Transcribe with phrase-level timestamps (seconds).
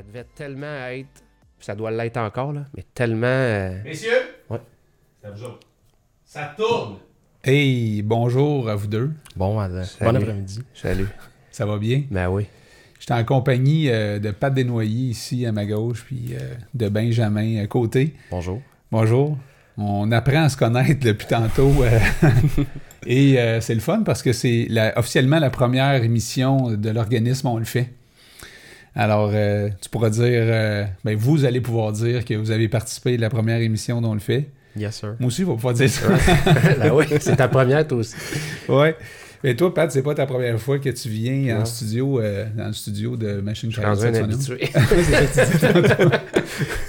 [0.00, 1.22] ça devait tellement être,
[1.58, 3.26] ça doit l'être encore, là, mais tellement.
[3.26, 4.10] euh, Messieurs,
[4.48, 4.58] Ouais.
[6.24, 6.96] Ça tourne.
[7.44, 9.10] Hey, bonjour à vous deux.
[9.36, 10.62] Bon, Bon après-midi.
[10.72, 11.06] Salut.
[11.50, 12.04] Ça va bien?
[12.10, 12.46] Ben oui.
[12.98, 17.62] J'étais en compagnie euh, de Pat Desnoyers ici à ma gauche, puis euh, de Benjamin
[17.62, 18.14] à côté.
[18.30, 18.62] Bonjour.
[18.90, 19.36] Bonjour.
[19.76, 21.72] On apprend à se connaître depuis tantôt.
[21.82, 21.98] euh,
[23.06, 27.58] et euh, c'est le fun parce que c'est officiellement la première émission de l'organisme On
[27.58, 27.90] le fait.
[28.94, 33.14] Alors, euh, tu pourras dire, euh, ben, vous allez pouvoir dire que vous avez participé
[33.14, 34.48] à la première émission dont on le fait.
[34.76, 35.16] Yes, sir.
[35.18, 36.08] Moi aussi, je vais pouvoir dire ça.
[36.78, 38.14] ben oui, c'est ta première, toi aussi.
[38.68, 38.96] Ouais.
[39.42, 42.66] Mais toi, Pat, c'est pas ta première fois que tu viens en studio, euh, dans
[42.66, 44.68] le studio de Machine Je suis un habitué.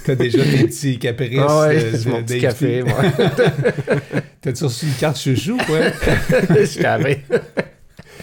[0.04, 1.40] T'as déjà tes petits caprices.
[1.40, 3.02] Ah ouais, euh, mon petit café, moi.
[4.42, 5.78] T'as-tu reçu une carte chouchou, quoi?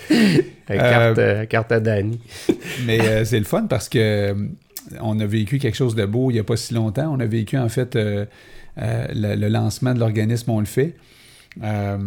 [0.09, 0.43] Je.
[0.77, 2.19] Carte, euh, carte à Danny.
[2.85, 4.33] Mais euh, c'est le fun parce que euh,
[5.01, 7.11] on a vécu quelque chose de beau il n'y a pas si longtemps.
[7.13, 8.25] On a vécu, en fait, euh,
[8.81, 10.95] euh, le, le lancement de l'organisme On le fait.
[11.63, 11.97] Euh,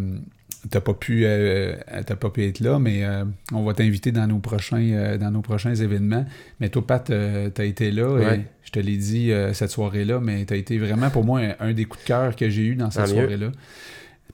[0.70, 1.74] T'as pas pu euh,
[2.06, 5.32] t'as pas pu être là, mais euh, on va t'inviter dans nos prochains euh, dans
[5.32, 6.24] nos prochains événements.
[6.60, 8.36] Mais toi, Pat, euh, t'as été là Ouais.
[8.36, 11.54] et je te l'ai dit euh, cette soirée-là, mais t'as été vraiment pour moi un,
[11.58, 13.50] un des coups de cœur que j'ai eu dans cette soirée-là.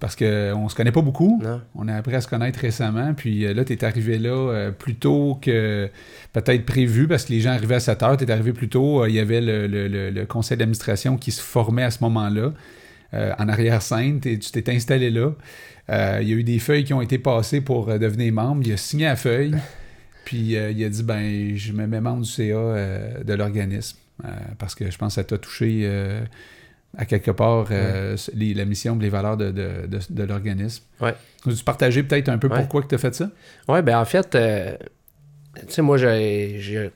[0.01, 1.41] Parce qu'on se connaît pas beaucoup.
[1.43, 1.61] Non?
[1.75, 4.71] On a appris à se connaître récemment, puis euh, là, tu es arrivé là euh,
[4.71, 5.91] plus tôt que
[6.33, 9.03] peut-être prévu, parce que les gens arrivaient à 7 heures, tu es arrivé plus tôt,
[9.03, 12.05] euh, il y avait le, le- le- le conseil d'administration qui se formait à ce
[12.05, 12.53] moment-là,
[13.15, 15.33] euh, en arrière-scène, tu t'es installé là.
[16.21, 18.77] Il y a eu des feuilles qui ont été passées pour devenir membre, il a
[18.77, 19.55] signé la feuille,
[20.25, 22.45] puis il a dit, ben, je me mets membre du CA
[23.25, 23.97] de l'organisme,
[24.59, 25.91] parce que je pense que ça t'a touché...
[26.97, 30.85] à quelque part, euh, les- la mission, les valeurs de, de- de- de l'organisme.
[31.01, 31.15] Ouais.
[31.45, 32.57] Veux-tu partager peut-être un peu Ouais.
[32.57, 33.31] pourquoi tu as fait ça?
[33.69, 34.75] Ouais, ben en fait, euh,
[35.57, 36.91] tu sais, moi, j'ai, j'ai-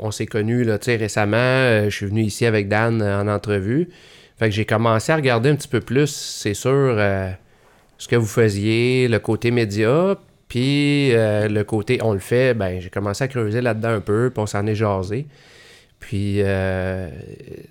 [0.00, 1.36] on s'est connus là, récemment.
[1.36, 3.88] euh, je suis venu ici avec Dan en entrevue.
[4.38, 6.96] Fait que j'ai commencé à regarder un petit peu plus, c'est sûr,
[7.96, 10.16] ce que vous faisiez, le côté média,
[10.46, 12.54] puis le côté on le fait.
[12.54, 15.26] Ben, j'ai commencé à creuser là-dedans un peu, puis on s'en est jasé.
[16.00, 17.08] Puis euh,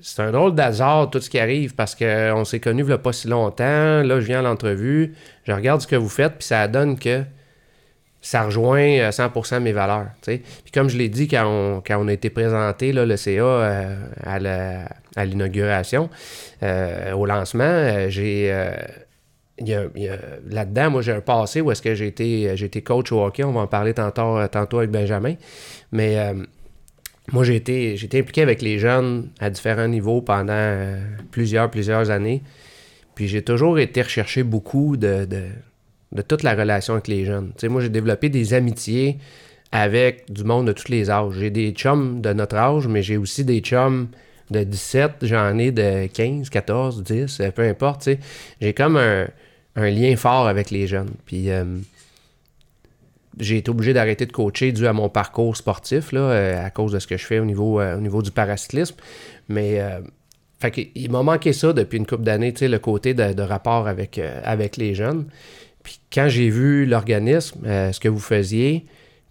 [0.02, 2.98] c'est un drôle d'hasard tout ce qui arrive parce qu'on s'est connus il y a
[2.98, 4.04] pas si longtemps.
[4.04, 5.16] Là, je viens à l'entrevue,
[5.46, 7.24] je regarde ce que vous faites, puis ça donne que
[8.22, 10.08] ça rejoint euh, 100% mes valeurs.
[10.22, 10.42] Puis
[10.74, 13.96] comme je l'ai dit quand on, quand on a été présenté, là, le CA, euh,
[14.24, 16.10] à, l'inauguration,
[16.64, 18.52] euh, au lancement, euh, j'ai...
[18.52, 18.74] euh,
[20.50, 23.44] là-dedans, moi, j'ai un passé où est-ce que j'ai été, été coach au hockey.
[23.44, 25.34] On va en parler tantôt, tantôt avec Benjamin.
[25.92, 26.34] Mais euh,
[27.32, 30.98] moi, j'ai été, été impliqué avec les jeunes à différents niveaux pendant euh,
[31.32, 32.42] plusieurs, plusieurs années.
[33.16, 35.44] Puis j'ai toujours été recherché beaucoup de, de,
[36.12, 37.52] de toute la relation avec les jeunes.
[37.64, 39.18] Moi, j'ai développé des amitiés
[39.72, 41.34] avec du monde de tous les âges.
[41.38, 44.08] J'ai des chums de notre âge, mais j'ai aussi des chums
[44.50, 48.08] de 17, j'en ai de 15, 14, 10, euh, peu importe.
[48.62, 49.28] J'ai comme un,
[49.76, 51.12] un lien fort avec les jeunes.
[51.26, 51.66] Puis euh,
[53.40, 56.92] j'ai été obligé d'arrêter de coacher dû à mon parcours sportif, là, euh, à cause
[56.92, 58.96] de ce que je fais au niveau, euh, au niveau du paracyclisme.
[59.50, 60.00] Mais euh,
[60.96, 64.96] il m'a manqué ça depuis une couple d'années, le côté de, rapport avec, avec les
[64.96, 65.26] jeunes.
[65.84, 68.86] Puis quand j'ai vu l'organisme, ce que vous faisiez,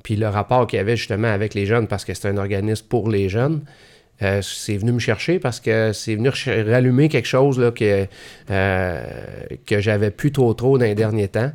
[0.04, 2.86] puis le rapport qu'il y avait justement avec les jeunes, parce que c'est un organisme
[2.88, 3.62] pour les jeunes,
[4.20, 6.30] c'est venu me chercher parce que c'est venu
[6.70, 8.06] rallumer quelque chose là, que,
[8.46, 11.50] que j'avais plus trop trop dans les derniers temps.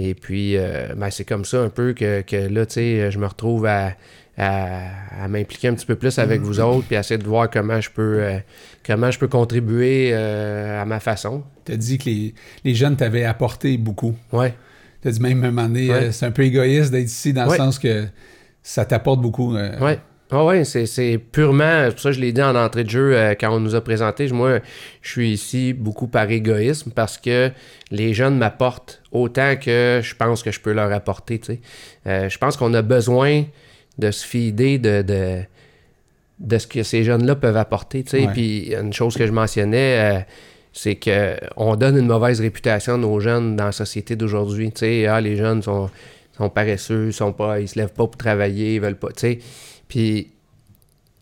[0.00, 3.18] Et puis, euh, ben, c'est comme ça un peu que, que là, tu sais, je
[3.18, 3.94] me retrouve à,
[4.36, 7.50] à, à m'impliquer un petit peu plus avec vous autres, puis à essayer de voir
[7.50, 8.38] comment je peux, euh,
[8.86, 11.42] comment je peux contribuer euh, à ma façon.
[11.64, 12.34] Tu as dit que les,
[12.64, 14.14] les jeunes t'avaient apporté beaucoup.
[14.32, 14.54] Ouais.
[15.02, 16.12] Tu as dit même à un moment donné, Ouais.
[16.12, 17.58] c'est un peu égoïste d'être ici dans Ouais.
[17.58, 18.06] le sens que
[18.62, 19.54] ça t'apporte beaucoup.
[19.54, 19.98] Ouais.
[20.30, 23.16] Ah ouais, c'est, purement, c'est pour ça que je l'ai dit en entrée de jeu
[23.16, 24.28] euh, quand on nous a présenté.
[24.28, 24.58] Moi,
[25.00, 27.50] je suis ici beaucoup par égoïsme parce que
[27.90, 31.40] les jeunes m'apportent autant que je pense que je peux leur apporter.
[32.06, 33.44] Euh, je pense qu'on a besoin
[33.96, 35.40] de se fider de, de,
[36.40, 38.04] de ce que ces jeunes-là peuvent apporter.
[38.04, 38.26] tu sais.
[38.26, 38.32] Ouais.
[38.32, 40.20] Puis une chose que je mentionnais, euh,
[40.74, 44.72] c'est que on donne une mauvaise réputation à nos jeunes dans la société d'aujourd'hui.
[44.72, 45.88] Tu sais, ah, les jeunes sont,
[46.36, 49.08] sont paresseux, sont pas, ils se lèvent pas pour travailler, ils veulent pas.
[49.08, 49.38] tu sais.
[49.88, 50.28] Puis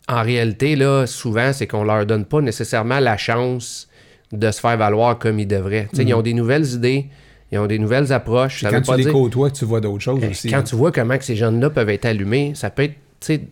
[0.09, 3.89] en réalité, là, souvent, c'est qu'on leur donne pas nécessairement la chance
[4.33, 5.89] de se faire valoir comme ils devraient.
[5.95, 7.07] Ils ont des nouvelles idées,
[7.53, 8.61] ils ont des nouvelles approches.
[8.63, 10.51] Ça quand veut tu pas les dire- côtoies tu vois d'autres choses euh, aussi.
[10.51, 10.63] Quand hein.
[10.63, 12.95] tu vois comment que ces jeunes-là peuvent être allumés, ça peut être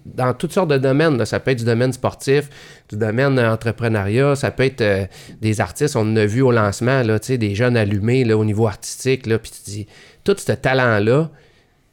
[0.05, 1.17] dans toutes sortes de domaines.
[1.17, 1.27] là.
[1.27, 2.49] Ça peut être du domaine sportif,
[2.89, 5.07] du domaine euh, entrepreneuriat, ça peut être euh,
[5.41, 5.97] des artistes.
[5.97, 9.27] On en a vu au lancement, là, des jeunes allumés là, au niveau artistique.
[9.27, 9.87] Là, puis tu dis,
[10.23, 11.31] tout ce talent-là,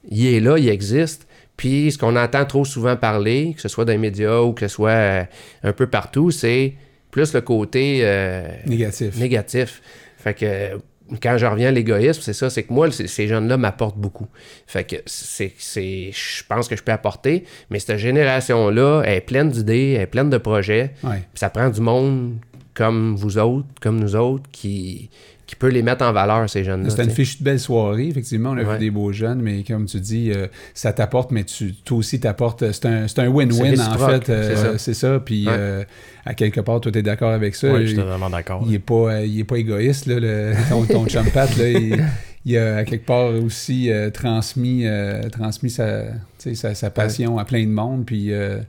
[0.09, 1.27] il est là, il existe.
[1.61, 4.67] Puis ce qu'on entend trop souvent parler, que ce soit dans les médias ou que
[4.67, 5.23] ce soit euh,
[5.61, 6.73] un peu partout, c'est
[7.11, 9.15] plus le côté euh, Négatif.
[9.19, 9.79] négatif.
[10.17, 10.79] Fait que
[11.21, 14.25] quand je reviens à l'égoïsme, c'est ça, c'est que moi, ces jeunes-là m'apportent beaucoup.
[14.65, 19.51] Fait que c'est, je pense que je peux apporter, mais cette génération-là elle est pleine
[19.51, 20.95] d'idées, elle est pleine de projets.
[21.03, 21.21] Ouais.
[21.35, 22.37] Ça prend du monde
[22.73, 25.11] comme vous autres, comme nous autres, qui,
[25.51, 26.89] qui peut les mettre en valeur, ces jeunes-là.
[26.89, 28.51] C'était une fichue de belle soirée, effectivement.
[28.51, 28.73] On a Ouais.
[28.75, 32.21] vu des beaux jeunes, mais comme tu dis, euh, ça t'apporte, mais tu, toi aussi
[32.21, 32.71] t'apportes.
[32.71, 34.29] C'est un, c'est un win-win, en fait.
[34.29, 35.19] euh, c'est ça.
[35.19, 35.53] Puis, Ouais.
[35.53, 35.83] euh,
[36.25, 37.69] à quelque part, toi, t'es d'accord avec ça.
[37.69, 38.63] Ouais, je suis totalement d'accord.
[38.65, 41.67] il est pas, euh, il est pas égoïste, là, le, ton, ton chum Pat, là.
[41.69, 42.01] Il,
[42.45, 46.03] il a, à quelque part, aussi euh, transmis, euh, transmis sa,
[46.37, 48.05] sa, sa passion à plein de monde.
[48.05, 48.59] Puis, euh,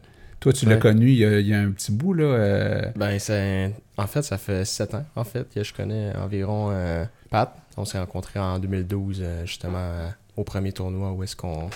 [0.43, 0.81] toi, tu l'as Ouais.
[0.81, 2.25] connu il y, a, il y a un petit bout, là.
[2.25, 3.73] euh, Ben, c'est...
[3.97, 7.55] En fait, ça fait 7 ans, en fait, que je connais environ euh, Pat.
[7.77, 11.71] On s'est rencontrés en 2012, euh, justement, euh, au premier tournoi où est-ce qu'on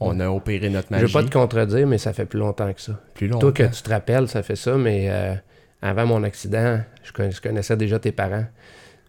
[0.00, 1.04] on a opéré notre Je magie.
[1.06, 2.98] veux pas te contredire, mais ça fait plus longtemps que ça.
[3.14, 3.50] plus longtemps.
[3.50, 5.34] Toi, que tu te rappelles, ça fait ça, mais euh,
[5.82, 8.44] avant mon accident, je, conna- je connaissais déjà tes parents.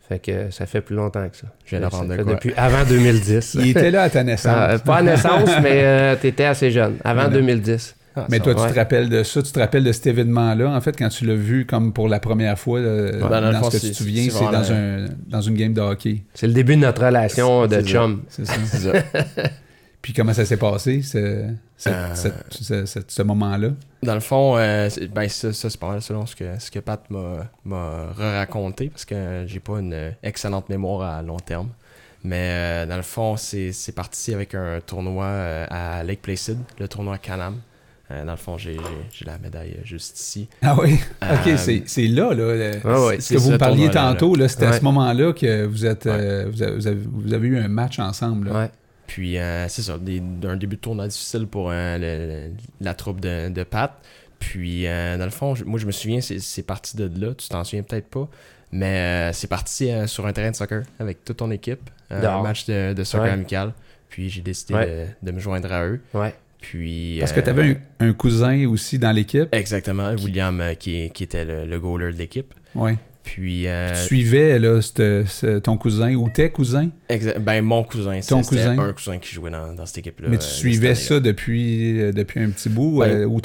[0.09, 1.47] Fait que ça fait plus longtemps que ça.
[1.65, 2.33] Je Ça d'apprendre de fait quoi.
[2.33, 3.55] Depuis avant 2010.
[3.61, 4.53] il était là à ta naissance.
[4.53, 6.97] Ah, pas à naissance, mais euh, t'étais assez jeune.
[7.05, 7.29] Avant Non.
[7.31, 7.95] 2010.
[8.15, 10.81] Ah, Mais toi, tu te rappelles de ça, tu te rappelles de cet événement-là, en
[10.81, 13.81] fait, quand tu l'as vu comme pour la première fois, euh, dans ce que tu
[13.81, 16.23] te c'est- souviens, c'est dans, un, dans une game de hockey.
[16.33, 18.23] C'est le début de notre relation de chum.
[18.27, 18.91] C'est ça.
[20.01, 21.51] Puis comment ça s'est passé, ce, Euh.
[21.77, 23.69] cette- ce, ce- ce moment-là?
[24.01, 26.79] Dans le fond, euh, ben ça, ça, c'est pas mal selon ce que, ce que
[26.79, 31.69] Pat m'a, m'a raconté parce que j'ai pas une excellente mémoire à long terme.
[32.23, 36.87] Mais euh, dans le fond, c'est, c'est parti avec un tournoi à Lake Placid, le
[36.87, 37.57] tournoi Canam.
[38.11, 38.77] Euh, dans le fond, j'ai,
[39.25, 40.47] la médaille juste ici.
[40.61, 40.99] Ah oui?
[41.23, 42.55] Euh, OK, c'est, c'est là, là.
[42.83, 45.85] le- ouais, ce que vous me parliez tantôt, là, c'était à ce moment-là que vous
[45.85, 46.11] êtes Ouais.
[46.13, 48.49] euh, vous, avez, vous avez- vous avez eu un match ensemble.
[48.49, 48.59] là.
[48.63, 48.71] Ouais.
[49.07, 53.19] Puis euh, c'est ça, des- un début de tournoi difficile pour euh, le- la troupe
[53.21, 53.91] de, de Pat.
[54.39, 57.47] Puis euh, dans le fond, moi je me souviens, c'est, c'est parti de là, tu
[57.49, 58.27] t'en souviens peut-être pas.
[58.71, 62.25] Mais euh, c'est parti euh, sur un terrain de soccer avec toute ton équipe, euh,
[62.27, 63.31] un match de, de soccer Ouais.
[63.33, 63.73] amical.
[64.09, 65.07] Puis j'ai décidé Ouais.
[65.23, 66.01] de, de me joindre à eux.
[66.13, 66.33] Ouais.
[66.61, 69.47] Puis, Parce que euh, tu avais un, un cousin aussi dans l'équipe.
[69.51, 72.53] Exactement, William euh, qui, qui était le, le goaler de l'équipe.
[72.75, 72.95] Ouais.
[73.23, 78.19] Puis, euh, Tu suivais là, c'te- ton cousin ou tes cousins, exa- ben, mon cousin,
[78.27, 78.77] Ton cousin.
[78.79, 80.27] un cousin qui jouait dans, dans cette équipe-là.
[80.29, 83.41] mais tu euh, de suivais ça depuis, euh, depuis un petit bout Ben, euh, ou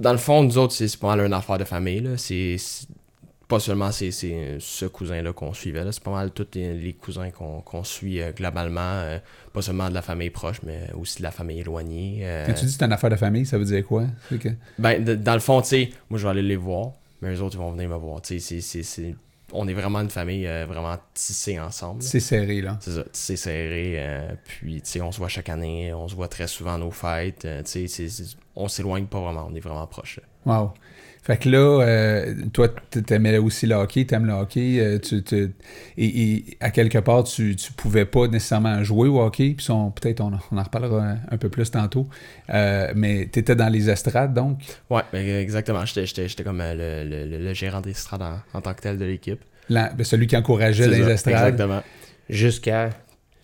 [0.00, 2.00] Dans le fond, nous autres, c'est c'est pas mal une affaire de famille.
[2.00, 2.10] Là.
[2.16, 2.86] C'est c'est-
[3.48, 5.82] pas seulement c'est c'est ce cousin-là qu'on suivait.
[5.82, 5.90] là.
[5.90, 8.80] C'est pas mal tous les, les cousins qu'on qu'on suit euh, globalement.
[8.80, 9.18] euh,
[9.54, 12.20] pas seulement de la famille proche, mais aussi de la famille éloignée.
[12.22, 12.46] euh.
[12.46, 14.04] Quand tu dis que c'est une affaire de famille, ça veut dire quoi?
[14.30, 16.92] Que- Ben, de- dans le fond, tu sais, moi, je vais aller les voir,
[17.22, 18.20] mais eux autres, ils vont venir me voir.
[18.20, 19.14] Tu sais, c'est- c'est- c'est-
[19.52, 22.02] on est vraiment une famille vraiment tissée ensemble.
[22.02, 22.76] C'est serré, là.
[22.82, 24.36] C'est ça, tissé serré.
[24.44, 26.90] puis, tu sais, on se voit chaque année, on se voit très souvent à nos
[26.90, 27.48] fêtes.
[27.64, 28.08] tu sais,
[28.54, 30.18] on s'éloigne pas vraiment, on est vraiment proches.
[30.18, 30.27] là.
[30.46, 30.72] Wow.
[31.22, 32.68] Fait que là, euh, toi,
[33.06, 35.52] t'aimais aussi le hockey, t'aimes le hockey, euh, tu, tu-
[35.98, 40.22] et, et à quelque part, tu, tu pouvais pas nécessairement jouer au hockey, puis peut-être
[40.22, 42.08] on, on en reparlera un, un peu plus tantôt,
[42.48, 44.60] euh, mais t'étais dans les estrades, donc?
[44.88, 45.84] Ouais, exactement.
[45.84, 48.96] J'étais- J'étais j'étais comme euh, le, le- le- gérant d'estrade en, en tant que tel
[48.96, 49.40] de l'équipe.
[49.68, 51.34] ben, celui qui encourageait les ça, estrades.
[51.52, 51.82] Exactement.
[52.30, 52.88] Jusqu'à.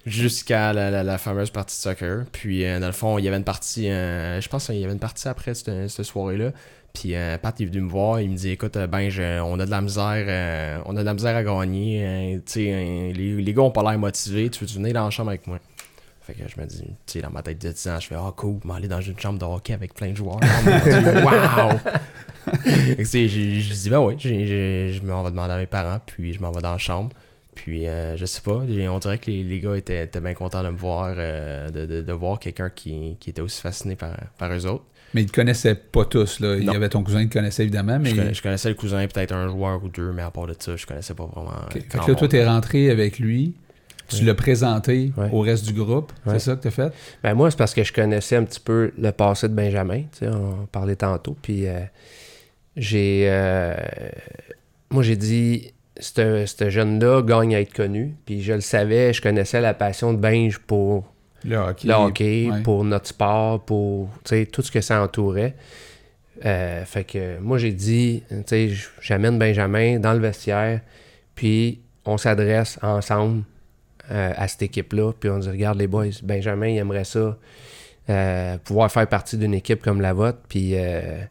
[0.06, 2.24] Jusqu'à la, la- la fameuse partie de soccer.
[2.32, 4.84] Puis, euh, dans le fond, il y avait une partie, euh, je pense qu'il y
[4.84, 6.52] avait une partie après cette, cette soirée-là.
[6.94, 9.58] Puis, euh, Pat est venu me voir, il me dit Écoute, euh, ben, je- on
[9.58, 12.40] a de la misère, euh, on a de la misère à gagner.
[12.46, 14.48] tu sais, euh, les, les gars ont pas l'air motivés.
[14.48, 15.58] Tu veux venir dans la chambre avec moi?
[16.22, 18.14] Fait que je me dis, tu sais, dans ma tête de 10 ans, je fais
[18.16, 20.38] Ah, cool, m'aller dans une chambre de hockey avec plein de joueurs.
[21.58, 21.72] Oh,
[23.04, 26.40] sais, j'ai j'ai dit, ben oui, je m'en vais demander à mes parents, puis je
[26.40, 27.10] m'en vais dans la chambre.
[27.56, 30.62] Puis, euh, je sais pas, on dirait que les, les gars étaient, étaient bien contents
[30.62, 34.52] de me voir, de, de- de voir quelqu'un qui, qui était aussi fasciné par, par
[34.52, 34.84] eux autres.
[35.14, 36.56] Mais ils te connaissaient pas tous, là.
[36.56, 38.11] Il y avait ton cousin qui connaissait évidemment, mais.
[38.11, 40.54] Je, connais- je connaissais le cousin, peut-être un joueur ou deux, mais à part de
[40.59, 41.50] ça, je connaissais pas vraiment.
[41.50, 41.76] Ok.
[41.76, 42.28] euh, Fait que là, toi, monde.
[42.30, 43.54] t'es rentré avec lui,
[44.09, 46.92] tu l'as présenté au reste du groupe, c'est ça que t'as fait?
[47.23, 50.00] Ben moi, c'est parce que je connaissais un petit peu le passé de Benjamin.
[50.12, 51.37] Tu sais, on parlait tantôt.
[51.40, 51.78] Puis euh,
[52.76, 53.26] j'ai.
[53.30, 53.75] euh,
[54.90, 55.71] moi, j'ai dit.
[56.00, 58.16] Ce ce jeune-là gagne à être connu.
[58.26, 61.04] Puis je le savais, je connaissais la passion de Benj pour
[61.44, 61.88] Le hockey.
[61.88, 62.62] le hockey, ouais.
[62.62, 64.08] pour notre sport, pour
[64.52, 65.54] tout ce que ça entourait.
[66.44, 70.80] Euh, fait que moi, j'ai dit, tu sais, j- j'amène Benjamin dans le vestiaire,
[71.34, 73.42] puis on s'adresse ensemble
[74.10, 77.38] euh, à cette équipe-là, puis on dit, regarde les boys, Benjamin, il aimerait ça,
[78.10, 80.74] euh, pouvoir faire partie d'une équipe comme la vôtre, puis...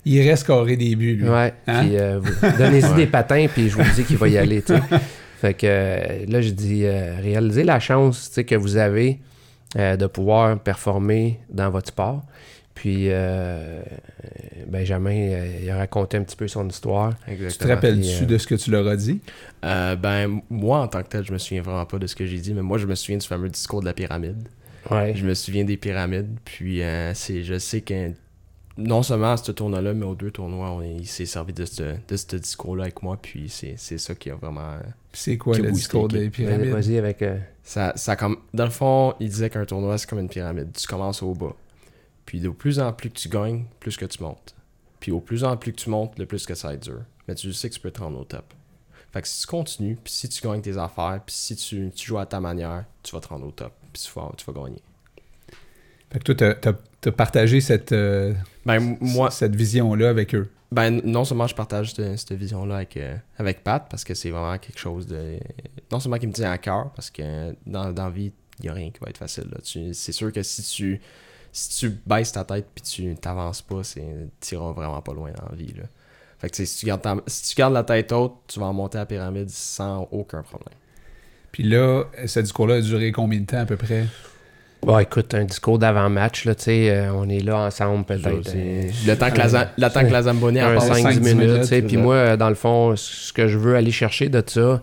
[0.06, 1.30] Il reste carré des buts, lui.
[1.30, 1.82] Ouais, Hein?
[1.86, 2.20] puis euh,
[2.58, 2.96] donnez-y Ouais.
[2.96, 4.64] des patins, puis je vous dis qu'il va y aller.
[5.42, 9.20] Fait que là, je dis, réalisez la chance, que vous avez
[9.76, 12.24] euh, de pouvoir performer dans votre sport.
[12.76, 13.84] Puis euh,
[14.68, 17.14] Benjamin, euh, il a raconté un petit peu son histoire.
[17.20, 17.76] Tu te Exactement.
[17.76, 19.22] rappelles-tu euh, de ce que tu leur as dit?
[19.64, 22.26] Euh, ben, moi, en tant que tel, je me souviens vraiment pas de ce que
[22.26, 24.48] j'ai dit, mais moi, je me souviens du fameux discours de la pyramide.
[24.90, 25.14] Ouais.
[25.16, 28.12] Je me souviens des pyramides, puis euh, c'est, je sais que
[28.76, 31.84] non seulement à ce tournoi-là, mais aux deux tournois, on, il s'est servi de ce,
[32.08, 34.78] de ce discours-là avec moi, puis c'est, c'est ça qui a vraiment...
[35.12, 36.70] Puis C'est quoi le boosté, discours qui- des pyramides?
[36.72, 37.24] Vas-y avec.
[37.64, 40.72] Ça, ça comme, dans le fond, il disait qu'un tournoi, c'est comme une pyramide.
[40.74, 41.56] Tu commences au bas.
[42.26, 44.56] Puis de plus en plus que tu gagnes, plus que tu montes.
[45.00, 47.02] Puis au plus en plus que tu montes, le plus que ça va être dur.
[47.28, 48.54] Mais tu sais que tu peux te rendre au top.
[49.12, 52.08] Fait que si tu continues, puis si tu gagnes tes affaires, puis si tu, tu
[52.08, 53.74] joues à ta manière, tu vas te rendre au top.
[53.94, 54.82] Puis tu vas, tu vas gagner.
[56.12, 58.34] Fait que toi, t'as- t'as t'as partagé cette, euh,
[58.66, 60.50] Ben, moi, cette vision-là avec eux.
[60.74, 64.58] Ben, non seulement je partage cette, vision-là avec, euh, avec Pat, parce que c'est vraiment
[64.58, 65.38] quelque chose de.
[65.92, 68.74] Non seulement qui me tient à cœur, parce que dans, la vie, il n'y a
[68.74, 69.46] rien qui va être facile.
[69.64, 71.00] C'est sûr que si tu,
[71.52, 75.50] si tu baisses ta tête puis tu t'avances pas, tu iras vraiment pas loin dans
[75.50, 75.74] la vie.
[75.74, 75.84] Là.
[76.40, 78.98] Fait que si tu, gardes si tu gardes la tête haute, tu vas en monter
[78.98, 80.74] à la pyramide sans aucun problème.
[81.52, 84.08] Puis là, ce discours-là a duré combien de temps à peu près?
[84.86, 88.52] Bon, écoute, un discours d'avant-match, là, tu sais, euh, on est là ensemble peut-être.
[88.56, 91.20] Euh, Le temps que la, Zam- le temps que la Zamboni en un passe, 5-10
[91.22, 91.82] 5-10 minutes, tu sais.
[91.82, 94.82] Puis moi, euh, dans le fond, ce que je veux aller chercher de ça,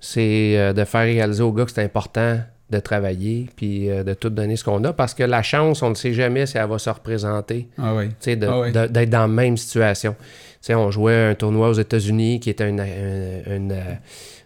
[0.00, 4.14] c'est euh, de faire réaliser aux gars que c'est important de travailler, puis euh, de
[4.14, 6.66] tout donner ce qu'on a, parce que la chance, on ne sait jamais si elle
[6.66, 8.08] va se représenter, Ah oui.
[8.08, 10.14] tu sais, Ah d'être dans la même situation.
[10.18, 13.74] Tu sais, on jouait un tournoi aux États-Unis qui était une, une- une,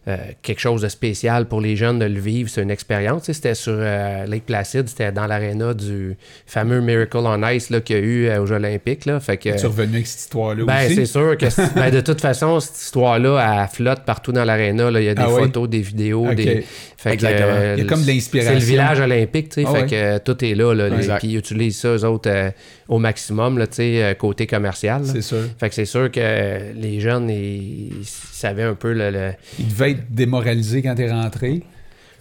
[0.08, 2.48] euh, quelque chose de spécial pour les jeunes de le vivre.
[2.48, 3.22] C'est une expérience.
[3.22, 7.68] Tu sais, C'était sur euh, Lake Placid, c'était dans l'aréna du fameux Miracle on Ice
[7.70, 9.04] là, qu'il y a eu euh, aux Jeux Olympiques.
[9.06, 9.20] Là.
[9.20, 10.94] Fait que, Es-tu revenu avec cette histoire-là ben, aussi?
[10.94, 14.90] c'est sûr que c'est- ben, de toute façon, cette histoire-là, elle flotte partout dans l'aréna.
[14.90, 15.00] là.
[15.00, 15.42] Il y a des Ah oui?
[15.42, 16.32] photos, des vidéos.
[16.34, 16.64] Des...
[16.96, 17.48] Fait Exactement.
[17.50, 18.52] euh, Il y a comme de l'inspiration.
[18.54, 19.66] C'est le village olympique, tu sais.
[19.68, 19.86] Ah fait ouais?
[19.88, 20.74] que euh, tout est là.
[20.74, 22.50] là les- puis ils utilisent ça, eux autres, euh,
[22.88, 25.02] au maximum, là, tu sais, euh, côté commercial.
[25.04, 25.44] C'est sûr.
[25.58, 29.10] Fait que c'est sûr que les jeunes, ils, ils savaient un peu le...
[29.10, 31.62] le- Il devait être démoralisé quand t'es rentré.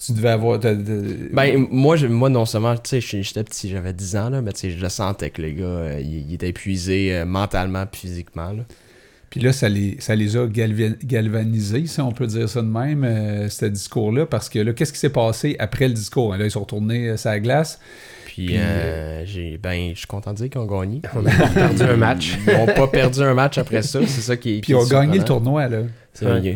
[0.06, 0.60] Tu devais avoir...
[0.60, 4.42] Ben, moi, je- moi non seulement, tu sais, j'étais- j'étais petit, j'avais 10 ans, là,
[4.42, 7.26] mais tu sais, je le sentais que les gars, euh, ils, ils étaient épuisés euh,
[7.26, 8.52] mentalement puis physiquement.
[8.52, 8.64] Là.
[9.30, 12.68] Puis là, ça les, ça les a galva- galvanisés, si on peut dire ça de
[12.68, 16.36] même, euh, ce discours-là, parce que là, qu'est-ce qui s'est passé après le discours?
[16.36, 17.80] Là, ils sont retournés sur la glace.
[18.38, 21.02] Puis, Puis, euh, j'ai, ben, je suis content de dire qu'ils ont gagné.
[21.16, 22.38] On n'a pas perdu un match.
[22.46, 24.54] Ils n'ont pas perdu un match après ça, c'est ça qui est.
[24.60, 25.80] Puis qui ils ont gagné le tournoi, là.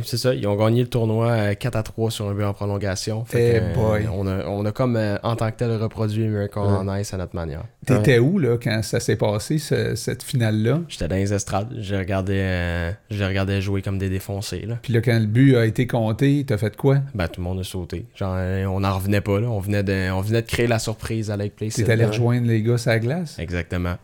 [0.04, 2.54] C'est, ça, ils ont gagné le tournoi euh, 4 à 3 sur un but en
[2.54, 3.24] prolongation.
[3.26, 4.08] Fait Eh que, euh, boy.
[4.14, 6.66] on, a, on a comme, euh, en tant que tel, reproduit Miracle Ouais.
[6.68, 7.64] on Ice à notre manière.
[7.86, 10.82] T'étais où, là, quand ça s'est passé, ce- cette finale-là?
[10.88, 14.62] J'étais dans les estrades, je regardais, euh, je regardais jouer comme des défoncés.
[14.68, 14.78] Là.
[14.82, 16.98] Puis là, quand le but a été compté, t'as fait quoi?
[17.14, 18.06] Ben, tout le monde a sauté.
[18.16, 19.48] Genre, euh, on n'en revenait pas, là.
[19.50, 21.74] On venait de, on venait de créer la surprise à Lake Place.
[21.76, 23.38] T'es allé rejoindre les gars sur la glace?
[23.40, 23.96] Exactement.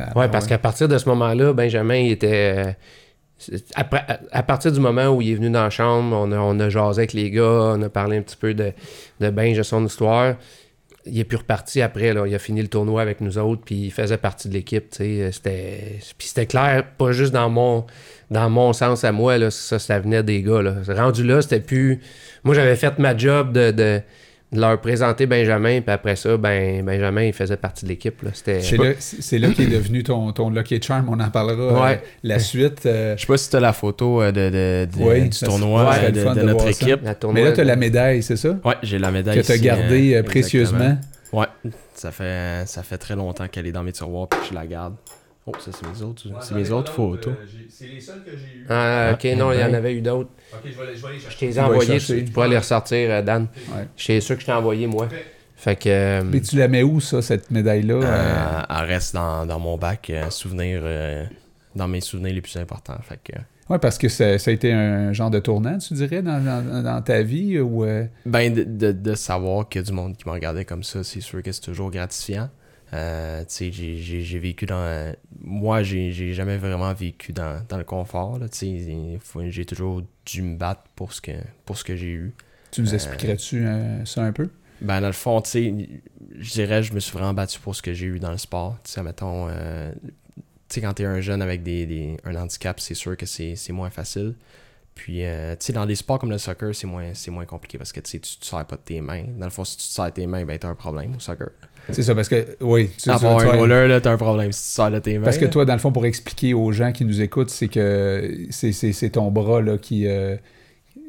[0.00, 2.76] Ah, Ouais, parce qu'à partir de ce moment-là, Benjamin il était.
[3.74, 6.58] Après- à, partir du moment où il est venu dans la chambre, on a, on
[6.60, 8.72] a jasé avec les gars, on a parlé un petit peu de,
[9.20, 10.36] de Benj, de son histoire.
[11.06, 13.90] Il est plus reparti après, il a fini le tournoi avec nous autres, puis il
[13.90, 14.86] faisait partie de l'équipe.
[14.90, 17.86] C'était, puis c'était clair, pas juste dans mon,
[18.30, 20.60] dans mon sens à moi, là, ça, ça venait des gars.
[20.60, 20.74] Là.
[20.86, 22.00] Rendu là, c'était plus.
[22.44, 24.02] Moi, j'avais fait ma job de
[24.52, 28.14] leur présenter Benjamin, puis après ça, ben, Benjamin, il faisait partie de l'équipe.
[28.32, 28.60] C'était...
[28.62, 31.94] C'est là, c'est là qu'est devenu ton, ton Lucky Charm, on en parlera Ouais.
[32.02, 32.86] euh, la suite.
[32.86, 35.92] euh, Je sais pas si t'as la photo euh, de, de- de- Oui, du tournoi
[36.02, 37.00] euh, de, fun de de notre équipe.
[37.32, 38.56] Mais là, t'as la médaille, c'est ça?
[38.64, 40.96] Ouais, j'ai la médaille Que t'as ici, gardée euh, précieusement.
[41.32, 41.46] Ouais,
[41.94, 44.66] ça fait, ça fait très longtemps qu'elle est dans mes tiroirs puis que je la
[44.66, 44.94] garde.
[45.48, 47.36] Oh, ça c'est mes autres, c'est mes autres photos.
[47.78, 48.50] C'est les seuls que j'ai eu.
[48.68, 50.30] Ah, ok, non, il y en avait eu d'autres.
[50.30, 51.54] Ok, je vais je vais aller Je chercher.
[51.60, 53.48] vas envoyés, les tu, tu pourras les ressortir, euh, Dan.
[53.74, 53.86] Ouais.
[53.96, 55.08] Je sûr que je t'ai envoyé, moi.
[55.56, 55.88] Fait que.
[55.88, 57.94] euh, Mais tu la mets où, ça, cette médaille-là?
[57.94, 58.62] Euh, euh?
[58.80, 61.24] elle reste dans, dans mon bac, euh, souvenir, euh,
[61.74, 62.98] dans mes souvenirs les plus importants.
[63.02, 63.32] Fait que,
[63.68, 66.82] Ouais, parce que ça, ça a été un genre de tournant, tu dirais, dans, dans-
[66.82, 67.58] dans ta vie?
[67.58, 70.64] Ou, euh, Ben, de, de, de savoir qu'il y a du monde qui me regardait
[70.64, 72.48] comme ça, c'est sûr que c'est toujours gratifiant.
[72.94, 74.76] Euh, tu sais, j'ai- vécu dans.
[75.40, 78.38] moi, j'ai jamais vraiment vécu dans, dans le confort.
[79.48, 81.32] j'ai toujours dû me battre pour ce que,
[81.66, 82.34] pour ce que j'ai eu.
[82.70, 84.48] tu nous Euh, expliquerais-tu euh, ça un peu?
[84.80, 85.74] Ben, dans le fond, tu sais,
[86.38, 88.78] je dirais, je me suis vraiment battu pour ce que j'ai eu dans le sport.
[88.84, 89.92] Tu sais, mettons, euh,
[90.68, 93.72] tu sais, quand t'es un jeune avec des, des- un handicap, c'est sûr que c'est
[93.72, 94.34] moins facile.
[94.94, 97.92] Puis, euh, tu sais, dans des sports comme le soccer, c'est moins, moins compliqué parce
[97.92, 99.24] que, tu sais, tu te sers pas de tes mains.
[99.38, 101.50] Dans le fond, si tu te sers tes mains, ben, t'as un problème au soccer.
[101.90, 104.52] C'est ça, parce que, oui, tu, tu- tu- un tu- roller, là, t'as un problème
[104.52, 105.24] si tu te sers de tes mains.
[105.24, 108.46] Parce que toi, dans le fond, pour expliquer aux gens qui nous écoutent, c'est que
[108.50, 110.36] c'est c'est- c'est ton bras là, qui, euh,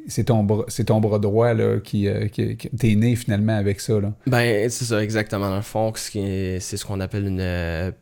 [0.08, 3.56] c'est ton, bras- c'est ton bras droit là, qui, euh, qui, qui- t'es né finalement
[3.56, 4.00] avec ça.
[4.00, 4.12] Là.
[4.26, 5.50] Ben, c'est ça, exactement.
[5.50, 7.92] Dans le fond, c'est ce qu'on appelle une.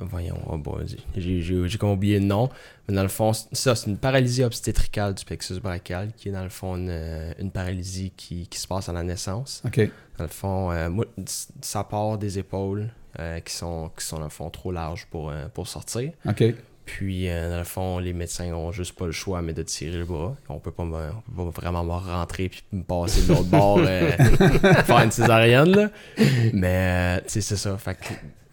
[0.00, 0.86] Voyons, oh boy,
[1.16, 2.48] j'ai, comme oublié le nom.
[2.88, 6.42] Mais dans le fond, ça, c'est une paralysie obstétricale du plexus brachial, qui est dans
[6.42, 9.62] le fond une, euh, une paralysie qui, qui se passe à la naissance.
[10.18, 10.88] Dans le fond, euh,
[11.60, 12.88] ça part des épaules
[13.18, 16.12] euh, qui, sont, qui sont, dans le fond, trop larges pour, euh, pour sortir.
[16.88, 19.98] Puis, euh, dans le fond, les médecins ont juste pas le choix, mais de tirer
[19.98, 20.34] le bras.
[20.48, 23.44] On peut pas, me- on peut pas vraiment me rentrer puis me passer de l'autre
[23.44, 24.10] bord, euh,
[24.84, 25.90] faire une césarienne, là.
[26.54, 27.76] Mais, euh, tu sais, c'est ça.
[27.76, 27.98] Fait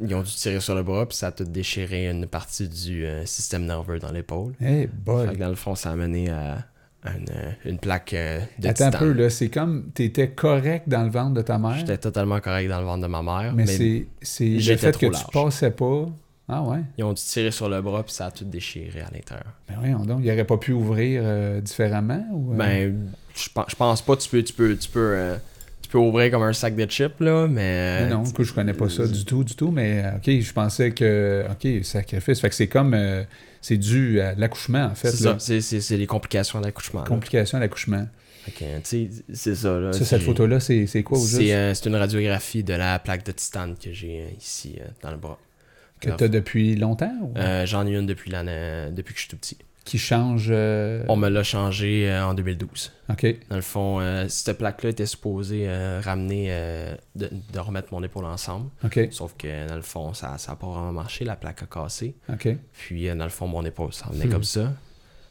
[0.02, 3.06] ils ont dû tirer sur le bras, puis ça a tout déchiré une partie du
[3.06, 4.52] euh, système nerveux dans l'épaule.
[4.60, 5.28] Hey boy.
[5.30, 6.58] Fait que, dans le fond, ça a mené à,
[7.06, 11.36] une, une plaque de Attends un peu, là, c'est comme t'étais correct dans le ventre
[11.36, 14.50] de ta mère, J'étais totalement correct dans le ventre de ma mère, mais, mais, c'est,
[14.50, 15.32] le fait trop que tu large.
[15.32, 16.08] passais pas.
[16.48, 16.80] Ah ouais?
[16.98, 19.52] ils ont dû tirer sur le bras, puis ça a tout déchiré à l'intérieur.
[19.68, 22.24] Ben voyons donc, il aurait pas pu ouvrir euh, différemment?
[22.32, 22.56] Ou, euh?
[22.56, 24.16] Ben, je pense, je pense pas.
[24.16, 25.38] Tu peux, tu peux, tu peux, euh,
[25.82, 28.02] tu peux ouvrir comme un sac de chips là, mais.
[28.02, 30.42] Mais non, du coup, je connais pas ça du tout, du tout, mais euh, ok,
[30.42, 33.24] je pensais que, ok, sacrifice, fait que c'est comme, euh,
[33.62, 35.38] c'est dû à l'accouchement, en fait, C'est ça.
[35.40, 37.02] C'est, les complications de l'accouchement.
[37.02, 37.08] là.
[37.08, 38.06] complication à l'accouchement.
[38.84, 39.94] Sais, c'est ça là.
[39.94, 41.38] Ça, cette photo-là, c'est, quoi au juste?
[41.38, 45.12] C'est, euh, une radiographie de la plaque de titane que j'ai euh, ici euh, dans
[45.12, 45.40] le bras.
[46.00, 47.14] Que t'as depuis longtemps?
[47.22, 49.58] ou- Euh, j'en ai une depuis l'année, depuis que je suis tout petit.
[49.86, 50.48] Qui change...
[50.50, 52.92] euh, On me l'a changé euh, en 2012.
[53.12, 55.68] Ok, Dans le fond, cette plaque-là était supposée
[56.04, 56.50] ramener,
[57.16, 58.70] de, de remettre mon épaule ensemble.
[58.84, 61.24] ok, Sauf que dans le fond, ça n'a pas vraiment marché.
[61.24, 62.16] La plaque a cassé.
[62.32, 62.48] ok.
[62.74, 64.32] Puis, dans le fond, mon épaule s'en venait Hmm.
[64.32, 64.74] comme ça.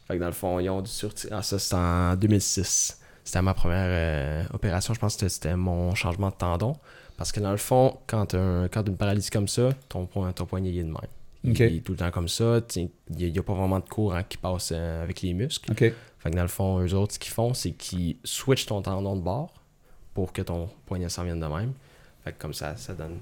[0.07, 1.31] Fait que dans le fond, ils ont dû sortir.
[1.33, 2.99] Ah, ça, c'était en 2006.
[3.25, 4.93] C'était ma première opération.
[4.93, 6.77] Je pense que c'était mon changement de tendon.
[7.17, 10.45] Parce que dans le fond, quand tu as une paralysie comme ça, ton, po- ton
[10.45, 10.97] poignet il est de même.
[11.69, 12.59] Il est tout le temps comme ça.
[12.75, 15.71] Il n'y a, pas vraiment de courant qui passe euh, avec les muscles.
[16.19, 19.15] Fait que dans le fond, eux autres, ce qu'ils font, c'est qu'ils switchent ton tendon
[19.15, 19.53] de bord
[20.13, 21.73] pour que ton poignet s'en vienne de même.
[22.23, 23.19] Fait que comme ça, ça donne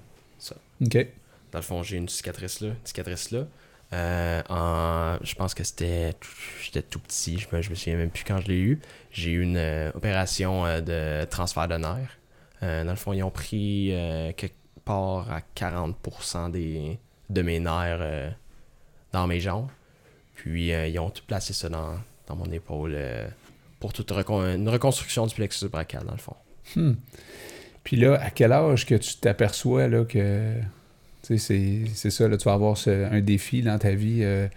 [0.82, 1.08] ok.
[1.52, 3.46] dans le fond, j'ai une cicatrice là, une cicatrice là.
[3.92, 6.14] Euh, en, je pense que c'était,
[6.64, 8.80] j'étais tout petit, je me, je me souviens même plus quand je l'ai eu.
[9.12, 12.18] J'ai eu une euh, opération de transfert de nerfs.
[12.64, 16.98] Euh, dans le fond, ils ont pris euh, quelque part à 40% des,
[17.30, 18.30] de mes nerfs euh,
[19.12, 19.68] dans mes jambes.
[20.36, 21.96] Puis ils ont tout placé ça dans,
[22.36, 22.98] mon épaule
[23.80, 26.36] pour toute une reconstruction du plexus brachial, dans le fond.
[26.76, 26.94] Hmm.
[27.84, 30.56] Puis là, à quel âge que tu t'aperçois là, que
[31.22, 34.24] c'est, ça, là, tu vas avoir un défi dans ta vie.
[34.24, 34.48] euh,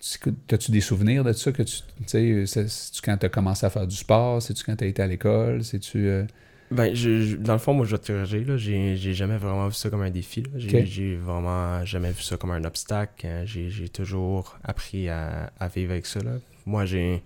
[0.00, 3.86] tu- As-tu des souvenirs de ça que tu c'est-tu quand tu as commencé à faire
[3.86, 6.24] du sport, c'est-tu quand tu as été à l'école, c'est-tu
[6.70, 8.56] Ben, je- je- dans le fond, moi, je vais te corriger, là.
[8.58, 10.48] J'ai, j'ai jamais vraiment vu ça comme un défi, là.
[10.56, 10.86] J'ai, Ok.
[10.86, 13.26] j'ai vraiment jamais vu ça comme un obstacle.
[13.26, 16.32] Euh, J'ai, j'ai toujours appris à, à vivre avec ça, là.
[16.66, 17.22] Moi, j'ai...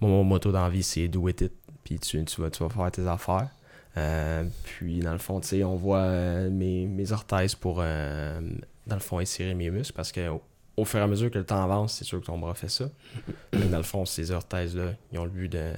[0.00, 1.52] Mon, mon motto dans la vie, c'est «do it it»,
[1.84, 3.48] puis tu, tu, vas, tu vas faire tes affaires.
[3.96, 8.40] Euh, puis, dans le fond, tu sais, on voit euh, mes, mes orthèses pour, euh,
[8.86, 10.40] dans le fond, étirer mes muscles, parce que au,
[10.76, 12.68] au fur et à mesure que le temps avance, c'est sûr que ton bras fait
[12.70, 12.88] ça.
[13.52, 15.72] Mais dans le fond, ces orthèses-là, ils ont le but de,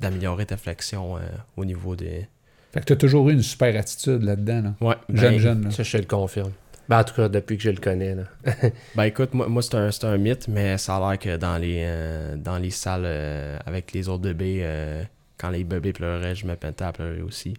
[0.00, 1.20] d'améliorer ta flexion euh,
[1.56, 2.26] au niveau des...
[2.72, 4.74] Fait que tu as toujours eu une super attitude là-dedans, là.
[4.80, 5.70] Ouais, Jeune, ben, jeune, là.
[5.70, 6.52] Ça, je te le confirme.
[6.88, 8.14] Ben, en tout cas, depuis que je le connais.
[8.14, 8.24] Là.
[8.96, 11.58] Ben écoute, moi, moi c'est un, c'est un mythe, mais ça a l'air que dans
[11.58, 15.02] les, euh, dans les salles euh, avec les autres bébés, euh,
[15.38, 17.54] quand les bébés pleuraient, je me mettais à pleurer aussi.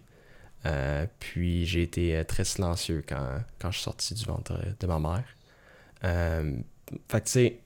[0.66, 3.26] Euh, puis j'ai été très silencieux quand,
[3.60, 5.24] quand je suis sorti du ventre de ma mère.
[6.04, 6.52] Euh,
[7.08, 7.58] fait que tu sais,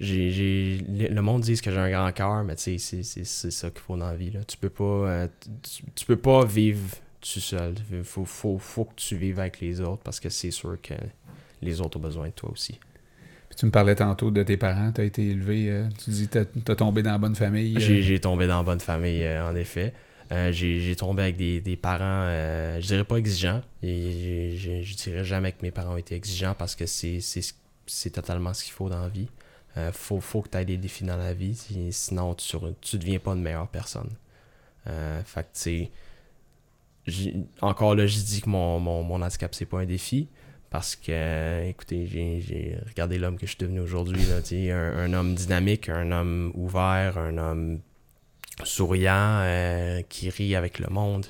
[0.00, 4.06] le le monde dit que j'ai un grand cœur, mais c'est, ça qu'il faut dans
[4.08, 4.30] la vie.
[4.30, 4.40] Là.
[4.44, 5.28] Tu peux pas euh,
[5.62, 7.74] tu, tu peux pas vivre tout seul.
[7.92, 10.94] Il faut, faut, faut que tu vives avec les autres parce que c'est sûr que
[11.62, 12.78] les autres ont besoin de toi aussi.
[13.48, 16.28] Puis tu me parlais tantôt de tes parents, tu as été élevé, euh, tu dis
[16.28, 17.76] que tu as tombé dans la bonne famille.
[17.76, 19.92] euh, J'ai, tombé dans la bonne famille, en effet.
[20.50, 22.28] J'ai, tombé avec des, des parents,
[22.80, 23.62] je dirais pas exigeants.
[23.82, 27.54] Et je dirais jamais que mes parents ont été exigeants parce que c'est, c'est, ce-
[27.86, 29.28] c'est totalement ce qu'il faut dans la vie.
[29.76, 32.98] Euh, faut, faut que tu aies des défis dans la vie, si- sinon tu, tu
[32.98, 34.10] deviens pas une meilleure personne.
[34.88, 35.22] Euh,
[37.60, 40.28] encore là, je dis que mon, mon, mon handicap, c'est pas un défi.
[40.70, 44.20] Parce que, écoutez, j'ai, regardé l'homme que je suis devenu aujourd'hui.
[44.72, 47.80] Un, un homme dynamique, un homme ouvert, un homme
[48.64, 51.26] souriant, euh, qui rit avec le monde.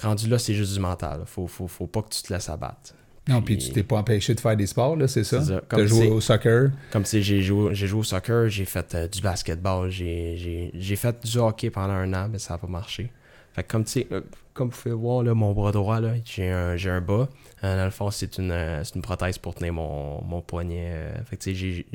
[0.00, 1.24] Rendu là, c'est juste du mental.
[1.26, 2.94] Faut, faut, faut pas que tu te laisses abattre.
[3.28, 5.42] Non, puis tu t'es pas empêché de faire des sports, là, c'est ça?
[5.42, 5.60] Ça.
[5.68, 6.70] Tu as joué au soccer?
[6.90, 11.24] Comme sais, j'ai joué, j'ai joué au soccer, j'ai fait euh, du basketball, j'ai, fait
[11.26, 13.10] du hockey pendant un an, mais ça n'a pas marché.
[13.52, 14.08] Fait que comme tu sais,
[14.54, 17.28] comme vous pouvez voir, là, mon bras droit, j'ai un, un bas.
[17.64, 21.12] Euh, dans le fond, c'est une, euh, une prothèse pour tenir mon, mon poignet.
[21.26, 21.44] fait que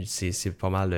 [0.05, 0.91] c'est, pas mal.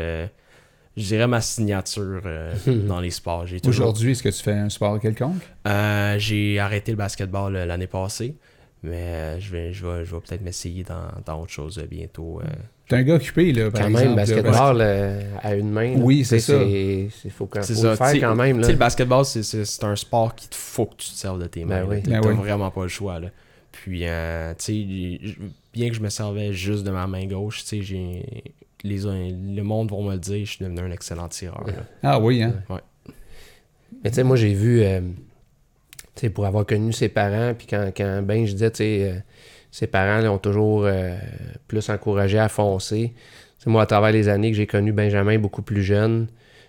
[0.98, 2.54] je dirais ma signature euh,
[2.88, 3.46] dans les sports.
[3.64, 5.42] Toujours- Aujourd'hui, est-ce que tu fais un sport quelconque?
[5.68, 8.36] Euh, j'ai arrêté le basketball l'année passée,
[8.86, 11.86] mais euh, je vais, je vais, je vais peut-être m'essayer dans, dans autre chose euh,
[11.88, 12.40] bientôt.
[12.42, 12.48] euh.
[12.88, 14.08] T'es un gars occupé, là, par Quand exemple.
[14.08, 15.94] même, là, basketball euh, à une main.
[15.96, 16.00] là.
[16.02, 16.60] Oui, c'est ça.
[16.60, 18.56] C'est c'est- faut, quand- faut ça, le faire t'sais- quand même.
[18.58, 18.68] Tu Là.
[18.68, 21.42] sais, le basketball, c'est- c'est c'est un sport qui te faut que tu te serves
[21.42, 21.84] de tes mains.
[21.84, 22.02] Ben oui.
[22.04, 22.36] T'as Ben oui.
[22.36, 23.20] vraiment pas le choix.
[23.20, 23.30] Là.
[23.72, 25.36] Puis, euh, tu sais,
[25.74, 28.24] bien que je me servais juste de ma main gauche, tu sais, j'ai.
[28.84, 31.66] Les, le monde vont me le dire, je suis devenu un excellent tireur.
[31.66, 31.74] là.
[32.04, 32.54] Ah oui, hein?
[34.04, 35.02] Mais tu sais, moi, j'ai vu, euh,
[36.22, 39.20] sais, pour avoir connu ses parents, puis quand, quand ben, je disais, tu sais, euh,
[39.72, 41.16] ses parents l'ont toujours euh,
[41.68, 43.14] plus encouragé à foncer.
[43.16, 46.28] Tu sais, moi, à travers les années que j'ai connu Benjamin beaucoup plus jeune,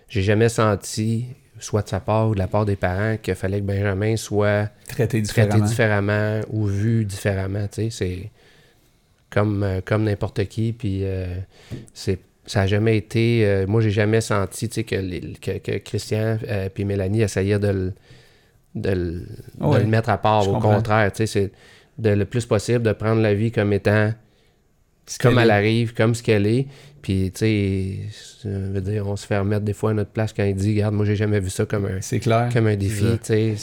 [0.09, 1.25] j'ai jamais senti,
[1.59, 4.69] soit de sa part ou de la part des parents, qu'il fallait que Benjamin soit
[4.87, 6.41] Traité traité différemment.
[6.49, 7.67] ou vu différemment.
[7.71, 8.31] C'est
[9.29, 10.73] comme, euh, comme n'importe qui.
[10.73, 11.25] Puis euh,
[11.93, 13.45] c'est ça n'a jamais été.
[13.45, 17.93] euh, moi, j'ai jamais senti que, les- que, que Christian et Mélanie essayaient de le,
[18.81, 19.11] de le,
[19.59, 20.41] de Ouais, le mettre à part.
[20.43, 20.75] je Au comprends.
[20.75, 21.51] contraire, tu sais, c'est
[21.97, 24.11] de le plus possible de prendre la vie comme étant
[25.05, 26.67] Ce comme elle arrive, comme ce qu'elle est.
[27.01, 27.99] Puis, tu sais,
[28.41, 30.71] ça veut dire, on se fait remettre des fois à notre place quand il dit,
[30.73, 32.49] regarde, moi, j'ai jamais vu ça comme un, C'est clair.
[32.51, 33.05] comme un défi,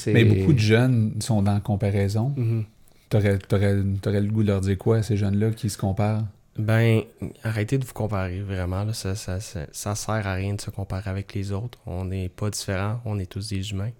[0.06, 2.32] Mais beaucoup de jeunes sont dans la comparaison.
[2.36, 2.64] Mhm.
[3.10, 6.24] T'aurais, t'aurais- t'aurais le goût de leur dire quoi à ces jeunes-là qui se comparent?
[6.58, 7.02] Ben,
[7.42, 8.84] arrêtez de vous comparer, vraiment.
[8.84, 11.78] Là, ça, ça, ça, ça sert à rien de se comparer avec les autres.
[11.86, 13.90] On n'est pas différents, on est tous des humains.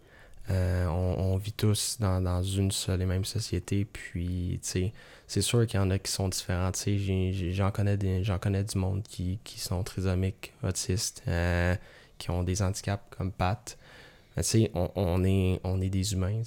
[0.50, 3.84] Euh, on, on vit tous dans, dans une seule et même société.
[3.86, 4.92] Puis, tu sais,
[5.26, 6.70] c'est sûr qu'il y en a qui sont différents.
[7.52, 11.74] J'en connais, des- connais du monde qui, qui sont trisomiques, autistes, euh,
[12.18, 13.78] qui ont des handicaps comme Pat.
[14.36, 16.42] Mais Tu sais, on, on est, on est des humains.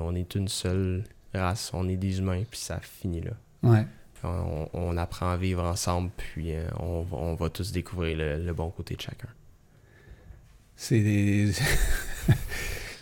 [0.00, 1.04] On est une seule
[1.34, 1.70] race.
[1.74, 3.32] On est des humains, puis ça finit là.
[3.62, 3.84] Ouais.
[4.22, 8.38] On, on apprend à vivre ensemble, puis euh, on, va- on va tous découvrir le,
[8.42, 9.28] le bon côté de chacun.
[10.76, 11.52] C'est des...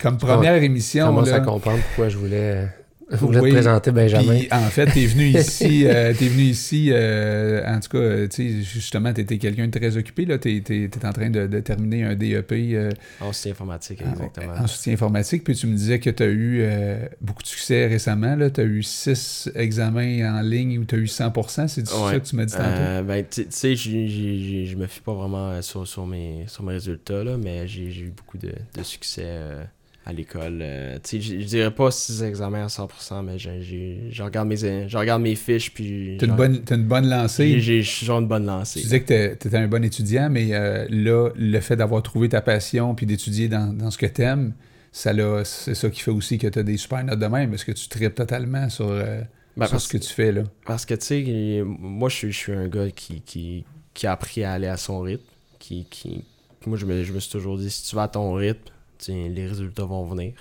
[0.03, 2.67] Comme première émission, commence là, à comprendre pourquoi je voulais,
[3.11, 4.39] je voulais Oui, te présenter Benjamin?
[4.39, 8.27] Puis, en fait, t'es venu ici, euh, t'es venu ici, euh, en tout cas, euh,
[8.29, 11.47] tu sais, justement, t'étais quelqu'un de très occupé, là, t'es, t'es- t'es en train de,
[11.47, 14.55] de terminer un DEP euh, En soutien informatique, en- exactement.
[14.59, 18.35] en soutien informatique, puis tu me disais que t'as eu euh, beaucoup de succès récemment,
[18.35, 22.19] là, t'as eu six examens en ligne où t'as eu 100%, c'est ça Ouais.
[22.21, 22.65] que tu m'as dit tantôt?
[22.65, 26.65] Euh, ben, tu tu sais, je me fie pas vraiment euh, sur, sur, mes, sur
[26.65, 29.63] mes résultats, là, mais j'ai j'ai eu beaucoup de, de succès euh,
[30.05, 30.59] à l'école.
[30.63, 35.23] euh, je je dirais pas 6 examens à 100%, mais je regarde mes, je regarde
[35.23, 37.61] mes fiches, puis T'as une bonne, t'as une bonne lancée.
[37.61, 38.81] j'ai genre une bonne lancée.
[38.81, 42.41] Tu disais que t'étais un bon étudiant, mais euh, là, le fait d'avoir trouvé ta
[42.41, 44.55] passion puis d'étudier dans, dans ce que t'aimes,
[44.91, 45.13] ça
[45.45, 47.89] c'est ça qui fait aussi que t'as des super notes de même, parce que tu
[47.89, 49.21] tripes totalement sur, euh,
[49.57, 50.43] Ben, sur parce ce que tu fais, là?
[50.67, 54.13] Parce que, tu sais, moi, je suis, je suis un gars qui, qui, qui a
[54.13, 55.23] appris à aller à son rythme.
[55.59, 56.25] Qui, qui,
[56.67, 58.72] moi, je me, je me suis toujours dit, si tu vas à ton rythme,
[59.09, 60.35] les résultats vont venir.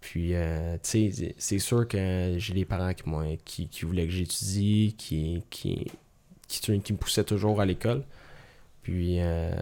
[0.00, 4.04] Puis, euh, tu sais, c'est sûr que j'ai des parents qui, m'ont- qui, qui voulaient
[4.04, 5.90] que j'étudie, qui, qui,
[6.46, 8.02] qui, qui me poussaient toujours à l'école.
[8.82, 9.54] Puis, euh,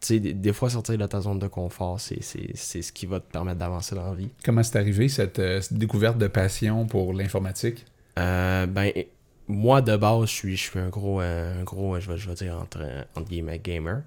[0.00, 3.18] tu sais, des, des fois, sortir de ta zone de confort, c'est ce qui va
[3.18, 4.28] te permettre d'avancer dans la vie.
[4.44, 7.86] Comment c'est arrivé, cette, euh, cette découverte de passion pour l'informatique?
[8.16, 8.92] Ben,
[9.48, 12.34] moi, de base, je suis, je suis un gros, un gros je, vais, je vais
[12.36, 14.02] dire, entre, entre guillemets, gamer.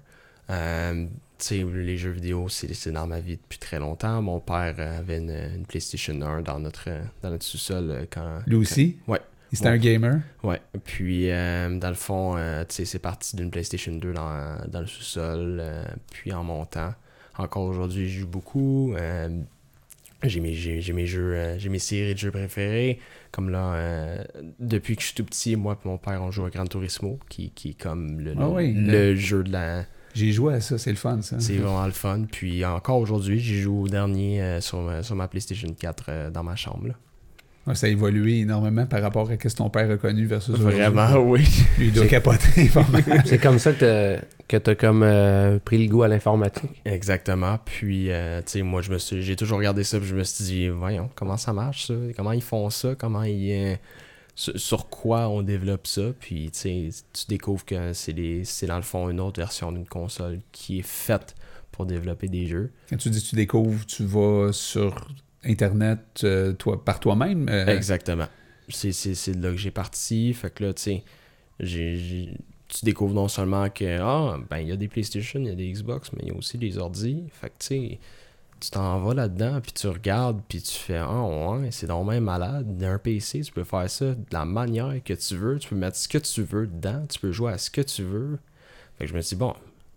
[1.44, 4.22] Sais, les jeux vidéo, c'est dans ma vie depuis très longtemps.
[4.22, 8.04] Mon père euh, avait une, une PlayStation 1 dans notre, euh, dans notre sous-sol euh,
[8.10, 8.40] quand...
[8.46, 8.96] Lui aussi?
[9.08, 9.20] Ouais.
[9.52, 9.74] C'était Ouais.
[9.74, 10.20] un gamer?
[10.44, 14.56] Ouais, puis euh, dans le fond, euh, tu sais, c'est parti d'une PlayStation 2 dans,
[14.68, 16.94] dans le sous-sol, euh, puis en montant.
[17.36, 18.94] Encore aujourd'hui, je joue beaucoup.
[20.22, 22.98] j'ai mes, j'ai, mes jeux, j'ai mes séries de jeux préférés.
[23.30, 24.24] Comme là,
[24.60, 27.18] depuis que je suis tout petit, moi et mon père, on joue à Gran Turismo,
[27.28, 29.84] qui, qui est comme le, Ah oui, le jeu de la...
[30.14, 31.36] J'ai joué à ça, c'est le fun, ça.
[31.40, 32.22] C'est vraiment le fun.
[32.30, 36.30] Puis encore aujourd'hui, j'y joue au dernier euh, sur, ma- sur ma PlayStation 4 euh,
[36.30, 36.88] dans ma chambre.
[36.88, 36.94] là.
[37.64, 40.52] Ouais, ça a évolué énormément par rapport à ce que ton père a connu versus.
[40.56, 41.44] Vraiment, oui.
[41.78, 42.68] Lui, il doit C'est- capoter.
[43.24, 46.82] C'est comme ça que que t'as comme euh, pris le goût à l'informatique.
[46.84, 47.58] Exactement.
[47.64, 50.24] Puis, euh, tu sais, moi, je me suis, j'ai toujours regardé ça, puis je me
[50.24, 51.94] suis dit, voyons, comment ça marche, ça?
[52.16, 52.94] Comment ils font ça?
[52.98, 53.52] Comment ils.
[53.52, 53.74] euh,
[54.34, 56.12] sur, quoi on développe ça?
[56.18, 56.90] Puis, tu
[57.28, 58.12] découvres que c'est,
[58.66, 61.34] dans le fond une autre version d'une console qui est faite
[61.70, 62.70] pour développer des jeux.
[62.90, 65.08] Quand tu dis tu découvres, tu vas sur
[65.44, 67.48] Internet euh, toi, par toi-même.
[67.48, 68.26] euh, Exactement.
[68.68, 68.90] C'est,
[69.32, 70.32] de là que j'ai parti.
[70.34, 71.04] Fait que là, tu sais,
[71.60, 72.36] j'ai, j'ai-
[72.68, 75.54] tu découvres non seulement que, ah, ben, il y a des PlayStation, il y a
[75.54, 77.24] des Xbox, mais il y a aussi des ordi.
[77.32, 77.98] Fait que, tu sais,
[78.62, 82.22] tu t'en vas là-dedans, puis tu regardes, puis tu fais, ah, ouais, c'est donc même
[82.22, 82.76] malade.
[82.76, 85.58] D'un PC, tu peux faire ça de la manière que tu veux.
[85.58, 87.04] Tu peux mettre ce que tu veux dedans.
[87.08, 88.38] Tu peux jouer à ce que tu veux.
[88.98, 89.54] Fait que je me suis dit, bon,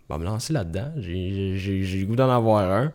[0.08, 0.92] va me lancer là-dedans.
[0.96, 2.92] J'ai le goût d'en avoir un.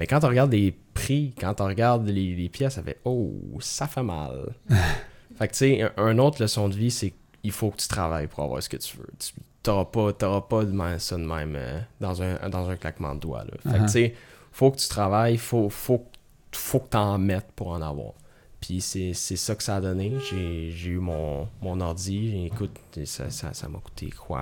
[0.00, 3.32] Mais quand on regarde les prix, quand on regarde les, les pièces, ça fait Oh,
[3.60, 4.54] ça fait mal.
[5.36, 8.26] fait que tu sais, un, autre leçon de vie, c'est qu'il faut que tu travailles
[8.26, 9.10] pour avoir ce que tu veux.
[9.18, 9.32] Tu
[9.70, 13.20] n'auras pas, t'auras pas de ça de même euh, dans, un, dans un claquement de
[13.20, 13.44] doigts.
[13.44, 13.52] Là.
[13.62, 13.86] Fait que Uh-huh.
[13.86, 14.14] tu sais,
[14.52, 16.04] faut que tu travailles, faut, faut,
[16.52, 18.12] faut que tu en mettes pour en avoir.
[18.60, 20.12] Puis c'est ça que ça a donné.
[20.30, 22.46] J'ai eu mon, mon ordi.
[22.46, 24.40] Écoute, ça ça ça m'a coûté quoi?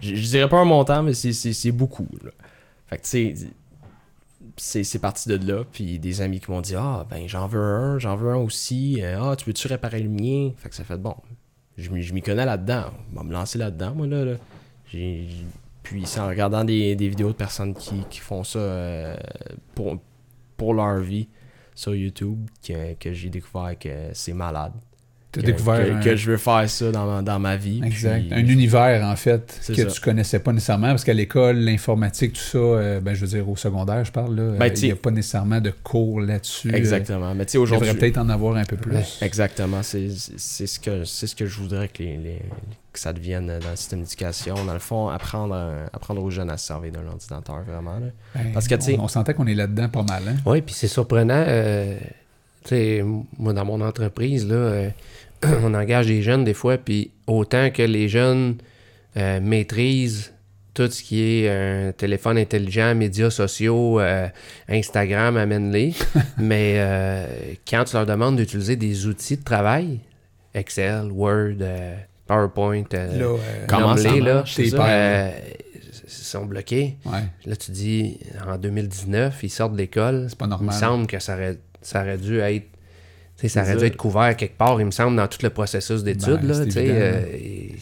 [0.00, 2.08] Je dirais pas un montant, mais c'est- beaucoup.
[2.86, 3.36] Fait que tu
[4.56, 5.64] sais, c'est parti de là.
[5.70, 9.02] Puis des amis qui m'ont dit Ah, ben j'en veux un, j'en veux un aussi.
[9.02, 11.14] Euh, Ah, tu veux-tu réparer le mien Fait que ça fait bon.
[11.76, 12.86] Je je m'y connais là-dedans.
[13.12, 14.24] On va me lancer là-dedans, moi, là.
[14.24, 14.34] là.
[14.90, 15.28] J'ai-
[15.82, 19.16] Puis c'est en regardant des, des vidéos de personnes qui, qui font ça euh,
[19.74, 19.96] pour,
[20.56, 21.28] pour leur vie
[21.74, 24.72] sur YouTube que, que j'ai découvert que c'est malade.
[25.32, 27.80] Que, découvert que, un- que je veux faire ça dans ma, dans ma vie.
[27.84, 28.22] Exact.
[28.28, 29.86] puis- Un univers, en fait, que ça.
[29.86, 33.48] tu connaissais pas nécessairement, parce qu'à l'école, l'informatique, tout ça, euh, ben, je veux dire,
[33.48, 36.74] au secondaire, je parle, là, Ben, euh, il n'y a pas nécessairement de cours là-dessus.
[36.74, 37.32] Exactement.
[37.36, 38.00] Mais tu sais, Euh, Il devrait aujourd'hui.
[38.00, 39.18] peut-être en avoir un peu plus.
[39.22, 39.84] Exactement.
[39.84, 42.42] C'est ce que ce que je voudrais que, les, les-
[42.92, 44.54] que ça devienne dans le système d'éducation.
[44.64, 47.98] Dans le fond, apprendre, à- apprendre aux jeunes à se servir d'un ordinateur, vraiment.
[47.98, 48.06] là.
[48.34, 50.22] Ben, Parce que, on, on sentait qu'on est là-dedans pas mal.
[50.28, 50.36] Hein?
[50.46, 51.44] Oui, puis c'est surprenant.
[51.46, 51.98] euh,
[53.38, 54.90] moi, dans mon entreprise, là, euh,
[55.62, 58.56] on engage des jeunes des fois, puis autant que les jeunes
[59.16, 60.32] euh, maîtrisent
[60.74, 61.48] tout ce qui est
[61.88, 64.28] un téléphone intelligent, médias sociaux, euh,
[64.68, 65.94] Instagram, amène-les.
[66.38, 67.26] mais euh,
[67.68, 70.00] quand tu leur demandes d'utiliser des outils de travail,
[70.54, 71.96] Excel, Word, euh,
[72.30, 73.36] PowerPoint, euh, Là, euh,
[73.68, 75.30] Comment ça nomme-les, là, euh,
[76.04, 76.96] ils sont bloqués.
[77.06, 80.26] ouais, Là, tu dis, en 2019, ils sortent de l'école.
[80.28, 80.74] c'est pas Il me normal.
[80.78, 82.66] semble que ça aurait, ça aurait dû être.
[83.48, 86.40] ça aurait dû être couvert quelque part, il me semble, dans tout le processus d'études.
[86.42, 87.74] Ben, euh, et-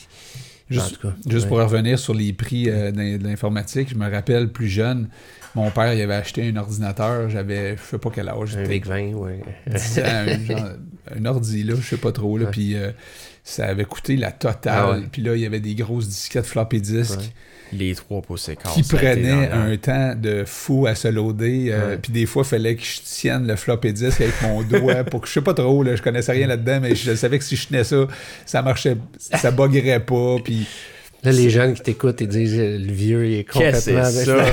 [0.71, 1.49] Juste, tout cas, juste ouais.
[1.49, 5.09] pour revenir sur les prix euh, de l'informatique, je me rappelle plus jeune,
[5.55, 8.87] mon père il avait acheté un ordinateur, j'avais je sais pas quel âge, Un Vic
[8.87, 9.41] 20, ouais.
[9.67, 10.67] 10 ans,
[11.17, 12.51] un, ordi là, je sais pas trop là, Ouais.
[12.51, 12.91] puis euh,
[13.51, 14.91] ça avait coûté la Ah totale.
[15.01, 15.07] ouais.
[15.11, 17.25] Puis là, il y avait des grosses disquettes floppy disk Ouais.
[17.71, 21.67] Les trois pouces qui prenaient un temps de fou à se loader.
[21.71, 21.99] euh, Ouais.
[21.99, 25.21] Puis des fois, il fallait que je tienne le floppy disk avec mon doigt pour
[25.21, 27.57] que je sais pas trop, là, je connaissais rien là-dedans, mais je savais que si
[27.57, 28.07] je tenais ça,
[28.47, 30.37] ça marchait, ça buggerait pas.
[30.43, 30.67] Puis
[31.25, 34.49] Là, les jeunes qui t'écoutent, ils disent euh, le vieux, il est Qu'est-ce que complètement.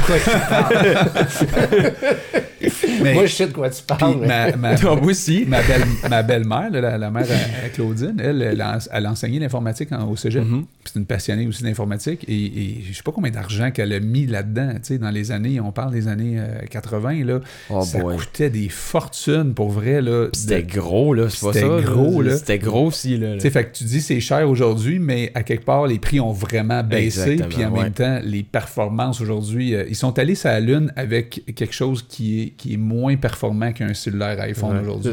[1.29, 1.91] c'est Ben, ça?
[3.01, 4.17] Mais- Moi, je sais de quoi tu parles.
[4.21, 5.45] mais- ma, ma, Toi aussi.
[5.47, 9.05] ma belle, ma belle-mère, là, la, la mère à, à Claudine, elle, elle a, elle
[9.05, 10.43] a enseigné l'informatique en- au cégep.
[10.43, 10.65] Mhm.
[10.83, 12.25] Puis c'est une passionnée aussi d'informatique.
[12.27, 14.73] Et, et je sais pas combien d'argent qu'elle a mis là-dedans.
[14.75, 18.17] Tu sais, dans les années, on parle des années euh, 80, là, Oh ça boy.
[18.17, 20.01] coûtait des fortunes pour vrai.
[20.01, 21.29] Là, C'était de- gros, là.
[21.29, 21.59] C'est pas ça.
[21.59, 22.37] C'était gros, là.
[22.37, 23.33] C'était gros aussi, là.
[23.35, 26.19] Tu sais, fait que tu dis c'est cher aujourd'hui, mais à quelque part, les prix
[26.19, 27.37] ont vraiment baissé.
[27.49, 27.83] Puis en ouais.
[27.83, 32.05] même temps, les performances aujourd'hui, euh, ils sont allés sur la Lune avec quelque chose
[32.07, 35.11] qui est, qui est moins performant qu'un cellulaire iPhone Ouais, aujourd'hui.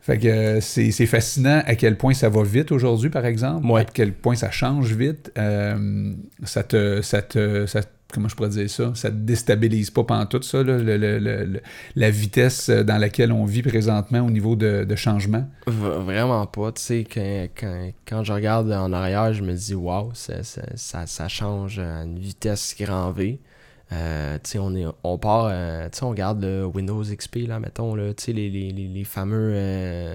[0.00, 3.66] Fait que euh, c'est fascinant à quel point ça va vite aujourd'hui, par exemple.
[3.66, 3.80] Ouais.
[3.80, 5.32] À quel point ça change vite.
[5.36, 6.12] Euh,
[6.44, 7.02] ça te.
[7.02, 7.80] Ça te ça-
[8.12, 8.92] comment je pourrais dire ça?
[8.94, 11.60] Ça te déstabilise pas pendant tout ça, là, le- le- le- le-
[11.96, 15.44] la vitesse euh, dans laquelle on vit présentement au niveau de, de changement?
[15.66, 16.70] Vraiment pas.
[16.70, 20.62] Tu sais, quand, quand, quand je regarde en arrière, je me dis, waouh, ça, ça,
[20.76, 23.40] ça, ça change à une vitesse grand V.
[23.92, 28.32] Euh, on, est, on part, euh, on regarde le Windows XP, là, mettons, là, les,
[28.32, 29.52] les, les, les fameux.
[29.54, 30.14] euh,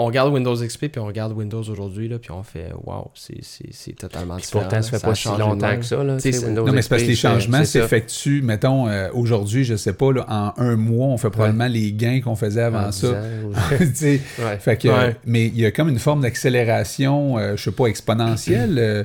[0.00, 3.42] on regarde Windows XP, puis on regarde Windows aujourd'hui, là, puis on fait, waouh, c'est
[3.42, 4.62] c'est- c'est totalement Puis différent.
[4.62, 5.80] pourtant, ça fait a pas si longtemps même.
[5.80, 6.04] que ça.
[6.04, 7.64] Là, Tu sais, tu sais, c'est- Windows Non, mais c'est parce que les changements c'est
[7.64, 7.82] ça.
[7.82, 11.92] s'effectuent, mettons, euh, aujourd'hui, je sais pas, là, en un mois, on fait probablement les
[11.92, 13.08] gains qu'on faisait avant En ça.
[13.08, 14.58] 10 ans, Tu sais, ou- ouais.
[14.60, 15.16] Fait que, Ouais.
[15.26, 19.04] mais il y a comme une forme d'accélération, euh, je sais pas, exponentielle.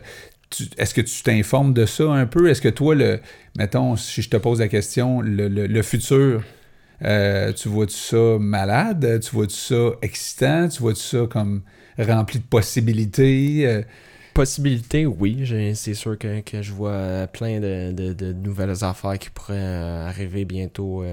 [0.77, 2.49] Est-ce que tu t'informes de ça un peu?
[2.49, 3.19] Est-ce que toi, le,
[3.57, 6.43] mettons, si je te pose la question, le, le- futur,
[7.03, 9.19] euh, tu vois-tu ça malade?
[9.21, 10.69] Tu vois-tu ça excitant?
[10.69, 11.63] Tu vois-tu ça comme
[11.97, 13.67] rempli de possibilités?
[13.67, 13.81] Euh,
[14.33, 15.45] Possibilité, oui.
[15.75, 20.43] C'est sûr que, que je vois plein de, de- nouvelles affaires qui pourraient euh, arriver
[20.43, 21.03] bientôt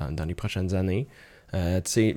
[0.00, 1.06] dans, dans les prochaines années.
[1.52, 2.16] Tu sais,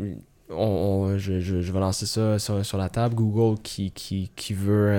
[0.49, 3.15] on, je, je- vais lancer ça sur, sur la table.
[3.15, 4.89] Google qui, qui, qui veut,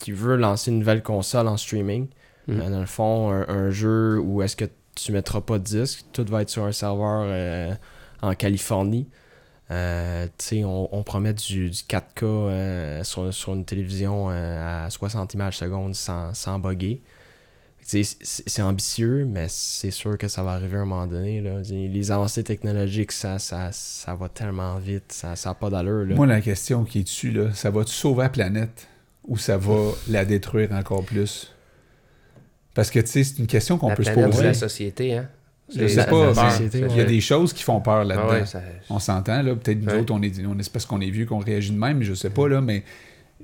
[0.00, 2.08] qui veut lancer une nouvelle console en streaming.
[2.48, 2.60] Mhm.
[2.60, 6.04] Euh, dans le fond, un, un jeu où est-ce que tu mettras pas de disque,
[6.12, 7.74] tout va être sur un serveur euh,
[8.22, 9.08] en Californie.
[9.70, 15.58] Euh, on, on promet du, du 4K euh, sur, sur une télévision à 60 images
[15.58, 17.02] secondes sans, sans bugger.
[17.82, 21.40] C'est ambitieux, mais c'est sûr que ça va arriver à un moment donné.
[21.40, 21.60] Là.
[21.70, 26.06] Les avancées technologiques, ça, ça, ça va tellement vite, ça n'a pas d'allure.
[26.14, 28.86] Moi, la question qui est dessus, là, ça va-tu sauver la planète?
[29.30, 31.54] Ou ça va la détruire encore plus?
[32.74, 34.42] Parce que, tu sais, c'est une question qu'on peut se poser.
[34.44, 35.28] la société, hein?
[35.74, 37.04] Je sais pas, mais société, il y a ouais.
[37.04, 38.26] des choses qui font peur là-dedans.
[38.28, 39.54] Ah ouais, ça- On s'entend, là.
[39.54, 40.00] Peut-être nous Ouais.
[40.00, 42.30] autres, on est, on est parce qu'on est vieux qu'on réagit de même, je sais
[42.30, 42.82] pas, là, mais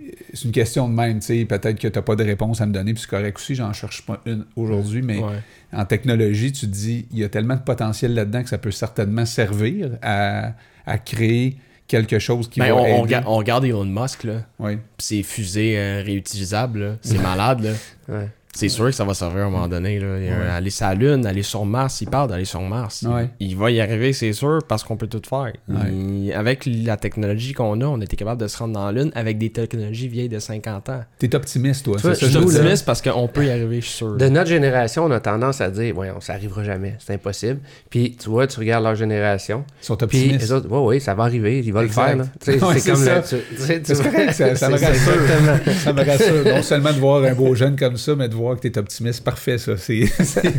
[0.01, 1.45] euh, c'est une question de même, tu sais.
[1.45, 4.05] Peut-être que t'as pas de réponse à me donner, puis c'est correct aussi, j'en cherche
[4.05, 5.37] pas une aujourd'hui, mais Ouais.
[5.73, 8.73] en technologie, tu te dis, il y a tellement de potentiel là-dedans que ça peut
[8.73, 13.01] certainement servir à, à créer quelque chose qui Ben, va on, aider.
[13.01, 14.43] regarde, on regarde Elon Musk, là.
[14.59, 14.77] Oui.
[14.97, 16.93] Pis ses fusées euh, réutilisables, là.
[17.03, 17.73] C'est malade, là.
[18.17, 18.29] ouais.
[18.57, 19.99] C'est sûr que ça va servir à un moment donné.
[20.01, 20.55] Là.
[20.55, 23.03] Aller sur la Lune, aller sur Mars, il parle d'aller sur Mars.
[23.03, 23.31] Il- Ouais.
[23.41, 25.53] Il, va y arriver, c'est sûr, parce qu'on peut tout faire.
[25.69, 25.93] Ouais.
[25.93, 29.13] Il- avec la technologie qu'on a, on était capable de se rendre dans la Lune
[29.15, 31.05] avec des technologies vieilles de 50 ans.
[31.19, 31.97] T'es optimiste, toi.
[32.03, 34.17] Je suis là- optimiste parce qu'on peut y arriver, je suis sûr.
[34.17, 37.61] De notre génération, on a tendance à dire, ouais, ça arrivera jamais, c'est impossible.
[37.91, 40.41] Puis tu vois, tu regardes leur génération, Ils sont puis optimistes.
[40.41, 42.17] les autres, ouais, ouais, ça va arriver, il va Exact.
[42.17, 42.25] le
[42.59, 42.73] faire.
[42.79, 43.17] c'est comme ça.
[43.17, 45.73] le- tu- tu ça, ça me rassure.
[45.83, 46.45] Ça me rassure.
[46.57, 48.79] Non seulement de voir un beau jeune comme ça, mais de voir que tu es
[48.79, 49.25] optimiste.
[49.25, 49.77] Parfait, ça.
[49.77, 50.53] C'est, c'est-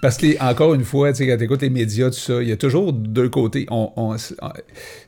[0.00, 2.56] Parce que, encore une fois, quand tu écoutes les médias, tout ça, il y a
[2.56, 3.66] toujours deux côtés.
[3.70, 4.36] On, on- c'est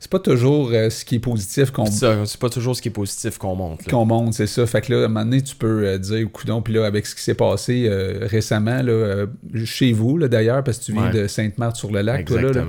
[0.09, 2.91] pas toujours euh, ce qui est positif qu'on, ça, c'est pas toujours ce qui est
[2.91, 3.83] positif qu'on montre.
[3.85, 3.91] là.
[3.91, 4.65] qu'on monte, c'est ça.
[4.65, 7.05] Fait que là, à un moment donné, tu peux euh, dire, coudon, puis là, avec
[7.05, 9.25] ce qui s'est passé euh, récemment, là, euh,
[9.65, 11.11] chez vous, là, d'ailleurs, parce que tu viens Ouais.
[11.23, 12.65] de Sainte-Marthe-sur-le-Lac, toi, là, là.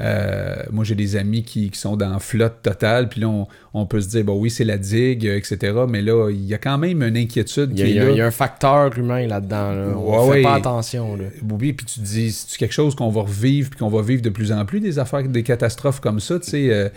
[0.00, 3.84] Euh, moi, j'ai des amis qui, qui sont dans flotte totale, puis là, on, on
[3.86, 5.72] peut se dire, bon, oui, c'est la digue, euh, etc.
[5.88, 7.98] Mais là, il y a quand même une inquiétude Il y, a, qui il y
[7.98, 8.10] est a- là.
[8.12, 9.72] il y a un facteur humain là-dedans.
[9.72, 9.86] là.
[9.96, 10.42] On Ouais, fait ouais.
[10.42, 11.16] pas attention.
[11.16, 11.24] Là.
[11.50, 14.22] Oui, puis tu te dis, c'est quelque chose qu'on va revivre, puis qu'on va vivre
[14.22, 16.70] de plus en plus, des affaires, des catastrophes comme ça, tu sais.
[16.70, 16.88] euh,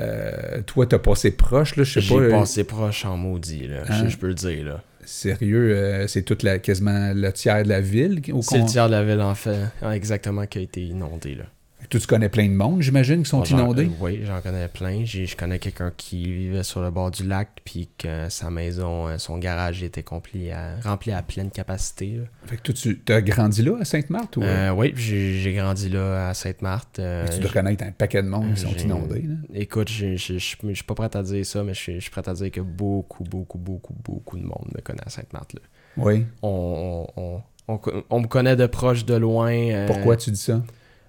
[0.00, 2.30] euh, toi, t'as passé proche, là, je sais pas.
[2.30, 3.82] passé proche en maudit, là.
[3.88, 4.04] Hein?
[4.04, 4.82] Je- Je peux le dire, là.
[5.04, 8.20] Sérieux, euh, c'est toute la, quasiment le tiers de la ville.
[8.42, 11.44] C'est le tiers de la ville, en fait, hein, exactement, qui a été inondé, là.
[11.88, 13.86] Toi, tu connais plein de monde, j'imagine, qui sont Moi, inondés.
[13.86, 15.04] euh, oui, j'en connais plein.
[15.04, 19.18] Je connais quelqu'un qui vivait sur le bord du lac, puis que sa maison, euh,
[19.18, 22.18] son garage était complet à- rempli à pleine capacité.
[22.18, 22.24] là.
[22.46, 25.88] Fait que toi, tu as grandi là, à Sainte-Marthe, ou Euh, oui, puis j'ai grandi
[25.88, 26.98] là à Sainte-Marthe.
[27.00, 29.34] euh, tu dois connaître un paquet de monde qui sont inondés, là.
[29.54, 32.60] Écoute, je suis pas prêt à dire ça, mais je suis- prêt à dire que
[32.60, 35.54] beaucoup, beaucoup, beaucoup, beaucoup de monde me connaît à Sainte-Marthe.
[35.54, 35.60] là.
[35.96, 36.24] Oui.
[36.42, 39.50] On, on, on, on me connaît de proche, de loin.
[39.52, 40.62] euh, Pourquoi tu dis ça?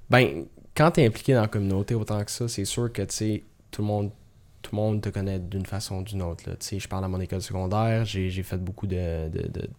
[0.10, 3.82] Ben, quand t'es impliqué dans la communauté autant que ça, c'est sûr que, tu tout
[3.82, 4.12] le monde
[4.62, 6.50] tout le monde te connaît d'une façon ou d'une autre.
[6.50, 6.56] là.
[6.56, 9.70] Tu je parle à mon école secondaire, j'ai fait beaucoup de, de,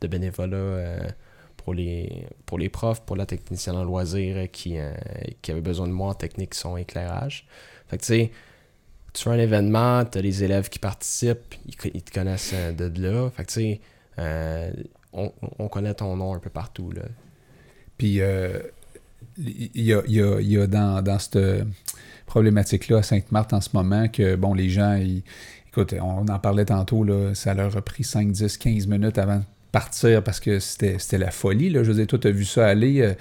[0.41, 1.09] euh,
[1.57, 4.93] pour, les, profs, pour la technicienne en loisirs euh, qui, euh,
[5.41, 7.47] qui avait besoin de moi en technique son éclairage.
[7.87, 8.33] Fait tu sais,
[9.13, 13.31] tu fais un événement, t'as les élèves qui participent, ils, te connaissent de là.
[13.31, 13.81] Fait tu
[15.15, 17.03] on, on connaît ton nom un peu partout, là.
[17.99, 18.21] Puis,
[19.38, 21.38] il y a, il y a- il y a dans, dans cette
[22.27, 25.23] problématique-là à Sainte-Marthe en ce moment que, bon, les gens, ils-
[25.68, 29.42] écoute, on en parlait tantôt, là, ça leur a pris 5, 10, 15 minutes avant
[29.73, 31.71] partir parce que c'était la folie.
[31.71, 31.83] Là.
[31.83, 33.01] Je veux dire, toi, tu as vu ça aller.
[33.01, 33.13] euh,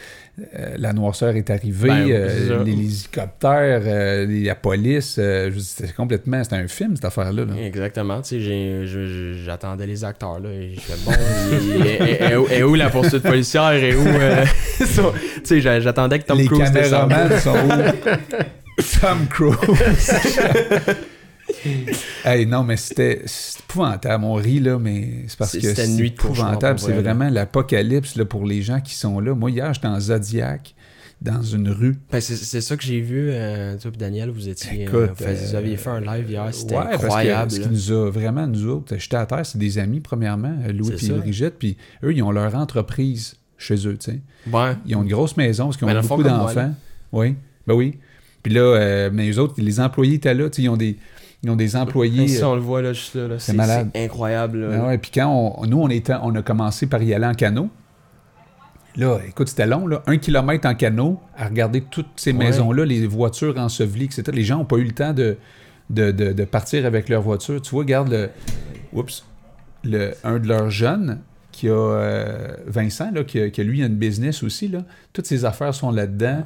[0.56, 5.20] euh, la noirceur est arrivée, Ben, euh, les, les hélicoptères, euh, la police.
[5.60, 6.44] c'était complètement.
[6.44, 7.46] C'était un film, cette affaire-là.
[7.46, 7.54] là.
[7.62, 8.22] Exactement,
[9.46, 11.12] j'attendais les acteurs, là, et je fais, bon,
[11.52, 14.04] il- et, et- et où- et où la poursuite policière, et où,
[15.82, 17.10] j'attendais que Tom les Cruise descende.
[17.10, 18.82] caméramans sont où?
[19.02, 20.12] Tom Cruise.
[22.25, 23.25] hey, non, mais c'était
[23.60, 24.23] épouvantable.
[24.23, 26.80] On rit, là, mais c'est parce que c'était c'est épouvantable.
[26.80, 29.34] C'est vrai, vraiment l'apocalypse là, pour les gens qui sont là.
[29.36, 30.75] Moi, hier, j'étais en Zodiac,
[31.21, 31.97] dans une rue.
[32.12, 35.56] Ben, c'est c'est ça que j'ai vu, euh, toi Daniel, vous étiez, Écoute, euh, vous,
[35.56, 37.51] euh, aviez fait un live hier, c'était Ouais, parce que incroyable.
[37.51, 40.93] ce qui nous a vraiment, nous autres, j'étais à terre, c'est des amis, premièrement, Louis
[41.06, 41.12] et.
[41.12, 44.19] Brigitte, puis eux, ils ont leur entreprise chez eux, tu sais.
[44.51, 44.75] Ouais.
[44.86, 46.73] Ils ont une grosse maison parce qu'ils Ben, ont beaucoup d'enfants.
[47.12, 47.35] Oui,
[47.67, 48.00] ben oui.
[48.42, 50.98] Puis là, euh, mais les autres, les employés étaient là, tu sais, ils ont des,
[51.44, 52.42] ils ont des employés.
[52.42, 53.89] Euh, on le voit, là, juste là, là, c'est malade.
[53.94, 54.60] c'est incroyable.
[54.60, 54.79] là.
[54.83, 55.27] ah ouais, puis quand
[55.58, 57.69] on, nous, on, était, on a commencé par y aller en canot.
[58.98, 60.04] Là, écoute, c'était long, là.
[60.06, 62.39] Un kilomètre en canot, à regarder toutes ces Ouais.
[62.39, 64.23] maisons-là, les voitures ensevelies, etc.
[64.33, 65.37] Les gens n'ont pas eu le temps de,
[65.89, 67.62] de, de- de partir avec leur voiture.
[67.62, 68.29] Tu vois, regarde le.
[68.94, 69.25] Oups.
[69.83, 71.21] Le, un de leurs jeunes,
[71.54, 71.71] qui a.
[71.73, 74.79] euh, Vincent, là, qui, a, qui a, lui, a une business aussi, là.
[75.13, 76.44] Toutes ses affaires sont là-dedans.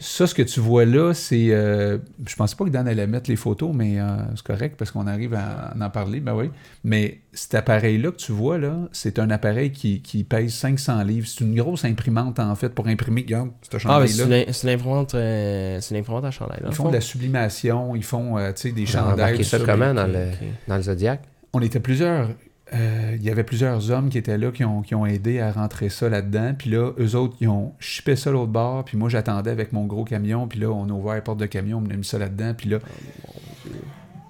[0.00, 1.48] Ça, ce que tu vois là, c'est.
[1.50, 4.04] euh, je pensais pas que Dan allait mettre les photos, mais euh,
[4.36, 6.20] c'est correct parce qu'on arrive à, en parler.
[6.20, 6.50] Ben oui.
[6.84, 11.26] Mais cet appareil-là que tu vois là, c'est un appareil qui, qui pèse 500 livres.
[11.26, 13.22] C'est une grosse imprimante en fait pour imprimer.
[13.22, 14.24] Regarde, cette Ah, ben, chandail-là.
[14.26, 16.58] c'est une, c'est une imprimante, euh, c'est une imprimante à chandail.
[16.64, 16.88] ils font fond.
[16.90, 19.12] de la sublimation, ils font euh, tu sais, des On a chandails.
[19.14, 20.28] remarqué tout ça comment dans le,
[20.68, 21.22] dans le Zodiac?
[21.52, 22.30] On était plusieurs.
[22.72, 25.52] Euh, Il y avait plusieurs hommes qui étaient là, qui ont, qui ont aidé à
[25.52, 26.54] rentrer ça là-dedans.
[26.56, 28.84] Puis là, eux autres, ils ont chippé ça l'autre bord.
[28.84, 30.48] Puis moi, j'attendais avec mon gros camion.
[30.48, 32.54] Puis là, on a ouvert la porte de camion, on a mis ça là-dedans.
[32.56, 32.78] Puis là,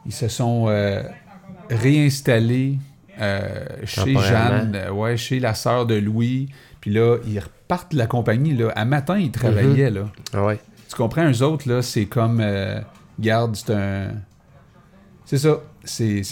[0.05, 1.03] ils se sont euh,
[1.70, 2.78] réinstallés
[3.20, 4.14] euh, chez.
[4.16, 6.49] Jeanne, ouais, chez la sœur de Louis.
[6.80, 8.55] Puis là, ils repartent de la compagnie.
[8.55, 8.72] Là.
[8.74, 9.91] À matin, ils travaillaient.
[9.91, 9.97] Mhm.
[9.97, 10.12] là.
[10.32, 10.59] Ah ouais.
[10.89, 12.45] Tu comprends, eux autres, là, c'est comme.
[13.18, 14.09] garde, c'est un.
[15.24, 15.61] C'est ça.
[15.85, 16.22] C'est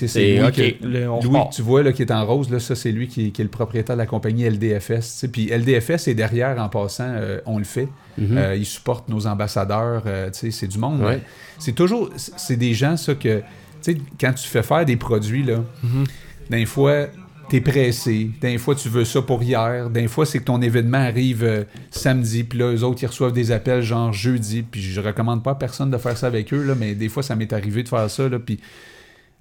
[0.43, 3.09] ok, que- Louis, que tu vois, là, qui est en rose, là, ça, c'est lui
[3.09, 4.89] qui, qui est le propriétaire de la compagnie LDFS.
[4.89, 5.29] tu sais.
[5.29, 7.89] Puis LDFS est derrière, en passant, euh, on le fait.
[8.19, 8.37] Mhm.
[8.39, 11.01] Euh, ils supportent nos ambassadeurs, euh, tu sais, c'est du monde.
[11.03, 11.21] Ouais.
[11.59, 13.45] C'est toujours, c'est des gens, ça, que, tu
[13.81, 16.05] sais, quand tu fais faire des produits, là, Mhm.
[16.51, 17.07] des fois,
[17.49, 20.97] t'es pressé, des fois, tu veux ça pour hier, des fois, c'est que ton événement
[20.99, 25.01] arrive euh, samedi, puis là, eux autres, ils reçoivent des appels genre jeudi, puis je
[25.01, 27.53] recommande pas à personne de faire ça avec eux, là, mais des fois, ça m'est
[27.53, 28.59] arrivé de faire ça, là, puis,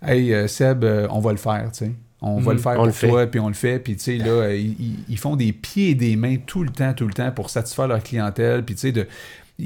[0.05, 1.91] hey, euh, Seb, euh, on va le faire, tu sais.
[2.23, 3.79] On va le faire On pour le toi, puis on le fait.
[3.79, 4.75] Puis, tu sais, là, ils,
[5.09, 7.87] ils- font des pieds et des mains tout le temps, tout le temps pour satisfaire
[7.87, 8.63] leur clientèle.
[8.63, 9.07] Puis, tu sais, de,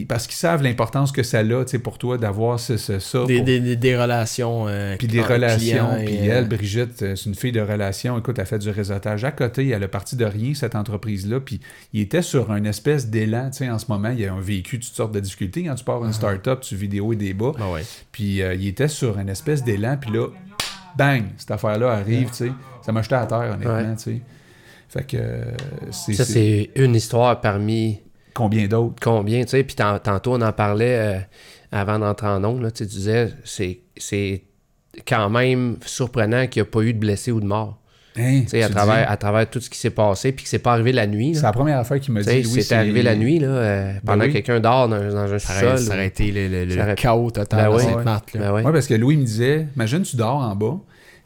[0.03, 3.23] parce qu'ils savent l'importance que ça a, tu sais, pour toi d'avoir ce, ce- ça.
[3.25, 4.67] Des, pour- des, des, des relations.
[4.67, 5.95] euh, puis des relations.
[5.97, 8.17] et, Puis euh, elle, Brigitte, euh, c'est une fille de relations.
[8.19, 9.69] Écoute, elle fait du réseautage à côté.
[9.69, 11.39] Elle a parti de rien, cette entreprise-là.
[11.39, 11.61] Puis
[11.93, 14.09] il était sur un espèce d'élan, tu sais, en ce moment.
[14.09, 15.63] Il a vécu toutes sortes de difficultés.
[15.63, 17.51] Quand tu pars une start-up, tu vidéo et des bas.
[17.59, 17.83] Ah ouais.
[18.11, 20.27] Puis euh, il était sur une espèce d'élan, puis là,
[20.97, 22.51] bang, cette affaire-là arrive, tu sais.
[22.81, 23.95] Ça m'a jeté à terre, honnêtement, Ouais.
[23.95, 24.21] tu sais.
[24.89, 25.43] Fait que euh,
[25.91, 27.99] Ça, c'est une histoire parmi
[28.35, 28.95] combien d'autres?
[29.01, 29.63] combien, tu sais.
[29.63, 31.19] Puis tant- tantôt, on en parlait euh,
[31.71, 34.43] avant d'entrer en ondes, là, tu sais, tu disais, c'est, c'est
[35.07, 37.81] quand même surprenant qu'il n'y a pas eu de blessés ou de morts.
[38.17, 40.59] Hein, Tu sais, à travers, à travers tout ce qui s'est passé, puis que c'est
[40.59, 41.35] pas arrivé la nuit.
[41.35, 42.63] C'est la première affaire qu'il m'a Tu sais, dit, Louis.
[42.63, 44.29] c'est arrivé la nuit, là, euh, pendant oui.
[44.29, 45.77] que quelqu'un dort dans, dans un sous-sol.
[45.79, 47.83] ça aurait été le, le- le Ça aurait- chaos total Ben dans ouais.
[47.83, 48.39] cette marque, là.
[48.39, 48.63] Ben ouais.
[48.65, 50.77] Oui, parce que Louis me disait, imagine, tu dors en bas.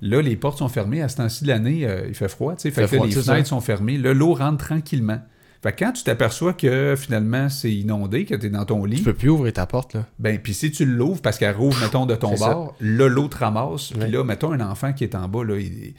[0.02, 1.04] Là, les portes sont fermées.
[1.04, 2.56] À ce temps-ci de l'année, euh, il fait froid.
[2.56, 2.72] tu sais.
[2.72, 3.50] Fait, Fait que froid, les fenêtres ça.
[3.50, 3.98] sont fermées.
[4.00, 5.20] Là, l'eau rentre tranquillement.
[5.62, 8.90] Fait que quand tu t'aperçois que finalement c'est inondé, que tu es dans ton Tu
[8.92, 10.06] lit, peux plus ouvrir ta porte, là.
[10.18, 13.38] ben puis si tu l'ouvres parce qu'elle rouvre, mettons, de ton bord, là, l'eau te
[13.38, 13.92] ramasse.
[13.92, 15.94] Puis là, mettons un enfant qui est en bas, là, il-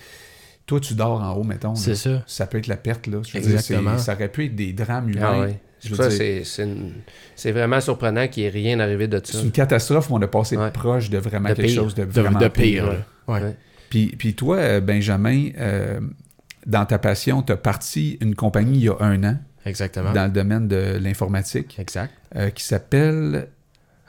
[0.67, 1.75] toi, tu dors en haut, mettons.
[1.75, 2.23] C'est ça.
[2.27, 3.19] Ça peut être la perte, là.
[3.27, 3.99] Je veux dire, Exactement.
[3.99, 5.21] c'est- ça aurait pu être des drames humains.
[5.35, 5.61] Ah ouais.
[5.83, 6.93] Je C'est veux ça, dire, c'est, c'est, une-
[7.37, 9.39] c'est vraiment surprenant qu'il n'y ait rien arrivé de ça.
[9.39, 10.71] c'est une catastrophe, mais on a passé Ouais.
[10.71, 11.83] proche de vraiment De quelque pire.
[11.83, 13.05] chose de vraiment de pire.
[13.29, 13.57] Ouais.
[13.91, 16.01] Puis, puis toi, euh, Benjamin, euh,
[16.67, 20.13] dans ta passion, tu as parti une compagnie il y a un an Exactement.
[20.13, 22.13] dans le domaine de l'informatique Exact.
[22.37, 23.49] euh, qui s'appelle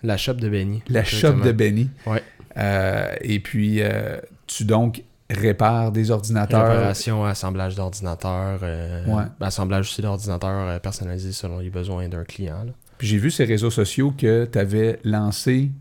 [0.03, 0.81] La shop de Benny.
[0.89, 1.89] La Shop de Benny.
[2.05, 2.23] Ouais.
[2.57, 6.67] Euh, et puis, euh, tu donc répares des ordinateurs.
[6.69, 9.23] Réparation, assemblage d'ordinateurs, euh, Ouais.
[9.39, 12.63] assemblage aussi d'ordinateurs personnalisés selon les besoins d'un client.
[12.65, 12.71] là.
[12.97, 15.71] Puis j'ai vu ces réseaux sociaux que tu avais lancé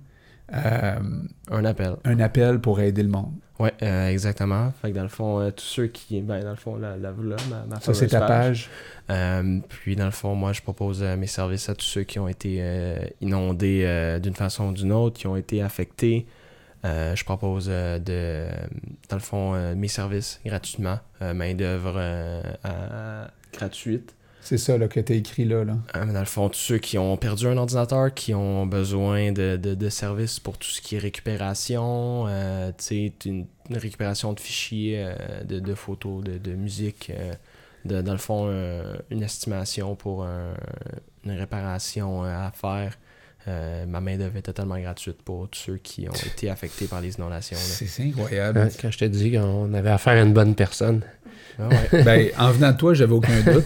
[0.52, 1.96] Un appel.
[2.04, 3.32] un appel pour aider le monde.
[3.60, 4.72] Ouais, euh, exactement.
[4.80, 6.20] Fait que dans le fond, euh, tous ceux qui.
[6.22, 8.70] Ben, dans le fond, la, la, là, ma, ma Ça, c'est fameuse ta page.
[9.10, 12.28] Euh, puis dans le fond, moi, je propose mes services à tous ceux qui ont
[12.28, 12.62] été
[13.20, 16.26] inondés d'une façon ou d'une autre, qui ont été affectés.
[16.84, 18.46] Je propose de,
[19.08, 21.98] dans le fond, mes services gratuitement, main d'œuvre
[22.64, 24.14] à- gratuite.
[24.42, 25.64] C'est ça là, que tu as écrit là.
[25.64, 25.76] là.
[25.96, 29.32] Euh, mais dans le fond, tous ceux qui ont perdu un ordinateur, qui ont besoin
[29.32, 33.76] de, de, de services pour tout ce qui est récupération, euh, tu sais, une, une
[33.76, 37.32] récupération de fichiers, euh, de, de photos, de, de musique, euh,
[37.84, 40.54] de, dans le fond, euh, une estimation pour un-
[41.24, 42.98] une réparation euh, à faire.
[43.48, 47.14] Euh, ma main-d'œuvre est totalement gratuite pour tous ceux qui ont été affectés par les
[47.14, 47.56] inondations.
[47.58, 48.68] C'est incroyable.
[48.80, 51.00] Quand je te dis qu'on avait affaire à une bonne personne.
[51.58, 52.02] Ah ouais.
[52.04, 53.64] ben, en venant de toi, j'avais aucun doute.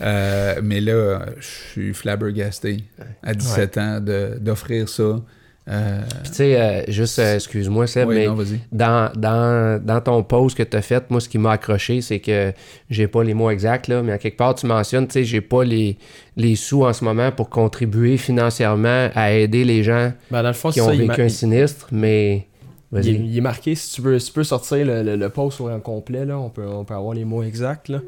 [0.00, 2.84] Euh, mais là, je suis flabbergasté
[3.22, 5.20] à 17 ans de- d'offrir ça.
[5.68, 8.36] Euh, Puis tu sais, euh, juste, euh, excuse-moi Seb, ouais, mais non,
[8.70, 12.20] dans, dans, dans ton post que tu as fait, moi, ce qui m'a accroché, c'est
[12.20, 12.52] que
[12.88, 15.40] j'ai pas les mots exacts, là, mais à quelque part, tu mentionnes, tu sais, j'ai
[15.40, 15.98] pas les,
[16.36, 20.54] les sous en ce moment pour contribuer financièrement à aider les gens Ben, dans le
[20.54, 22.46] fond, qui ont ça, vécu un sinistre, mais.
[22.92, 23.14] Il est, Vas-y.
[23.26, 25.68] il est marqué, si tu veux, si tu peux sortir le, le, le post au
[25.68, 27.88] en complet, là, on, peut, on peut avoir les mots exacts.
[27.88, 28.00] Là.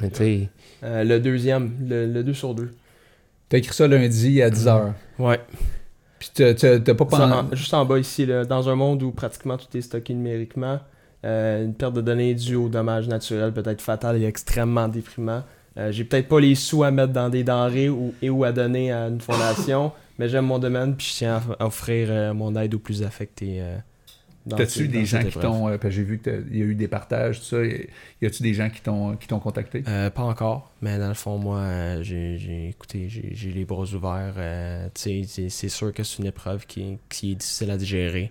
[0.00, 0.10] Mais
[0.84, 2.70] Euh, le deuxième, le, le 2 sur 2.
[3.48, 4.92] T'as écrit ça lundi à 10h.
[5.18, 5.40] Ouais.
[6.18, 7.22] Puis t'as t'as- t'as pas pensé.
[7.22, 10.78] en- juste en bas ici, là, dans un monde où pratiquement tout est stocké numériquement,
[11.24, 15.42] euh, une perte de données due aux dommages naturels peut être fatale et extrêmement déprimant.
[15.78, 18.52] Euh, J'ai peut-être pas les sous à mettre dans des denrées ou, et ou à
[18.52, 22.34] donner à une fondation, mais j'aime mon domaine puis je tiens à, à offrir euh,
[22.34, 23.60] mon aide aux plus affectés.
[24.56, 25.68] T'as-tu des gens qui t'ont.
[25.68, 27.56] euh, j'ai vu qu'il y a eu des partages, tout ça.
[27.64, 29.82] Y a-tu des gens qui t'ont qui t'ont contacté?
[29.88, 33.84] Euh, pas encore, mais dans le fond, moi, euh, j'ai, j'ai- écouté, j'ai, les bras
[33.94, 34.34] ouverts.
[34.38, 35.24] euh, c'est,
[35.68, 38.30] sûr que c'est une épreuve qui, qui est difficile à digérer.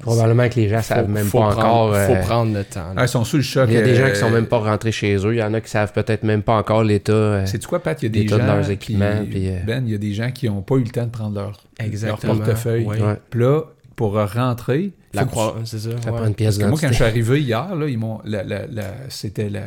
[0.00, 1.58] Probablement que les gens savent même faut pas prendre,
[1.90, 1.94] encore.
[2.06, 2.94] faut euh, prendre le temps.
[2.96, 3.68] Ah, ils sont sous le choc.
[3.68, 5.34] il y a des gens qui sont même pas rentrés chez eux.
[5.34, 7.12] Il y en a qui savent peut-être même pas encore l'état.
[7.12, 8.00] euh, C'est quoi, Pat?
[8.00, 8.46] Il y a des l'état de gens.
[8.46, 10.84] leurs qui- équipements, puis, euh, Ben, il y a des gens qui n'ont pas eu
[10.84, 12.36] le temps de prendre leur, leur Exactement.
[12.36, 12.84] portefeuille.
[12.84, 13.02] ouais.
[13.02, 13.16] ouais.
[13.28, 13.62] Puis là,
[13.96, 15.90] pour rentrer, La croix, c'est ça.
[16.02, 16.16] Ça ouais.
[16.18, 18.20] prend une pièce moi, quand je suis arrivé hier, là, ils m'ont.
[18.24, 19.62] la- la- la- c'était la.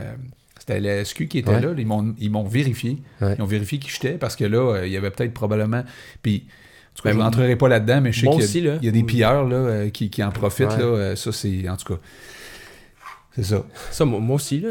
[0.59, 1.61] C'était la SQ qui était Ouais.
[1.61, 1.69] là.
[1.77, 2.97] Ils m'ont, ils m'ont vérifié.
[3.21, 3.35] Ouais.
[3.37, 5.83] Ils ont vérifié qui j'étais parce que là, euh, il y avait peut-être probablement.
[6.23, 8.43] Puis, en tout cas, Ben, je n'entrerai pas là-dedans, mais je sais qu'il y a,
[8.45, 8.77] aussi, là.
[8.81, 10.69] il y a des pilleurs là, euh, qui, qui en profitent.
[10.71, 10.77] Ouais.
[10.79, 11.69] Là, euh, ça, c'est.
[11.69, 11.99] En tout cas.
[13.35, 13.65] C'est ça.
[13.91, 14.69] Ça, moi, moi aussi, là,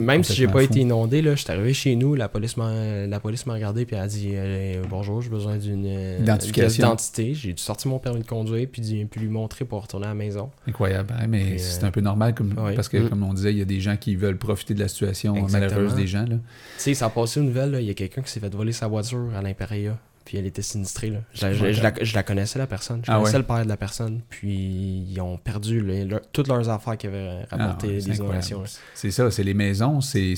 [0.00, 3.20] même si j'ai pas été inondé, là, j'étais arrivé chez nous, la police m'a la
[3.20, 6.62] police m'a regardé puis elle a dit euh, bonjour, j'ai besoin d'une euh, Identification.
[6.62, 7.34] pièce d'identité.
[7.34, 8.80] J'ai dû sortir mon permis de conduire puis,
[9.10, 10.50] puis lui montrer pour retourner à la maison.
[10.66, 11.12] Incroyable.
[11.18, 13.08] hein, mais c'est euh, un peu normal comme, parce que, Mm.
[13.10, 15.70] comme on disait, il y a des gens qui veulent profiter de la situation Exactement.
[15.70, 16.24] malheureuse des gens.
[16.24, 16.38] Tu
[16.78, 18.86] sais, ça a passé une nouvelle, il y a quelqu'un qui s'est fait voler sa
[18.88, 19.98] voiture à l'Imperia.
[20.24, 21.10] Puis elle était sinistrée.
[21.10, 21.18] Là.
[21.34, 23.00] Je, la- je- je la, je la connaissais, la personne.
[23.04, 23.38] Je Ah connaissais ouais?
[23.40, 24.20] le père de la personne.
[24.30, 28.16] Puis ils ont perdu le- toutes leurs affaires qui avaient Ah, rapporté ouais, c'est des
[28.16, 28.62] inondations.
[28.94, 30.34] C'est ça, c'est les maisons, c'est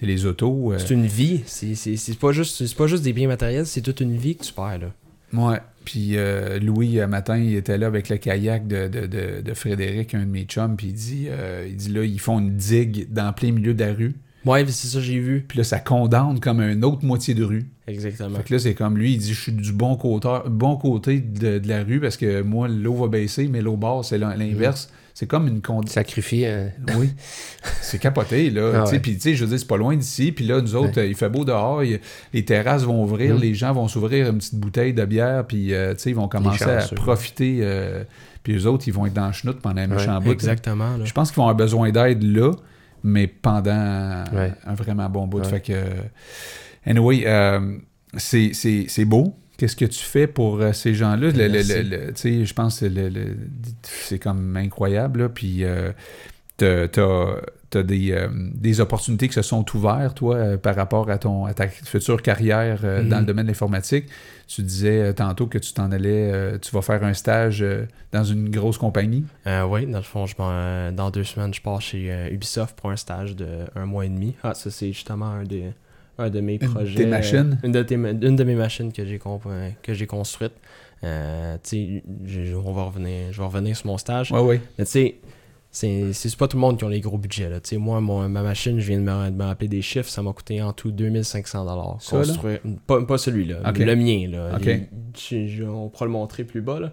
[0.00, 0.72] les autos.
[0.72, 1.42] euh, C'est une vie.
[1.46, 4.78] C'est- pas, juste- pas juste des biens matériels, c'est toute une vie que tu perds.
[4.78, 4.92] Là.
[5.32, 5.58] Ouais.
[5.84, 9.54] Puis euh, Louis, un matin, il était là avec le kayak de, de, de, de
[9.54, 12.56] Frédéric, un de mes chums, puis il dit, euh, il dit là, ils font une
[12.56, 14.14] digue dans plein milieu de la rue.
[14.46, 15.44] Ouais, c'est ça, j'ai vu.
[15.46, 17.66] Puis là, ça condamne comme une autre moitié de rue.
[17.86, 18.36] Exactement.
[18.36, 21.20] Fait que là, c'est comme lui, il dit, je suis du bon côté, bon côté
[21.20, 24.34] de, de la rue parce que moi, l'eau va baisser, mais l'eau basse, c'est l'in-
[24.36, 24.88] l'inverse.
[25.14, 25.94] C'est comme une condition.
[25.94, 26.46] Sacrifier.
[26.46, 26.68] euh,
[26.98, 27.08] Oui.
[27.80, 28.72] C'est capoté, là.
[28.74, 29.00] Ah Tu sais, ouais.
[29.00, 30.30] Puis, tu sais, je veux dire, c'est pas loin d'ici.
[30.30, 31.82] Puis là, nous autres, il fait beau dehors.
[31.82, 32.00] il-
[32.34, 33.34] les terrasses vont ouvrir.
[33.34, 33.40] Mhm.
[33.40, 35.46] Les gens vont s'ouvrir une petite bouteille de bière.
[35.46, 37.60] Puis, euh, tu sais, ils vont commencer à profiter.
[37.62, 38.04] euh,
[38.42, 40.32] puis eux autres, ils vont être dans le chenoute pendant un méchant bout.
[40.32, 41.02] Exactement.
[41.02, 42.52] Je pense qu'ils vont avoir besoin d'aide là,
[43.06, 44.52] mais pendant Ouais.
[44.66, 45.38] un vraiment bon bout.
[45.38, 45.44] Ouais.
[45.48, 45.72] Fait que,
[46.84, 47.78] anyway, euh,
[48.16, 48.52] c'est-
[49.04, 49.34] beau.
[49.56, 51.30] Qu'est-ce que tu fais pour euh, ces gens-là?
[51.30, 52.86] Je pense que
[53.82, 55.20] c'est comme incroyable.
[55.22, 55.28] Là.
[55.30, 55.92] Puis, euh,
[56.58, 56.88] t'as
[57.74, 61.44] as, des, euh, des opportunités qui se sont ouvertes, toi, euh, par rapport à, ton,
[61.46, 63.08] à ta future carrière euh, Mhm.
[63.08, 64.06] dans le domaine de l'informatique.
[64.46, 67.64] Tu disais tantôt que tu t'en allais, tu vas faire un stage
[68.12, 69.24] dans une grosse compagnie.
[69.68, 70.36] Oui, dans le fond, je
[70.92, 74.34] dans deux semaines, je pars chez Ubisoft pour un stage de un mois et demi.
[74.44, 75.72] Ah, ça, c'est justement un, des,
[76.18, 76.94] un de mes Une projets.
[76.94, 77.58] tes machines?
[77.64, 79.20] Une de, tes une de mes machines que j'ai
[79.82, 80.52] que j'ai construite.
[81.02, 81.06] Tu
[81.62, 84.30] sais, je- on va revenir, je vais revenir sur mon stage.
[84.32, 84.60] Oui, oui.
[84.78, 85.16] Mais tu sais,
[86.12, 87.50] c'est pas tout le monde qui a les gros budgets.
[87.50, 87.60] Là.
[87.78, 90.32] Moi, mon- ma machine, je viens de me, de me rappeler des chiffres, ça m'a
[90.32, 91.64] coûté en tout 2500
[92.00, 92.24] Ça, là?
[92.24, 92.60] construire.
[92.86, 94.28] Pas, pas celui-là, le mien.
[94.30, 94.56] Là.
[94.66, 96.80] Les- je- on pourra le montrer plus bas.
[96.80, 96.92] Là.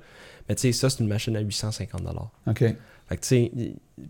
[0.49, 2.01] Mais tu sais, ça, c'est une machine à 850
[2.47, 2.59] OK.
[2.59, 3.51] Fait que tu sais,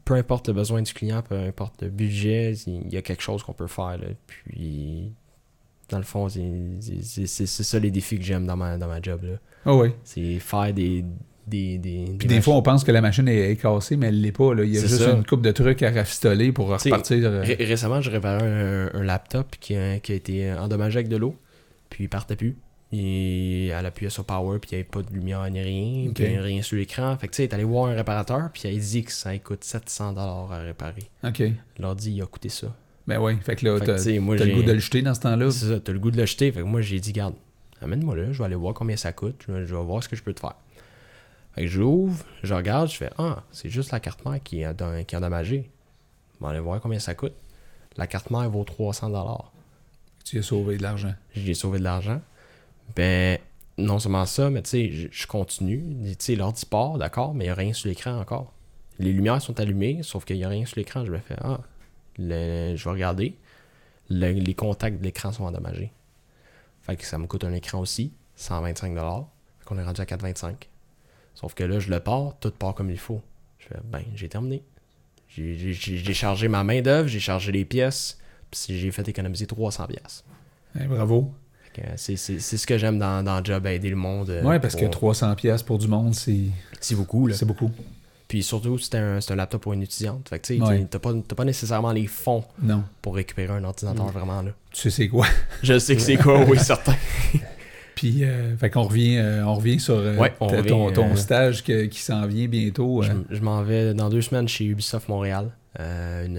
[0.05, 3.43] peu importe le besoin du client, peu importe le budget, il y a quelque chose
[3.43, 3.97] qu'on peut faire.
[3.99, 4.07] Là.
[4.27, 5.11] Puis,
[5.89, 9.23] dans le fond, c'est- ça les défis que j'aime dans ma, dans ma job.
[9.23, 9.37] là.
[9.71, 9.89] Oui.
[10.03, 11.05] C'est faire des.
[11.45, 14.21] Des, des, Puis des fois, on pense que la machine est, est cassée, mais elle
[14.21, 14.53] l'est pas.
[14.53, 14.63] Là.
[14.63, 15.11] Il y a juste ça.
[15.11, 17.17] une coupe de trucs à rafistoler pour T'sais, repartir.
[17.25, 21.09] euh, Ré- récemment, j'ai réparé un, un laptop qui a, qui a été endommagé avec
[21.09, 21.35] de l'eau,
[21.89, 22.55] puis il partait plus.
[22.95, 26.13] Et elle appuyait sur Power, puis il n'y avait pas de lumière ni rien, Ok.
[26.13, 27.17] puis rien sur l'écran.
[27.17, 29.35] Fait que tu sais, elle est allé voir un réparateur, puis elle dit que ça
[29.39, 30.15] coûte 700$
[30.51, 31.03] à réparer.
[31.23, 31.39] OK.
[31.39, 32.67] Je leur dit, il a coûté ça.
[33.07, 33.33] Ben oui.
[33.41, 34.19] Fait que là, t'as le
[34.55, 35.49] goût de le jeter dans ce temps-là.
[35.51, 36.51] C'est ça, t'as le goût de l'acheter.
[36.51, 37.33] Fait que moi, j'ai dit, garde,
[37.81, 40.15] amène-moi là, je vais aller voir combien ça coûte, je je vais voir ce que
[40.15, 40.55] je peux te faire.
[41.55, 44.73] Fait que j'ouvre, je regarde, je fais, ah, c'est juste la carte mère qui est,
[44.73, 45.69] dans- qui est endommagée.
[46.39, 47.33] Je vais aller voir combien ça coûte.
[47.95, 49.51] La carte mère vaut 300$.
[50.25, 51.13] Tu as sauvé de l'argent.
[51.35, 52.21] J'ai sauvé de l'argent.
[52.95, 53.37] Ben,
[53.77, 55.83] non seulement ça, mais tu sais, je- je continue.
[56.11, 58.51] Tu sais, l'ordi part, d'accord, mais il n'y a rien sur l'écran encore.
[58.99, 61.05] Les lumières sont allumées, sauf qu'il n'y a rien sur l'écran.
[61.05, 61.59] Je me fais, ah,
[62.17, 63.35] le- je vais regarder.
[64.09, 65.91] Le- les contacts de l'écran sont endommagés.
[66.81, 69.27] Fait que ça me coûte un écran aussi, 125$.
[69.59, 70.67] Fait qu'on est rendu à 425$.
[71.43, 73.21] Sauf que là, je le pars, tout part comme il faut.
[73.59, 74.63] Je fais, ben, j'ai terminé.
[75.27, 78.17] J'ai- chargé ma main-d'œuvre, j'ai chargé les pièces,
[78.49, 80.23] puis j'ai fait économiser 300$.
[80.79, 81.33] Eh, bravo.
[81.73, 83.95] Fait que, euh, C'est c'est- c'est ce que j'aime dans, dans le job, aider le
[83.97, 84.29] monde.
[84.29, 86.39] euh, Ouais, parce que pour- 300$ pièces pour du monde, c'est
[86.79, 87.35] C'est beaucoup, là.
[87.35, 87.71] c'est beaucoup.
[88.29, 90.29] Puis surtout, c'était un, c'est un laptop pour une étudiante.
[90.29, 90.87] Fait que tu sais, Ouais.
[90.89, 92.83] t'as pas, pas nécessairement les fonds Non.
[93.01, 94.11] pour récupérer un ordinateur Mm.
[94.11, 94.51] vraiment, là.
[94.71, 95.27] Tu sais c'est quoi?
[95.61, 96.95] Je sais que c'est quoi, oui, certain.
[98.11, 100.91] Puis, euh, fait qu'on revient, euh, on revient sur euh, Ouais, on ta- revient, ton,
[100.91, 103.01] ton stage que- qui s'en vient bientôt.
[103.01, 105.51] Je, je m'en vais dans deux semaines chez Ubisoft Montréal.
[105.79, 106.37] Une,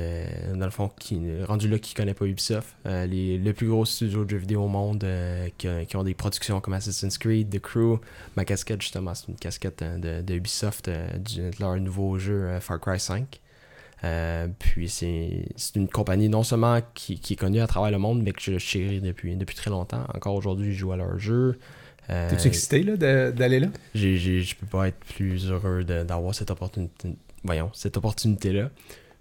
[0.57, 2.77] dans le fond, qui, rendu là qui connaît pas Ubisoft.
[2.85, 5.05] Les, le plus gros studio de jeux vidéo au monde
[5.59, 7.99] qui, ont des productions comme Assassin's Creed, The Crew.
[8.37, 10.89] Ma casquette, justement, c'est une casquette de, de Ubisoft
[11.19, 13.41] du- de leur nouveau jeu Far Cry 5.
[14.03, 18.23] Euh, puis c'est une compagnie non seulement qui, qui est connue à travers le monde,
[18.23, 20.05] mais que je chéris depuis, depuis très longtemps.
[20.13, 21.59] Encore aujourd'hui, je joue à leur jeu.
[22.11, 22.97] Euh, T'es-tu excité là,
[23.33, 23.69] d'aller là?
[23.95, 28.71] je peux pas être plus heureux d'avoir cette opportunité voyons cette opportunité là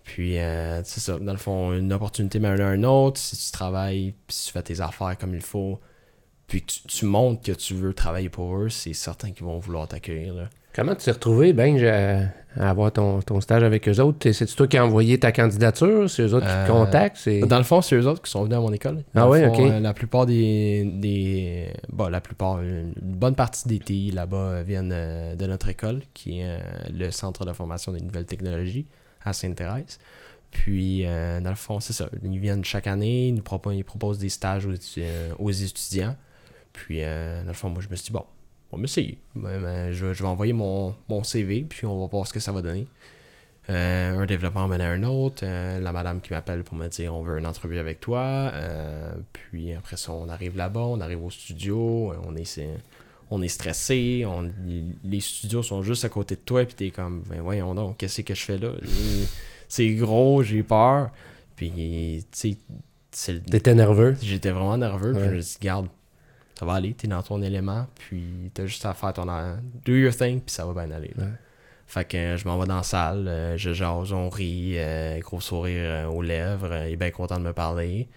[0.03, 3.51] puis euh, c'est ça dans le fond une opportunité mène à un autre si tu
[3.53, 5.80] travailles puis si tu fais tes affaires comme il faut
[6.47, 9.59] puis que tu, tu montres que tu veux travailler pour eux c'est certain qu'ils vont
[9.59, 10.49] vouloir t'accueillir.
[10.76, 11.78] Comment tu t'es retrouvé, Ben,
[12.57, 14.32] à, avoir ton, ton stage avec eux autres?
[14.32, 16.09] C'est toi qui as envoyé ta candidature?
[16.09, 17.30] C'est eux autres qui te Euh, contactent?
[17.47, 19.03] Dans le fond, c'est eux autres qui sont venus à mon école.
[19.13, 19.59] Ah Dans fond, ok.
[19.59, 21.67] euh, la plupart des, des.
[21.91, 26.39] Bon, la plupart, une bonne partie des TI là-bas viennent euh, de notre école, qui
[26.39, 26.57] est
[26.91, 28.88] le Centre de formation des nouvelles technologies
[29.24, 29.99] à Sainte-Thérèse.
[30.49, 32.09] Puis, dans le fond, c'est ça.
[32.24, 34.74] Ils viennent chaque année, ils nous proposent, ils proposent des stages aux,
[35.39, 36.15] aux étudiants.
[36.74, 38.24] Puis, dans le fond, moi, je me suis dit, bon,
[38.74, 39.17] on va essayer.
[39.36, 42.39] Ben, ben, je, je vais envoyer mon, mon CV, puis on va voir ce que
[42.39, 42.88] ça va donner.
[43.69, 45.43] Euh, un développement mène à un autre.
[45.43, 48.19] euh, la madame qui m'appelle pour me dire on veut une entrevue avec toi.
[48.53, 52.78] euh, puis après ça, on arrive là-bas, on arrive au studio, on est, c'est-
[53.32, 54.26] on est stressé.
[54.28, 54.51] On,
[55.05, 58.21] les studios sont juste à côté de toi, puis t'es comme, ben voyons donc, qu'est-ce
[58.21, 58.71] que je fais là?
[59.69, 61.09] C'est gros, j'ai peur.
[61.55, 62.57] Puis, tu
[63.11, 64.17] sais, T'étais nerveux?
[64.21, 65.13] J'étais vraiment nerveux.
[65.13, 65.88] Puis je me suis dit, garde,
[66.59, 67.87] ça va aller, t'es dans ton élément.
[67.95, 69.25] Puis t'as juste à faire ton.
[69.85, 71.11] Do your thing, puis ça va bien aller.
[71.17, 71.23] là.
[71.25, 71.29] Ouais.
[71.85, 75.19] Fait que euh, je m'en vais dans la salle, euh, je jase, on rit, euh,
[75.19, 76.73] gros sourire aux lèvres.
[76.87, 78.07] il est bien content de me parler.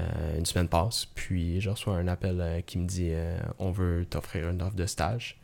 [0.00, 3.70] Euh, une semaine passe, puis je reçois un appel euh, qui me dit euh, on
[3.70, 5.38] veut t'offrir une offre de stage.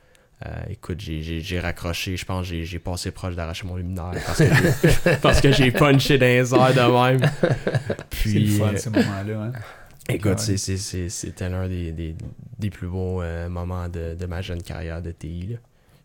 [0.70, 4.12] Écoute, j'ai- raccroché, je pense que j'ai- passé proche d'arracher mon luminaire
[5.22, 7.30] parce que j'ai- punché dans les airs de même.
[8.10, 9.38] C'est le Puis, fun, ces moments-là.
[9.42, 9.52] Hein?
[10.14, 10.36] Écoute, Ouais.
[10.38, 12.14] c'est- c'est- c'est- c'était l'un des, des,
[12.58, 15.46] des plus beaux euh, moments de, de ma jeune carrière de TI.
[15.52, 15.56] là.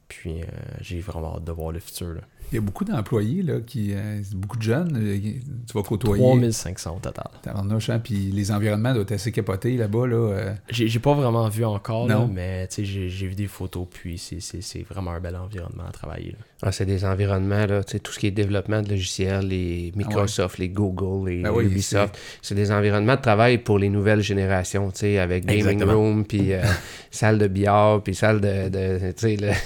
[0.07, 0.45] Puis euh,
[0.81, 2.09] j'ai vraiment hâte de voir le futur.
[2.13, 2.21] Là.
[2.51, 4.93] Il y a beaucoup d'employés, là, qui, euh, beaucoup de jeunes,
[5.67, 6.23] tu vas côtoyer.
[6.23, 7.25] 3500 au total.
[7.41, 10.05] Tabarnouche, hein, puis les environnements doivent être assez capotés là-bas.
[10.05, 10.53] Là, euh.
[10.69, 14.41] J'ai j'ai pas vraiment vu encore, là, mais j'ai j'ai vu des photos, puis c'est-
[14.41, 16.33] c'est c'est vraiment un bel environnement à travailler.
[16.33, 16.37] là.
[16.67, 20.69] Ah, c'est des environnements, là, tout ce qui est développement de logiciels, les Microsoft, les
[20.69, 22.17] Google, les Ben oui, Ubisoft.
[22.41, 25.93] C'est des environnements de travail pour les nouvelles générations, avec gaming Exactement.
[25.93, 26.61] room, puis euh,
[27.11, 28.47] salle de billard, puis salle de,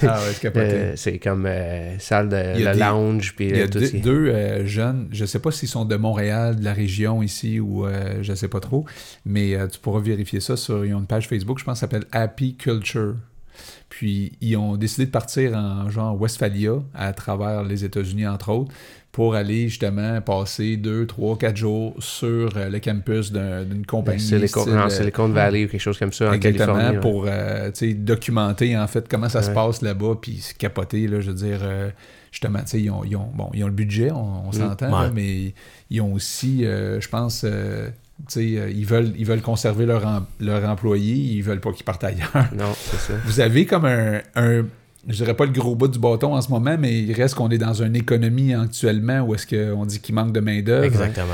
[0.04, 2.36] Ah ouais, c'est euh, comme euh, salle de
[2.66, 5.24] le des- lounge, puis Il y a euh, tout deux, ce qui- deux, jeunes, je
[5.24, 7.86] sais pas s'ils sont de Montréal, de la région ici ou
[8.22, 8.84] je sais pas trop,
[9.26, 12.56] mais tu pourras vérifier ça sur ils ont une page Facebook, je pense, s'appelle Happy
[12.56, 13.16] Culture.
[13.90, 18.72] Puis ils ont décidé de partir en genre Westphalia à travers les États-Unis entre autres
[19.12, 24.20] pour aller justement passer deux, trois, quatre jours sur euh, le campus d'un- d'une compagnie.
[24.20, 26.96] Silicon, style, en euh, Silicon Valley ou quelque chose comme ça, en Exactement, Californie.
[26.98, 27.02] ouais.
[27.02, 31.08] pour euh, tu sais, documenter en fait comment ça se passe là-bas, puis se capoter,
[31.08, 31.90] là, je veux dire, euh,
[32.32, 34.54] justement, tu sais, ils ont, ils, ont, bon, ils ont le budget, on, on Mm.
[34.54, 35.12] s'entend, Ouais.
[35.12, 35.54] mais
[35.90, 37.44] ils ont aussi, euh, je pense,
[38.58, 42.04] euh, ils veulent, ils veulent conserver leur, em- leur employé, ils veulent pas qu'ils partent
[42.04, 42.32] ailleurs.
[42.58, 43.14] Non, c'est ça.
[43.26, 44.66] Vous avez comme un, un-
[45.08, 47.50] je dirais pas le gros bout du bâton en ce moment, mais il reste qu'on
[47.50, 50.84] est dans une économie actuellement où est-ce qu'on dit qu'il manque de main-d'œuvre.
[50.86, 51.34] Exactement.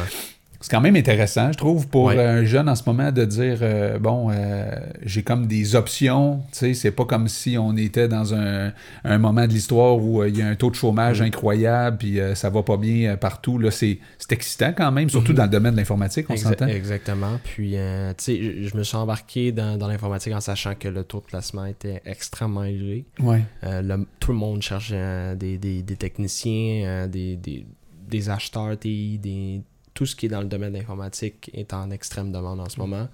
[0.62, 2.18] C'est quand même intéressant, je trouve, pour Ouais.
[2.24, 4.70] un jeune en ce moment de dire euh, bon, euh,
[5.04, 6.42] j'ai comme des options.
[6.52, 8.72] Tu sais, c'est pas comme si on était dans un,
[9.04, 11.26] un moment de l'histoire où euh, il y a un taux de chômage Mm.
[11.26, 13.58] incroyable puis euh, ça va pas bien euh, partout.
[13.58, 14.00] Là, c'est,
[14.30, 15.36] excitant quand même, surtout Mm-hmm.
[15.36, 16.68] dans le domaine de l'informatique, on Exa- s'entend.
[16.68, 17.40] Exactement.
[17.44, 21.04] Puis, euh, tu sais, je- me suis embarqué dans, dans l'informatique en sachant que le
[21.04, 23.06] taux de placement était extrêmement élevé.
[23.20, 23.42] Ouais.
[23.64, 27.66] Euh, le- tout le monde cherche euh, des, des- des techniciens, euh, des, des-
[28.10, 29.62] des acheteurs TI, des,
[29.96, 32.80] tout ce qui est dans le domaine de l'informatique est en extrême demande en ce
[32.80, 33.08] moment.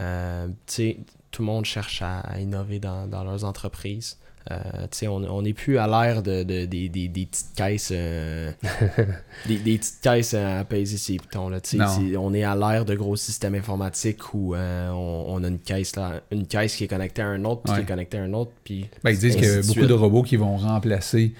[0.00, 0.46] Euh,
[1.30, 4.16] tout le monde cherche à, à innover dans, dans leurs entreprises.
[4.50, 8.50] Euh, on n'est plus à l'ère de, de- des, petites caisses euh,
[9.46, 11.50] des, des petites caisses à peser ses pitons.
[11.50, 11.58] Là,
[12.18, 15.96] on est à l'ère de gros systèmes informatiques où euh, on, on a une caisse
[15.96, 17.78] là, une caisse qui est connectée à un autre, puis Ouais.
[17.80, 19.86] qui est connectée à un autre, puis Ben, ils disent qu'il y a de beaucoup
[19.86, 21.34] de robots qui vont remplacer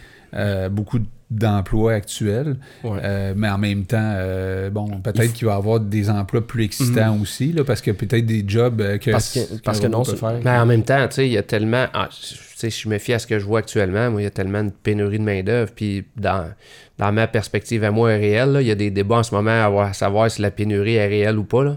[0.70, 0.98] beaucoup
[1.30, 2.98] d'emplois actuels, Ouais.
[3.04, 6.64] Euh, mais en même temps, euh, bon, peut-être qu'il va y avoir des emplois plus
[6.64, 10.04] excitants aussi, là, parce que peut-être des jobs euh, que, Parce que- parce que non,
[10.04, 10.40] peut c'est- faire.
[10.42, 11.84] Mais en même temps, tu sais, il y a tellement.
[11.92, 14.64] ah, je me fie à ce que je vois actuellement, moi, il y a tellement
[14.64, 15.70] de pénurie de main-d'œuvre.
[15.76, 16.48] Puis dans,
[16.96, 18.56] dans ma perspective à moi, est réelle.
[18.62, 20.94] Il y a des débats en ce moment à, voir- à savoir si la pénurie
[20.94, 21.62] est réelle ou pas.
[21.62, 21.76] là.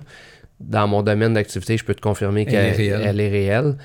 [0.62, 3.02] Dans mon domaine d'activité, je peux te confirmer Elle qu'elle est réelle.
[3.06, 3.76] elle est réelle.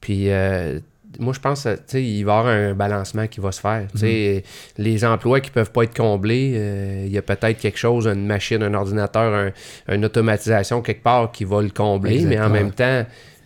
[0.00, 0.30] Puis.
[0.30, 0.78] euh,
[1.18, 3.86] moi, je pense que il va y avoir un balancement qui va se faire.
[3.94, 4.40] Mhm.
[4.78, 8.26] Les emplois qui peuvent pas être comblés, euh, il y a peut-être quelque chose, une
[8.26, 9.32] machine, un ordinateur,
[9.88, 13.04] un- une automatisation quelque part qui va le combler, mais en même temps,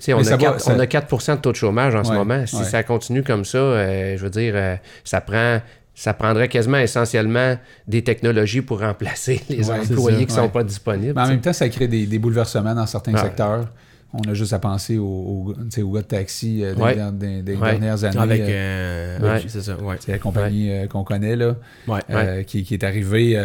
[0.08, 2.12] on, a ça va, 4, ça- on a 4 de taux de chômage en ce
[2.12, 2.46] moment.
[2.46, 2.64] Si ouais.
[2.64, 5.60] ça continue comme ça, euh, je veux dire, euh, ça prend.
[5.92, 10.48] Ça prendrait quasiment essentiellement des technologies pour remplacer les Ouais, employés qui sont ouais.
[10.48, 11.12] pas disponibles.
[11.14, 13.66] Mais en même temps, ça crée des, des bouleversements dans certains secteurs.
[14.12, 16.94] On a juste à penser aux, sais, aux gars de taxi euh, des, Ouais.
[16.96, 17.70] der- des- des Ouais.
[17.70, 18.18] dernières années.
[18.18, 18.40] Avec.
[18.40, 19.44] euh, euh, Ouais.
[19.46, 19.96] c'est ça, ouais.
[20.00, 21.54] c'est la compagnie euh, qu'on connaît, là,
[21.86, 22.00] Ouais.
[22.10, 23.38] euh, qui, qui est arrivée.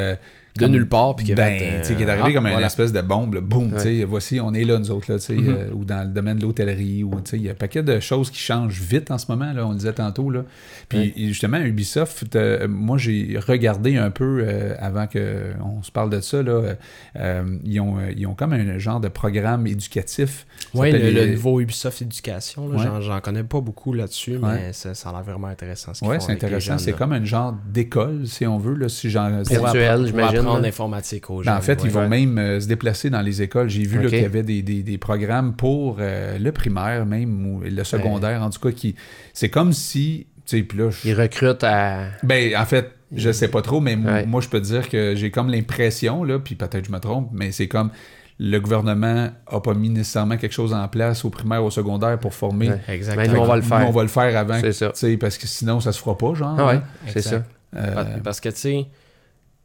[0.58, 1.16] De nulle part.
[1.16, 4.04] Puis qui Ben, euh, qui est arrivé ah, comme une espèce de bombe, boum, Ouais.
[4.06, 5.48] voici, on est là, nous autres, là, Mhm.
[5.50, 7.84] euh, ou dans le domaine de l'hôtellerie, ou, tu sais, il y a un paquet
[7.84, 10.44] de choses qui changent vite en ce moment, là, on le disait tantôt, là.
[10.90, 11.14] Puis, Ouais.
[11.18, 16.42] justement, Ubisoft, euh, moi, j'ai regardé un peu, euh, avant qu'on se parle de ça,
[16.42, 16.76] là,
[17.20, 20.46] euh, ils, ont, ils ont comme un genre de programme éducatif.
[20.74, 22.78] Ouais, le, le nouveau Ubisoft Éducation, Ouais.
[23.02, 25.94] j'en- connais pas beaucoup là-dessus, mais ça, ça a l'air vraiment intéressant.
[25.94, 26.78] ce qu'ils Ouais, font c'est intéressant.
[26.78, 29.42] C'est comme un genre d'école, si on veut, là, si j'en...
[29.42, 30.68] Virtuel, appre- apprendre là.
[30.68, 31.54] l'informatique aux Ben, jeunes.
[31.58, 31.88] en fait, ouais.
[31.88, 33.70] ils vont même euh, se déplacer dans les écoles.
[33.70, 37.62] J'ai vu qu'il y avait des, des- des programmes pour euh, le primaire même, ou
[37.62, 38.96] le secondaire, en tout cas, qui...
[39.34, 40.28] C'est comme si...
[40.46, 42.06] Tu sais, puis là, je- Ils recrutent à.
[42.22, 44.26] Ben, en fait, je sais pas trop, mais Ouais.
[44.28, 47.00] moi, je peux te dire que j'ai comme l'impression, là, puis peut-être que je me
[47.00, 47.90] trompe, mais c'est comme
[48.38, 52.34] le gouvernement a pas mis nécessairement quelque chose en place au primaire, au secondaire pour
[52.34, 52.70] former.
[52.70, 52.80] Ouais.
[52.90, 53.26] Exactement.
[53.26, 53.88] Ben, nous, on va le Nous, faire.
[53.88, 54.92] on va le faire avant, C'est tu ça.
[54.94, 56.56] sais, parce que sinon, ça se fera pas, genre.
[56.60, 56.84] Ah ouais, hein.
[57.08, 57.42] c'est ça.
[57.76, 58.86] Euh, Pa- Parce que, tu sais,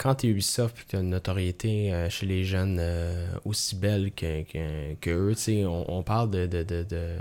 [0.01, 4.11] quand t'es Ubisoft et que t'as une notoriété euh, chez les jeunes euh, aussi belle
[4.13, 7.17] que, tu on, parle de, de, de, de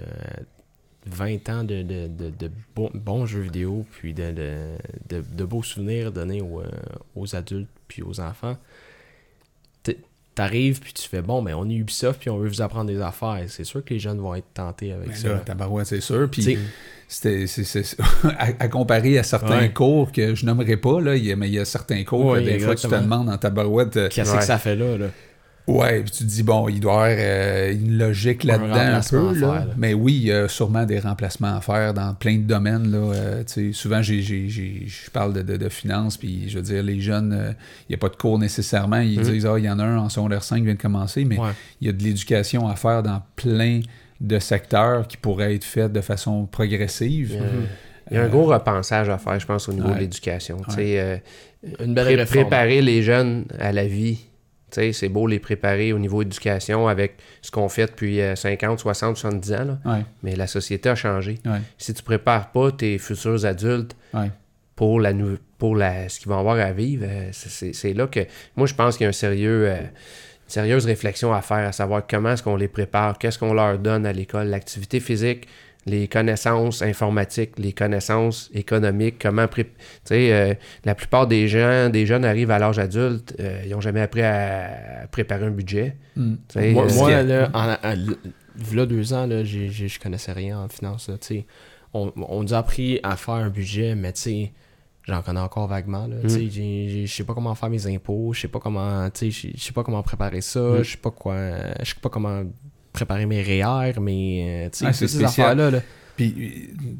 [1.05, 6.69] 20 ans de, bons, jeux vidéo, puis de beaux souvenirs donnés aux, euh,
[7.15, 8.57] aux adultes puis aux enfants.
[10.39, 13.01] T'arrives puis tu fais bon, mais on est Ubisoft puis on veut vous apprendre des
[13.01, 13.41] affaires.
[13.47, 15.29] C'est sûr que les jeunes vont être tentés avec ben ça.
[15.45, 16.29] tabarouette, c'est sûr.
[16.31, 16.57] Puis
[17.09, 19.73] c'était, c'est, c'est- à, à comparer à certains Ouais.
[19.73, 22.25] cours que je nommerai pas, là, il y a- mais il y a certains cours
[22.27, 23.97] Ouais, que des fois tu te demandes dans ta barouette.
[23.97, 24.37] euh, Qu'est-ce Ouais.
[24.37, 24.97] que ça fait là?
[24.97, 25.07] là?
[25.69, 29.01] Ouais, puis tu te dis, bon, il doit y avoir euh, une logique là-dedans un
[29.01, 29.33] peu.
[29.33, 29.33] Là.
[29.39, 29.73] faire, là.
[29.77, 32.91] Mais oui, il y a sûrement des remplacements à faire dans plein de domaines.
[32.91, 32.97] Là.
[33.13, 36.57] Euh, tu sais, souvent, j'ai, j'ai, j'ai- je parle de, de, de finances, puis je
[36.57, 37.51] veux dire, les jeunes, euh,
[37.87, 38.99] il n'y a pas de cours nécessairement.
[38.99, 39.25] Ils Mhm.
[39.25, 41.37] disent, ah, il y en a un en secondaire 5 qui vient de commencer, mais
[41.37, 41.51] Ouais.
[41.81, 43.81] il y a de l'éducation à faire dans plein
[44.21, 47.31] de secteurs qui pourraient être faits de façon progressive.
[47.31, 47.43] Il y a,
[48.11, 49.95] il y a un gros repensage à faire, je pense, au niveau Ouais.
[49.95, 50.57] de l'éducation.
[50.67, 50.75] Tu Ouais.
[50.75, 51.17] sais, euh,
[51.85, 52.41] Une belle pré- réforme.
[52.47, 54.25] préparer les jeunes à la vie.
[54.71, 59.17] C'est beau les préparer au niveau éducation avec ce qu'on fait depuis euh, 50, 60,
[59.17, 59.65] 70 ans.
[59.65, 59.77] là.
[59.93, 61.35] Ouais, Mais la société a changé.
[61.45, 64.31] ouais, Si tu prépares pas tes futurs adultes ouais.
[64.75, 65.11] pour la
[65.57, 68.21] pour la, ce qu'ils vont avoir à vivre, euh, c'est- là que
[68.55, 69.87] moi je pense qu'il y a un sérieux, euh, une
[70.47, 74.05] sérieuse réflexion à faire, à savoir comment est-ce qu'on les prépare, qu'est-ce qu'on leur donne
[74.05, 75.47] à l'école, l'activité physique,
[75.85, 79.65] les connaissances informatiques, les connaissances économiques, comment tu
[80.03, 80.53] sais, euh,
[80.85, 84.21] la plupart des gens, des jeunes arrivent à l'âge adulte, euh, ils n'ont jamais appris
[84.21, 85.95] à, préparer un budget.
[86.15, 86.33] Mm.
[86.49, 88.15] Sais, Moi, euh, moi, là, en, en-
[88.55, 91.07] v'là deux ans, là, j'ai, j'ai- je connaissais rien en finance.
[91.09, 91.45] là, tu sais.
[91.93, 94.51] on, on nous a appris à faire un budget, mais tu sais,
[95.07, 96.05] j'en connais encore vaguement.
[96.07, 97.05] là, tu sais, Mm.
[97.07, 99.63] Je sais pas comment faire mes impôts, je sais pas comment, tu sais, je je
[99.63, 100.83] sais pas comment préparer ça, Mm.
[100.83, 101.35] je sais pas quoi,
[101.79, 102.43] je sais pas comment
[102.93, 105.71] préparer mes REER, mais euh, tu sais, Ah, c'est ces affaires-là.
[105.71, 105.79] là.
[106.17, 106.35] Puis,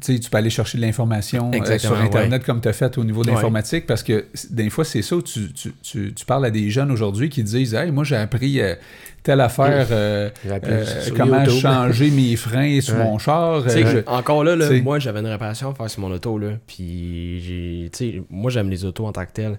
[0.08, 3.04] euh, tu peux aller chercher de l'information euh, sur Internet comme tu as fait au
[3.04, 3.34] niveau de Ouais.
[3.34, 6.90] l'informatique parce que des fois, c'est ça, tu, tu, tu, tu parles à des jeunes
[6.90, 8.74] aujourd'hui qui disent Hey, moi, j'ai appris euh,
[9.22, 11.60] telle affaire, euh, euh, comment YouTube.
[11.60, 13.04] changer mes freins sur Ouais.
[13.04, 13.62] mon char.
[13.68, 17.40] Euh, encore là, là, moi j'avais une réparation à faire sur mon auto là, puis
[17.42, 19.58] j'ai, tu sais, moi j'aime les autos en tant que tel,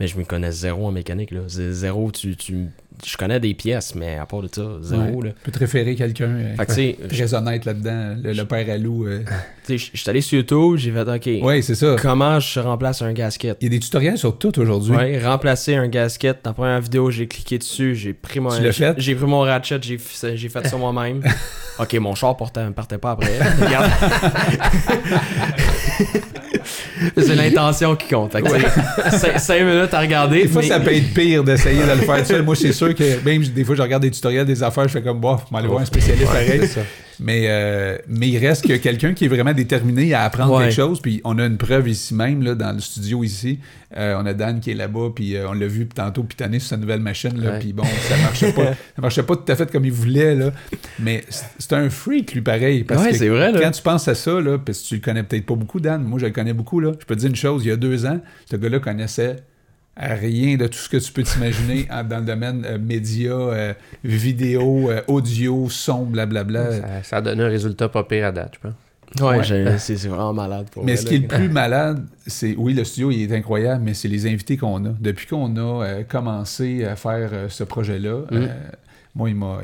[0.00, 2.66] mais je me connais zéro en mécanique là, zéro, tu, tu,
[3.04, 5.32] je connais des pièces, mais à part de ça, zéro ouais, là.
[5.34, 8.76] Tu peux te référer quelqu'un euh, sais, je- très honnête là-dedans, le, le père à
[8.78, 9.06] loup.
[9.06, 9.20] euh.
[9.66, 11.08] tu sais, je suis allé sur YouTube, j'ai fait
[11.40, 11.96] ok, Ouais, c'est ça.
[12.00, 13.56] comment je remplace un gasket?
[13.60, 14.94] Il y a des tutoriels sur tout aujourd'hui.
[14.96, 16.40] Ouais, remplacer un gasket.
[16.44, 18.50] Dans la première vidéo, j'ai cliqué dessus, j'ai pris mon
[18.96, 21.22] j'ai pris mon ratchet, j'ai fait ça moi-même.
[21.78, 23.38] ok, mon char portait, partait pas après.
[27.16, 28.32] C'est l'intention qui compte.
[29.10, 30.42] Cinq, cinq minutes à regarder.
[30.42, 32.42] Des fois, mais- ça peut être pire d'essayer de le faire seul.
[32.42, 35.02] Moi, c'est sûr que même des fois, je regarde des tutoriels, des affaires, je fais
[35.02, 36.60] comme, bof, m'aller voir un spécialiste pareil.
[37.26, 40.64] Mais, euh, mais il reste que quelqu'un qui est vraiment déterminé à apprendre Ouais.
[40.64, 41.00] quelque chose.
[41.00, 43.60] Puis on a une preuve ici même, là, dans le studio ici.
[43.96, 46.68] Euh, on a Dan qui est là-bas, puis euh, on l'a vu tantôt pitonner sur
[46.68, 47.40] sa nouvelle machine.
[47.40, 47.58] Là, Ouais.
[47.60, 48.72] Puis bon, ça marchait pas.
[48.96, 50.34] ça marchait pas tout à fait comme il voulait.
[50.34, 50.52] Là.
[50.98, 51.24] Mais
[51.58, 52.84] c'est- un freak, lui, pareil.
[52.84, 53.60] Parce Ouais, que c'est vrai, là.
[53.60, 56.02] Quand tu penses à ça, là, parce que tu le connais peut-être pas beaucoup, Dan.
[56.04, 56.78] Moi, je le connais beaucoup.
[56.78, 56.92] Là.
[57.00, 57.64] Je peux te dire une chose.
[57.64, 58.20] Il y a deux ans,
[58.50, 59.36] ce gars-là connaissait
[59.96, 64.90] rien de tout ce que tu peux t'imaginer dans le domaine euh, média, euh, vidéo,
[64.90, 66.72] euh, audio, son, blablabla.
[66.80, 68.74] Ça, ça a donné un résultat pas pire à date, je pense.
[69.20, 69.78] Ouais, Ouais.
[69.78, 73.12] c'est vraiment malade pour Mais ce qui est le plus malade, c'est oui, le studio
[73.12, 74.88] il est incroyable, mais c'est les invités qu'on a.
[74.98, 78.36] Depuis qu'on a euh, commencé à faire euh, ce projet-là, Mm.
[78.36, 78.46] euh,
[79.14, 79.58] moi, il m'a,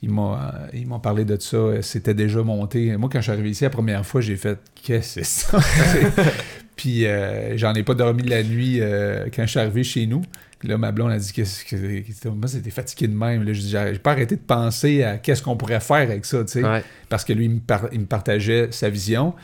[0.00, 1.58] il m'a, ils m'ont parlé de ça.
[1.82, 2.96] C'était déjà monté.
[2.96, 5.58] Moi, quand je suis arrivé ici la première fois, j'ai fait qu'est-ce que c'est ça?
[6.76, 10.06] Puis euh, j'en ai pas dormi de la nuit euh, quand je suis arrivé chez
[10.06, 10.22] nous.
[10.58, 13.42] Puis Là, ma blonde a dit qu'est-ce que que- moi, c'était fatigué de même.
[13.44, 16.52] Là, j'ai j'ai pas arrêté de penser à qu'est-ce qu'on pourrait faire avec ça, tu
[16.52, 16.82] sais Ouais.
[17.08, 19.34] parce que lui, il me, par- il me partageait sa vision.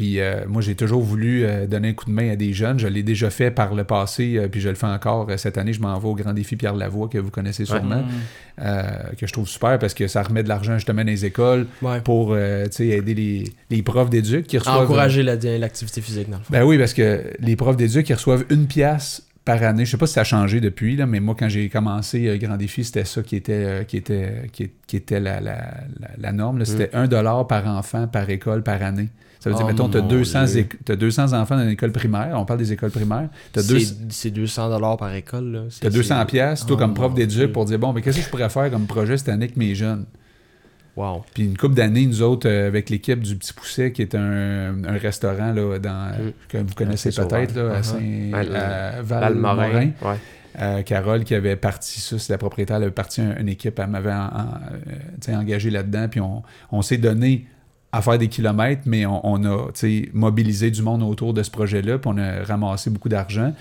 [0.00, 2.78] Puis euh, moi, j'ai toujours voulu euh, donner un coup de main à des jeunes.
[2.78, 5.74] Je l'ai déjà fait par le passé, euh, puis je le fais encore cette année.
[5.74, 8.02] Je m'en vais au Grand Défi Pierre Lavoie, que vous connaissez sûrement,
[8.62, 8.82] euh,
[9.18, 12.00] que je trouve super parce que ça remet de l'argent justement dans les écoles Ouais.
[12.00, 14.84] pour aider les, les profs d'éduc qui reçoivent...
[14.84, 16.50] Encourager la- l'activité physique, dans le fond.
[16.52, 19.84] Ben oui, parce que les profs d'éduc, ils reçoivent une pièce par année.
[19.84, 22.38] Je sais pas si ça a changé depuis, là, mais moi, quand j'ai commencé euh,
[22.38, 25.56] Grand Défi, c'était ça qui était, euh, qui était, qui, qui était la, la,
[26.00, 26.58] la, la norme.
[26.58, 26.64] là.
[26.64, 29.08] C'était 1 dollar par enfant, par école, par année.
[29.40, 30.60] Ça veut dire, Oh mettons, tu as mon 200, Dieu.
[30.62, 32.32] éc- t'as 200 enfants dans une école primaire.
[32.34, 33.28] On parle des écoles primaires.
[33.52, 33.78] Tu as, C'est
[34.10, 35.50] c'est 200$ par école.
[35.50, 35.60] Là.
[35.70, 38.24] C'est- 200 c'est- pièces toi, Oh comme prof d'éduc, pour dire, bon, mais qu'est-ce que
[38.24, 40.04] je pourrais faire comme projet cette année avec mes jeunes?
[40.96, 41.24] Wow.
[41.32, 44.84] Puis une couple d'années, nous autres, euh, avec l'équipe du Petit Pousset, qui est un,
[44.84, 46.32] un restaurant là, dans, Mm.
[46.48, 47.82] que vous connaissez peut-être, à Uh-huh.
[47.82, 49.54] Saint, Val- à Valmorin.
[49.56, 49.90] Val-Morin.
[50.02, 50.16] Ouais.
[50.60, 53.78] Euh, Carole qui avait parti ça, c'est la propriétaire, elle avait parti un- une équipe,
[53.78, 57.46] elle m'avait en- euh, tu engagé là-dedans, puis on, on s'est donné
[57.92, 61.42] à faire des kilomètres, mais on, on a tu sais, mobilisé du monde autour de
[61.42, 63.52] ce projet-là, puis on a ramassé beaucoup d'argent.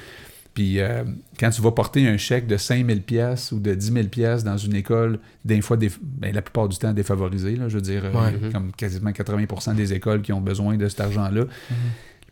[0.54, 1.04] Puis euh,
[1.40, 4.58] quand tu vas porter un chèque de 5000 pièces ou de 10 000 pièces dans
[4.58, 8.04] une école, des fois, déf- ben, la plupart du temps défavorisée, là, je veux dire,
[8.06, 8.52] euh, Ouais.
[8.52, 11.42] comme quasiment 80% des écoles qui ont besoin de cet argent-là.
[11.42, 11.48] Le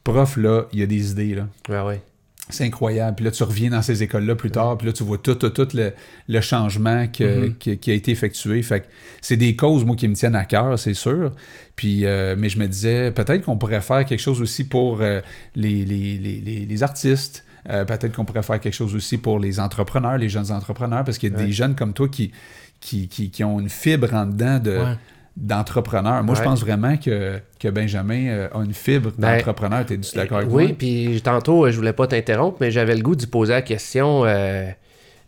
[0.03, 1.47] prof, là, il y a des idées, là.
[1.69, 2.01] Ouais, ouais.
[2.49, 3.15] C'est incroyable.
[3.17, 5.49] Puis là, tu reviens dans ces écoles-là plus tard, puis là, tu vois tout, tout,
[5.49, 5.91] tout le,
[6.29, 7.55] le changement que- Mhm.
[7.57, 8.61] qui, qui a été effectué.
[8.61, 8.85] Fait que
[9.21, 11.33] c'est des causes, moi, qui me tiennent à cœur, c'est sûr.
[11.75, 15.21] Puis, euh, mais je me disais, peut-être qu'on pourrait faire quelque chose aussi pour euh,
[15.55, 17.43] les, les, les, les, les artistes.
[17.69, 21.17] Euh, peut-être qu'on pourrait faire quelque chose aussi pour les entrepreneurs, les jeunes entrepreneurs, parce
[21.17, 21.45] qu'il y a Ouais.
[21.47, 22.31] des jeunes comme toi qui,
[22.79, 24.95] qui, qui, qui ont une fibre en dedans de, Ouais.
[25.39, 26.23] D'entrepreneur.
[26.23, 29.85] Moi, je pense vraiment que, que Benjamin euh, a une fibre Ben, d'entrepreneur.
[29.85, 30.75] Tu es d'accord avec oui, moi?
[30.77, 34.25] puis tantôt, euh, je voulais pas t'interrompre, mais j'avais le goût d'y poser la question
[34.25, 34.67] euh,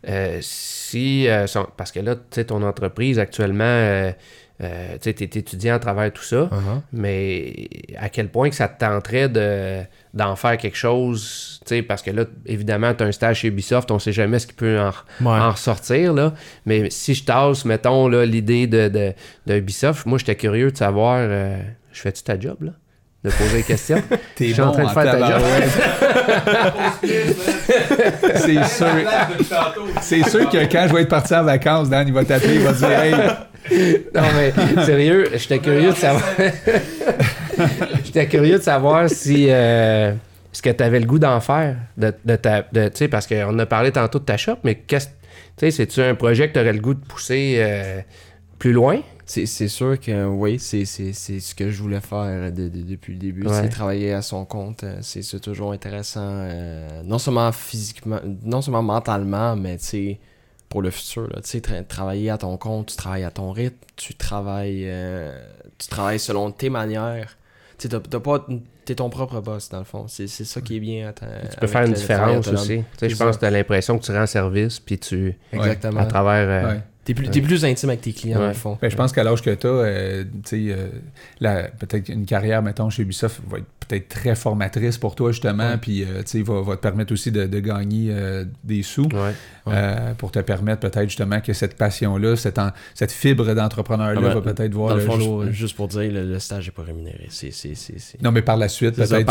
[0.08, 1.28] euh, si.
[1.28, 1.46] euh,
[1.78, 4.12] parce que là, tu sais, ton entreprise actuellement,
[4.60, 4.66] tu
[5.02, 6.82] sais, t'es étudiant à travers tout ça, Uh-huh.
[6.92, 9.82] mais à quel point que ça te tenterait de,
[10.14, 13.48] d'en faire quelque chose, tu sais, parce que là, évidemment, tu as un stage chez
[13.50, 14.90] Ubisoft, on sait jamais ce qui peut en,
[15.24, 15.40] Ouais.
[15.40, 16.34] en ressortir, là.
[16.66, 19.14] Mais si je tasse, mettons, là, l'idée de, de,
[19.46, 21.58] de Ubisoft, moi, j'étais curieux de savoir, euh,
[21.92, 22.72] je fais-tu ta job, là?
[23.24, 24.02] De poser des questions.
[24.36, 25.70] T'es Je suis en train de faire ta tabarouette.
[28.36, 28.88] C'est sûr.
[30.02, 32.62] C'est sûr que quand je vais être parti en vacances, Dan, il va t'appeler, il
[32.62, 32.90] va te dire
[33.70, 36.24] Hey, Non, mais sérieux, j'étais curieux de savoir.
[38.14, 39.48] j'étais curieux de savoir si.
[39.50, 40.14] euh,
[40.52, 41.78] ce que tu avais le goût d'en faire.
[41.98, 44.76] De, de ta, de, tu sais, parce qu'on a parlé tantôt de ta shop, mais
[44.76, 45.08] qu'est-ce.
[45.08, 45.12] Tu
[45.60, 48.02] sais, c'est-tu un projet que tu aurais le goût de pousser euh,
[48.58, 49.00] plus loin?
[49.26, 52.82] C'est c'est sûr que oui, c'est c'est- c'est ce que je voulais faire de- de-
[52.82, 53.46] depuis le début.
[53.46, 53.54] Ouais.
[53.62, 54.84] C'est travailler à son compte.
[54.84, 56.22] euh, C'est c'est toujours intéressant.
[56.24, 60.20] euh, non seulement physiquement, non seulement mentalement, mais tu sais,
[60.68, 61.24] pour le futur.
[61.28, 61.42] là.
[61.44, 65.32] Tu sais, tra- travailler à ton compte, tu travailles à ton rythme, tu travailles, euh,
[65.78, 67.38] tu travailles selon tes manières.
[67.80, 68.46] Tu sais, t'as- t'as pas.
[68.86, 70.06] T'es ton propre boss, dans le fond.
[70.08, 71.10] C'est c'est ça qui est bien.
[71.10, 72.78] à ta- Tu peux faire une différence aussi.
[72.78, 75.34] Tu sais, je pense que tu as l'impression que tu rends service, puis tu.
[75.54, 76.00] Exactement.
[76.02, 76.48] À travers.
[76.66, 76.82] euh, Ouais.
[77.06, 78.44] T'es plus, t'es plus intime avec tes clients, Ouais.
[78.44, 78.78] dans le fond.
[78.80, 79.66] Ben, je pense qu'à l'âge que tu
[81.48, 85.78] as, peut-être une carrière, mettons, chez Ubisoft va être peut-être très formatrice pour toi, justement,
[85.82, 89.04] puis euh, tu sais, va, va te permettre aussi de, de gagner euh, des sous.
[89.14, 89.34] ouais.
[89.68, 89.74] Ouais.
[89.76, 94.28] euh, pour te permettre peut-être justement que cette passion-là, cette, en- cette fibre d'entrepreneur-là Ah
[94.34, 95.42] ben, va peut-être voir le, fond, jour.
[95.42, 95.52] euh.
[95.52, 97.28] juste pour dire, le, le stage n'est pas rémunéré.
[97.30, 99.26] C'est, c'est, c'est, c'est- Non, mais par la suite, peut-être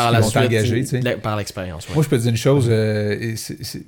[0.82, 1.00] tu sais.
[1.00, 1.94] la- Par l'expérience, ouais.
[1.94, 2.68] Moi, je peux te dire une chose,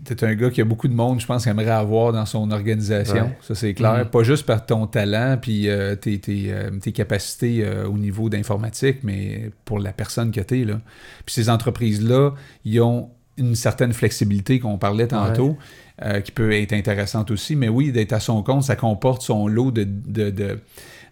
[0.05, 2.51] t'es un gars qui a beaucoup de monde, je pense, qui aimerait avoir dans son
[2.51, 3.31] organisation.
[3.43, 3.99] Ça, c'est clair.
[3.99, 4.05] Mhm.
[4.07, 5.69] Pas juste par ton talent puis
[6.01, 10.81] tes, tes, tes capacités au niveau d'informatique, mais pour la personne que Là.
[11.27, 12.33] Puis ces entreprises-là,
[12.65, 15.57] ils ont une certaine flexibilité qu'on parlait tantôt,
[16.03, 17.57] euh, qui peut être intéressante aussi.
[17.57, 19.85] Mais oui, d'être à son compte, ça comporte son lot de...
[19.85, 20.59] de, de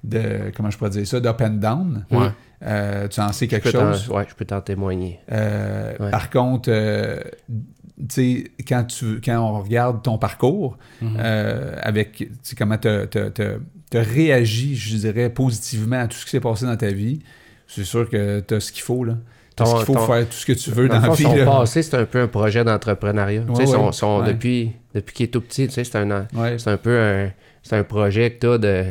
[0.04, 2.04] de- comment je pourrais dire ça, d'up and down.
[2.12, 2.28] Ouais.
[2.64, 4.08] Euh, tu en sais quelque chose?
[4.08, 5.18] ouais, je peux t'en témoigner.
[5.32, 6.10] Euh, Ouais.
[6.12, 6.70] Par contre,
[8.68, 11.16] quand, tu, quand on regarde ton parcours, Mhm.
[11.18, 16.66] euh, avec comment tu as réagi, je dirais, positivement à tout ce qui s'est passé
[16.66, 17.20] dans ta vie,
[17.66, 19.02] c'est sûr que tu as ce qu'il faut.
[19.04, 19.14] là.
[19.58, 21.22] T'as ce Ton- qu'il faut ton- faire tout ce que tu veux Dans la vie.
[21.24, 21.44] son là.
[21.44, 23.42] passé, c'est un peu un projet d'entrepreneuriat.
[23.42, 23.92] Tu sais, Ouais, son- ouais.
[23.92, 24.28] son- Ouais.
[24.28, 26.56] Depuis, depuis qu'il est tout petit, tu sais, c'est un, Ouais.
[26.58, 27.30] c'est un peu un,
[27.62, 28.84] c'est un projet que tu as de,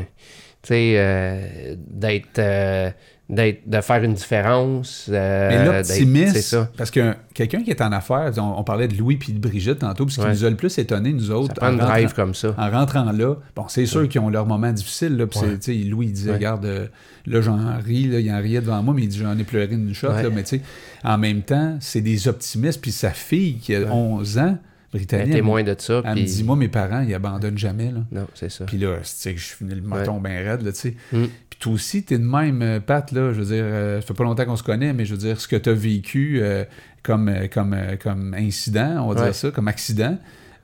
[0.62, 2.96] tu sais, euh, d'être, euh, d'être,
[3.30, 5.08] de faire une différence.
[5.12, 9.18] euh, Mais l'optimisme, parce que quelqu'un qui est en affaires, on, on parlait de Louis
[9.18, 10.32] puis de Brigitte tantôt, puis ce qui Ouais.
[10.34, 12.56] nous a le plus étonné, nous autres, en rentrant- drive comme ça.
[12.58, 15.18] en rentrant là, bon, c'est sûr qu'ils ont leurs moments difficiles.
[15.18, 15.58] Là, Ouais.
[15.90, 16.88] Louis, il disait, regarde, euh,
[17.26, 19.68] là, j'en ris, là, il en riait devant moi, mais il dit, j'en ai pleuré
[19.74, 20.08] une shot.
[20.08, 20.62] Là, mais tu sais,
[21.04, 22.82] en même temps, c'est des optimistes.
[22.82, 23.90] Puis sa fille, qui a Ouais.
[23.92, 24.58] 11 ans,
[24.94, 26.02] Elle, témoin de ça.
[26.06, 28.00] elle me dit, moi, mes parents, ils abandonnent jamais, là.
[28.12, 28.66] Non, c'est ça.
[28.66, 30.96] Puis là, je finis le menton bien raide, là, tu sais.
[31.12, 31.26] Mm.
[31.50, 34.14] Puis toi aussi, t'es de même, euh, Pat, là, je veux dire, euh, ça fait
[34.14, 36.64] pas longtemps qu'on se connaît, mais je veux dire, ce que t'as vécu euh,
[37.04, 39.26] comme, euh, comme, comme incident, on va Ouais.
[39.28, 40.18] dire ça, comme accident,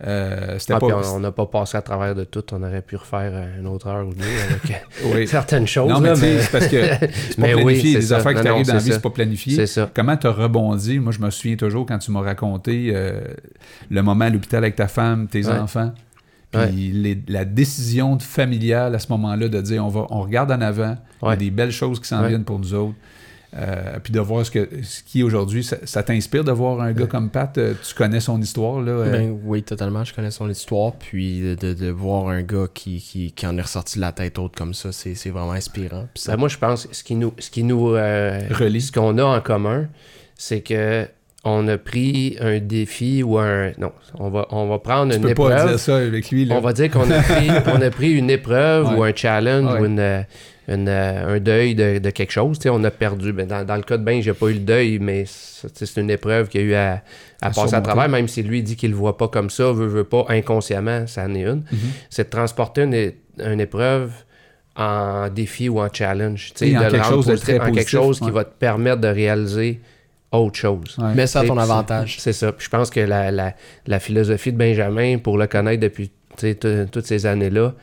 [0.06, 0.88] euh, Ah, pas...
[1.14, 2.44] on n'a pas passé à travers de tout.
[2.52, 5.28] On aurait pu refaire euh, une autre heure ou deux avec euh, Oui.
[5.28, 5.90] certaines choses.
[5.90, 6.82] Non, mais là, tu mais c'est parce que
[7.30, 8.02] c'est pas oui, planifié.
[8.02, 8.18] ça.
[8.18, 9.56] affaires qui t'arrivent dans la vie, c'est pas planifié.
[9.56, 9.90] c'est ça.
[9.94, 11.00] Comment t'as rebondi?
[11.00, 13.22] Moi, je me souviens toujours quand tu m'as raconté euh,
[13.90, 15.54] le moment à l'hôpital avec ta femme, tes Ouais.
[15.58, 15.92] enfants.
[16.52, 16.70] Puis Ouais.
[16.72, 20.96] les- la décision familiale à ce moment-là de dire on va on regarde en avant,
[21.24, 22.94] il y a des belles choses qui s'en viennent pour nous autres.
[23.56, 26.82] Euh, puis de voir ce, que, ce qui est aujourd'hui, ça, ça t'inspire de voir
[26.82, 28.92] un gars comme Pat, euh, tu connais son histoire là.
[28.92, 30.04] euh, Ben oui, totalement.
[30.04, 30.94] Je connais son histoire.
[30.94, 34.12] Puis de, de- de voir un gars qui, qui, qui en est ressorti de la
[34.12, 36.08] tête haute comme ça, c'est c'est vraiment inspirant.
[36.14, 38.82] Puis ça- Ben, moi, je pense que ce qui nous, ce qui nous euh, Relie.
[38.82, 39.88] ce qu'on a en commun,
[40.36, 41.06] c'est que
[41.46, 43.72] on a pris un défi ou un.
[43.78, 45.70] Non, on va, on va prendre tu une peux pas épreuve.
[45.72, 46.46] dire ça avec lui.
[46.46, 46.56] Là.
[46.56, 48.96] On va dire qu'on a pris, on a pris une épreuve Ouais.
[48.98, 49.82] ou un challenge Ouais.
[49.82, 50.22] ou une, euh,
[50.68, 52.58] une, euh, un deuil de, de quelque chose.
[52.60, 53.34] Tu sais, on a perdu.
[53.34, 56.10] Ben, dans, dans le cas de Ben, j'ai pas eu le deuil, mais c'est une
[56.10, 57.02] épreuve qu'il y a eu à,
[57.42, 59.72] à À passer à travers, même si lui dit qu'il le voit pas comme ça,
[59.72, 61.64] veut, veut pas, inconsciemment, ça en est une.
[61.72, 61.78] Mhm.
[62.10, 63.12] C'est de transporter une,
[63.46, 64.12] une épreuve
[64.76, 66.52] en défi ou en challenge.
[66.56, 68.32] Tu sais, Et en de le quelque chose de positif, très en quelque chose qui
[68.32, 69.82] va te permettre de réaliser
[70.32, 70.96] autre chose.
[70.98, 71.14] Ouais.
[71.14, 72.16] Mets ça à ton avantage.
[72.20, 72.52] C'est ça.
[72.52, 73.54] Puis je pense que la, la,
[73.86, 77.76] la philosophie de Benjamin, pour le connaître depuis tu sais, t- toutes ces années-là,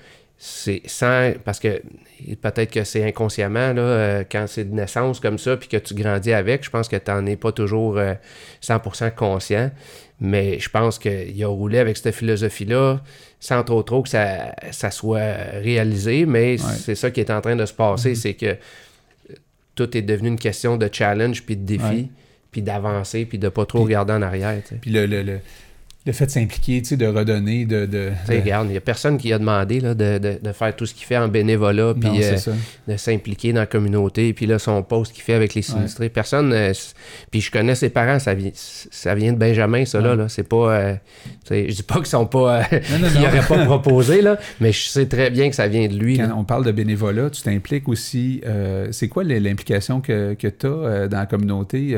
[0.42, 1.32] c'est sans.
[1.44, 1.82] Parce que
[2.40, 5.92] peut-être que c'est inconsciemment, là, euh, quand c'est de naissance comme ça, puis que tu
[5.94, 8.14] grandis avec, je pense que tu n'en es pas toujours euh,
[8.62, 9.70] 100% conscient.
[10.18, 13.00] Mais je pense qu'il a roulé avec cette philosophie-là
[13.38, 16.24] sans trop trop que ça, ça soit réalisé.
[16.24, 18.56] Mais c'est ça qui est en train de se passer, c'est que
[19.74, 22.08] tout est devenu une question de challenge, puis de défi, Ouais.
[22.50, 24.60] puis d'avancer, puis de pas trop regarder en arrière.
[24.80, 25.38] Puis le, le, le,
[26.10, 27.86] le fait de s'impliquer, tu sais, de redonner, de.
[27.86, 30.94] de, de- regarde, il n'y a personne qui a demandé là, de, faire tout ce
[30.94, 32.36] qu'il fait en bénévolat, puis euh,
[32.88, 36.08] de s'impliquer dans la communauté, puis là, son poste qu'il fait avec les sinistrés.
[36.08, 36.52] Personne.
[36.52, 36.72] euh,
[37.30, 40.10] puis je connais ses parents, ça vient, ça vient de Benjamin, ça, là.
[40.10, 40.16] Ouais.
[40.16, 40.28] là.
[40.28, 40.72] C'est pas.
[40.74, 40.94] euh,
[41.50, 42.64] je dis pas qu'ils sont pas.
[42.64, 46.18] qu'ils n'auraient pas proposé, là, mais je sais très bien que ça vient de lui.
[46.18, 46.34] Quand là.
[46.36, 48.42] on parle de bénévolat, tu t'impliques aussi.
[48.90, 51.96] c'est quoi l'implication que, que tu as dans la communauté?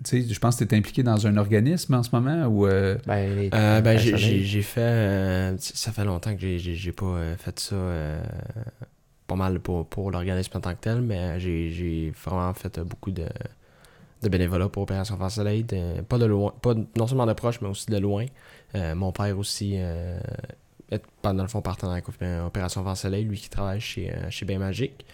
[0.00, 2.46] Euh, tu sais, je pense que tu es impliqué dans un organisme en ce moment
[2.46, 2.66] ou.
[2.66, 4.80] euh, Ben, les- Euh, ben, j'ai- fait.
[4.80, 8.22] euh, ça fait longtemps que j'ai- pas euh, fait ça euh,
[9.26, 12.84] pas mal pour, pour l'organisme en tant que tel, mais j'ai j'ai vraiment fait euh,
[12.84, 13.26] beaucoup de,
[14.22, 15.64] de bénévolat pour Opération Face Soleil.
[15.64, 18.26] de- pas de loin, pas de- non seulement de proche, mais aussi de loin.
[18.74, 20.18] Euh, mon père aussi euh,
[20.90, 24.30] est pendant le fond partenaire avec Opé- Opération Face Soleil, lui qui travaille chez, euh,
[24.30, 25.04] chez Bain Magique.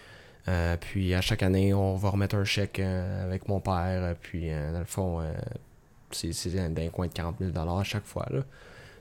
[0.49, 3.73] Euh, puis à chaque année, on va remettre un chèque euh, avec mon père.
[4.03, 5.21] euh, Puis euh, dans le fond,
[6.11, 8.27] c'est c'est dans un coin de 40 000 à chaque fois.
[8.31, 8.41] Là.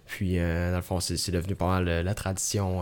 [0.05, 2.81] Puis dans le fond, c'est devenu pas mal la tradition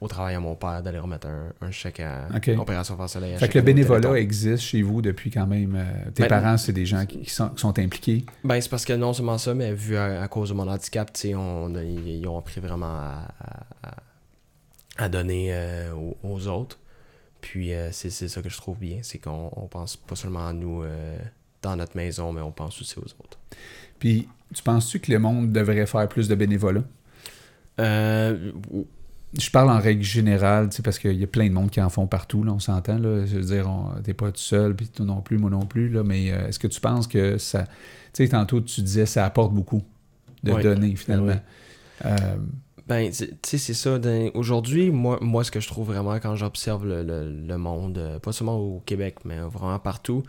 [0.00, 2.50] au travail à mon père d'aller remettre un, un chèque à Ok.
[2.58, 3.38] Opération Soleil.
[3.38, 5.74] Fait que le bénévolat existe chez vous depuis quand même.
[5.76, 8.26] euh, tes Ben, parents, c'est des gens qui, qui sont, qui sont impliqués?
[8.42, 11.10] Ben, c'est parce que non seulement ça, mais vu à, à cause de mon handicap,
[11.34, 16.78] on, ils, ils ont appris vraiment à, à- à- à donner euh, aux, aux autres.
[17.44, 20.52] Puis euh, c'est ça que je trouve bien, c'est qu'on on pense pas seulement à
[20.54, 21.18] nous euh,
[21.60, 23.38] dans notre maison, mais on pense aussi aux autres.
[23.98, 26.82] Puis, tu penses-tu que le monde devrait faire plus de bénévolat?
[27.80, 28.52] Euh,
[29.38, 31.80] Je parle en règle générale, tu sais, parce qu'il y a plein de monde qui
[31.82, 32.96] en font partout, là, on s'entend.
[32.98, 33.68] Je veux dire,
[34.04, 36.58] t'es pas tout seul, puis toi non plus, moi non plus, là, mais euh, est-ce
[36.58, 37.64] que tu penses que ça...
[38.12, 39.82] Tu sais, tantôt, tu disais, ça apporte beaucoup
[40.44, 40.62] de Oui.
[40.62, 41.40] donner, finalement?
[42.04, 42.36] Euh,
[42.86, 43.98] Ben, tu sais, c'est ça.
[44.34, 48.18] Aujourd'hui, moi, moi, ce que je trouve vraiment quand j'observe le, le- le monde, euh,
[48.18, 50.22] pas seulement au Québec, mais vraiment partout,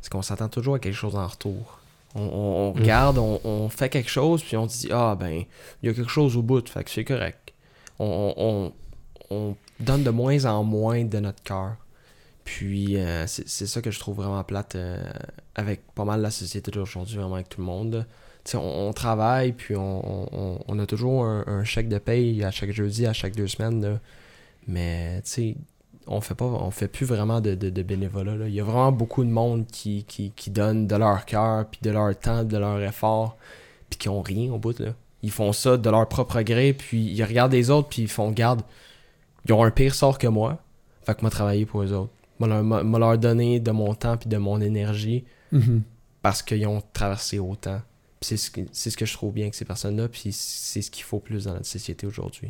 [0.00, 1.78] c'est qu'on s'attend toujours à quelque chose en retour.
[2.16, 2.80] On, on- on Mm.
[2.80, 5.44] regarde, on, on fait quelque chose, puis on se dit, ah ben,
[5.82, 7.52] il y a quelque chose au bout, fait que c'est correct.
[8.00, 8.72] On, on- on-
[9.36, 11.76] on donne de moins en moins de notre cœur.
[12.44, 15.02] Puis, euh, c'est c'est ça que je trouve vraiment plate euh,
[15.56, 18.06] avec pas mal la société d'aujourd'hui, vraiment avec tout le monde.
[18.54, 22.50] On, on travaille, puis on, on- on a toujours un, un chèque de paye à
[22.50, 23.82] chaque jeudi, à chaque deux semaines.
[23.82, 23.98] là.
[24.68, 25.22] Mais,
[26.08, 28.36] on fait pas on fait plus vraiment de, de, de bénévolat.
[28.36, 28.48] là.
[28.48, 31.80] Il y a vraiment beaucoup de monde qui, qui, qui donne de leur cœur, puis
[31.82, 33.36] de leur temps, de leur effort,
[33.90, 34.78] puis qui ont rien au bout.
[34.78, 34.90] Là.
[35.22, 38.30] Ils font ça de leur propre gré, puis ils regardent les autres, puis ils font
[38.30, 38.62] garde.
[39.46, 40.58] Ils ont un pire sort que moi,
[41.04, 42.12] fait que moi travailler pour eux autres.
[42.38, 45.82] Moi leur, moi- leur donner de mon temps, puis de mon énergie, mhm.
[46.22, 47.80] parce qu'ils ont traversé autant.
[48.26, 50.90] C'est ce, que, c'est ce que je trouve bien que ces personnes-là, puis c'est ce
[50.90, 52.48] qu'il faut plus dans notre société aujourd'hui.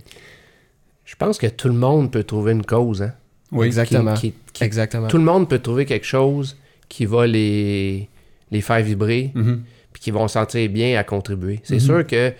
[1.05, 3.03] Je pense que tout le monde peut trouver une cause.
[3.03, 3.13] Hein,
[3.53, 4.15] Oui, Exactement.
[4.15, 5.07] qui- qui- qui- Exactement.
[5.09, 6.57] tout le monde peut trouver quelque chose
[6.89, 8.09] qui va les,
[8.51, 9.63] les faire vibrer, Mhm.
[9.93, 11.61] puis qui vont se sentir bien à contribuer.
[11.63, 11.81] C'est Mhm.
[11.81, 12.33] sûr que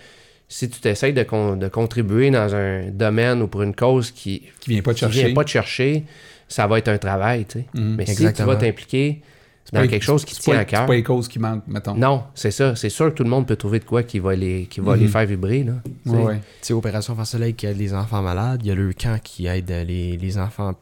[0.49, 4.43] si tu t'essayes de, con- de contribuer dans un domaine ou pour une cause qui
[4.61, 5.25] Qui vient pas te qui chercher.
[5.25, 6.03] vient pas te chercher,
[6.47, 7.65] ça va être un travail, tu sais.
[7.75, 7.95] Mhm.
[7.97, 8.47] Mais si Exactement.
[8.49, 9.21] tu vas t'impliquer
[9.73, 11.27] dans pas- quelque chose qui te c'est tient pas- à cœur, C'est pas les causes
[11.27, 11.95] qui manquent, mettons.
[11.95, 12.75] non, c'est ça.
[12.75, 14.95] C'est sûr que tout le monde peut trouver de quoi qui va les, qui va
[14.95, 15.09] les Mhm.
[15.11, 15.73] faire vibrer, là.
[15.83, 16.15] tu sais.
[16.15, 16.35] Ouais, ouais.
[16.37, 19.19] Tu sais, Opération Face Soleil qui aide les enfants malades, il y a le camp
[19.23, 20.73] qui aide les, les enfants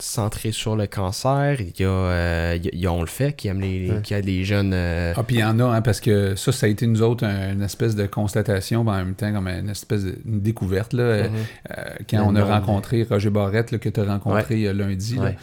[0.00, 3.00] centrés sur le cancer, il y a, euh, il y a- il y a On
[3.00, 4.02] le fait qui aime les, Ouais.
[4.02, 4.72] qui aide les jeunes.
[4.74, 7.02] euh, Ah, puis il y en a, hein, parce que ça, ça a été nous
[7.02, 10.40] autres un- une espèce de constatation, mais en même temps comme une espèce de une
[10.40, 10.92] découverte.
[10.92, 11.36] Là, euh, Mhm.
[11.78, 15.36] euh, quand on a rencontré Roger Barrette, là, que tu as rencontré lundi, Ouais.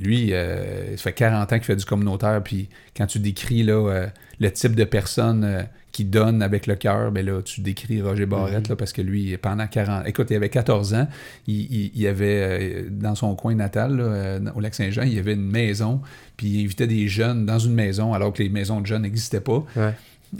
[0.00, 4.06] lui, ça fait 40 ans qu'il fait du communautaire, puis quand tu décris là,
[4.40, 5.62] le type de personne euh,
[5.92, 8.70] qui donne avec le cœur, ben là, tu décris Roger Barrette, Mhm.
[8.70, 10.06] là, parce que lui, pendant 40...
[10.08, 11.06] Écoute, il avait 14 ans,
[11.46, 15.18] il, il- il avait, euh, dans son coin natal, là, euh, au Lac-Saint-Jean, il y
[15.18, 16.00] avait une maison,
[16.36, 19.40] puis il invitait des jeunes dans une maison, alors que les maisons de jeunes n'existaient
[19.40, 19.64] pas.
[19.76, 19.92] Ouais.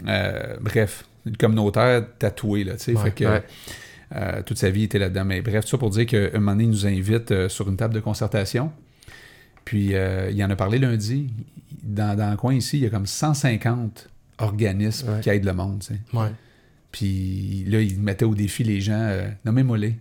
[0.09, 3.23] Euh, bref, le communautaire tatoué, là, tu sais, Ouais, fait que...
[3.25, 3.43] ouais.
[4.15, 5.23] euh, toute sa vie était là-dedans.
[5.25, 7.77] Mais bref, tout ça pour dire qu'un moment donné, il nous invite euh, sur une
[7.77, 8.71] table de concertation.
[9.65, 11.27] Puis, euh, il en a parlé lundi.
[11.83, 15.19] Dans, dans le coin ici, il y a comme 150 organismes Ouais.
[15.21, 15.79] qui aident le monde.
[15.79, 15.99] tu sais.
[16.17, 16.29] ouais.
[16.91, 18.93] Puis là, il mettait au défi les gens.
[18.99, 19.95] Euh, Nommez-moi les.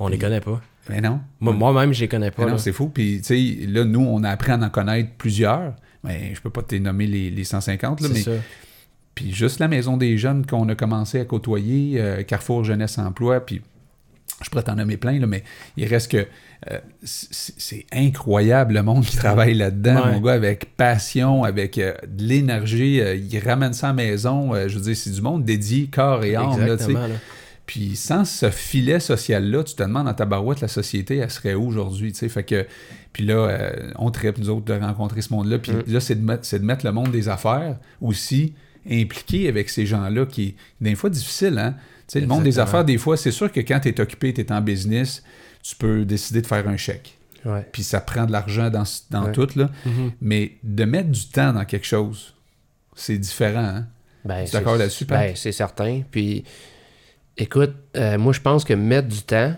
[0.00, 0.60] On les connaît pas.
[0.88, 1.20] Mais non.
[1.40, 2.50] Moi- Moi-même, je les connais Mais pas.
[2.50, 2.88] non, c'est fou.
[2.88, 5.74] Puis, tu sais, là, nous, on a appris à en connaître plusieurs.
[6.04, 8.30] Mais je peux pas te nommer les, les 150, là, C'est mais ça.
[9.14, 13.44] Puis juste la maison des jeunes qu'on a commencé à côtoyer, euh, Carrefour Jeunesse Emploi,
[13.44, 13.60] puis
[14.42, 15.42] je pourrais t'en nommer plein, là, mais
[15.76, 16.26] il reste que
[16.70, 20.12] euh, c'est incroyable le monde qui travaille là-dedans, Ouais.
[20.12, 23.00] mon gars, avec passion, avec euh, de l'énergie.
[23.00, 24.52] euh, il ramène ça à la maison.
[24.68, 26.60] je veux dire, c'est du monde dédié corps et âme.
[26.60, 27.06] Exactement.
[27.06, 27.14] là.
[27.66, 31.54] Puis sans ce filet social-là, tu te demandes dans ta barouette, la société, elle serait
[31.54, 32.12] où aujourd'hui?
[32.12, 32.28] tu sais?
[32.30, 32.66] Fait que,
[33.12, 35.58] puis là, on tripe, nous autres, de rencontrer ce monde-là.
[35.58, 35.82] Puis Mm.
[35.86, 38.54] là, c'est de, mettre, c'est de mettre le monde des affaires aussi
[38.90, 41.58] impliqué avec ces gens-là qui est des fois difficile.
[41.58, 41.74] Hein?
[42.06, 44.32] Tu sais, le monde des affaires, des fois, c'est sûr que quand tu es occupé,
[44.32, 45.22] tu es en business,
[45.68, 47.18] tu peux décider de faire un chèque.
[47.44, 47.66] Ouais.
[47.72, 49.32] Puis ça prend de l'argent dans, dans Ouais.
[49.32, 49.48] tout.
[49.56, 49.68] Là.
[49.84, 50.12] Mhm.
[50.20, 52.34] Mais de mettre du temps dans quelque chose,
[52.94, 53.64] c'est différent.
[53.64, 53.86] Hein?
[54.24, 55.04] Ben, Tu es c'est- d'accord là-dessus?
[55.04, 56.02] Ben, c'est certain.
[56.10, 56.44] Puis,
[57.36, 59.54] écoute, euh, moi, je pense que mettre du temps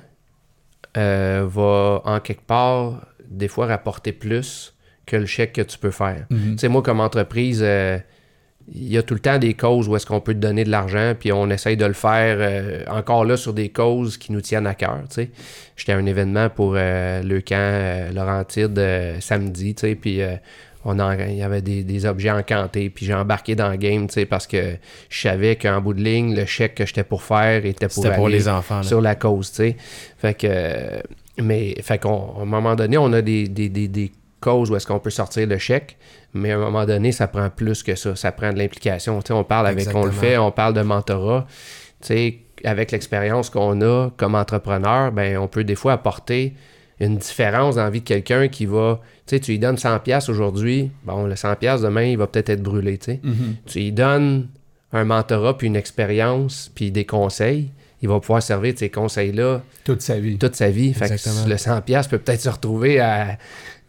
[0.96, 4.74] euh, va, en quelque part, des fois rapporter plus
[5.06, 6.26] que le chèque que tu peux faire.
[6.30, 6.52] Mhm.
[6.52, 7.98] Tu sais, moi, comme entreprise, euh,
[8.72, 10.70] il y a tout le temps des causes où est-ce qu'on peut te donner de
[10.70, 14.40] l'argent, puis on essaye de le faire euh, encore là sur des causes qui nous
[14.40, 14.98] tiennent à cœur.
[15.76, 20.20] J'étais à un événement pour euh, le camp euh, Laurentide euh, samedi, puis
[20.84, 24.06] on en- il y avait des, des objets encantés, puis j'ai embarqué dans le game,
[24.28, 24.76] parce que
[25.08, 28.26] je savais qu'en bout de ligne, le chèque que j'étais pour faire était pour, pour
[28.26, 28.76] aller les enfants.
[28.78, 28.82] là.
[28.82, 29.76] sur la cause, tu sais.
[30.18, 31.02] Fait que,
[31.42, 34.76] mais, fait qu'on, à un moment donné, on a des, des, des, des causes où
[34.76, 35.98] est-ce qu'on peut sortir le chèque,
[36.34, 38.14] mais à un moment donné, ça prend plus que ça.
[38.16, 39.20] Ça prend de l'implication.
[39.20, 41.46] Tu sais, on parle avec, on le fait, on parle de mentorat.
[42.00, 46.54] Tu sais, avec l'expérience qu'on a comme entrepreneur, ben, on peut des fois apporter
[47.00, 50.00] une différence dans la vie de quelqu'un qui va, tu sais, tu lui donnes 100
[50.00, 53.56] pièces aujourd'hui, bon, le 100 pièces demain, il va peut-être être brûlé, tu sais Mhm.
[53.64, 54.48] tu lui donnes
[54.92, 57.70] un mentorat, puis une expérience, puis des conseils,
[58.02, 60.36] il va pouvoir servir de ces conseils-là Toute sa vie.
[60.36, 60.92] toute sa vie.
[60.92, 61.46] Fait que Exactement.
[61.46, 63.38] le 100$ peut peut-être se retrouver à.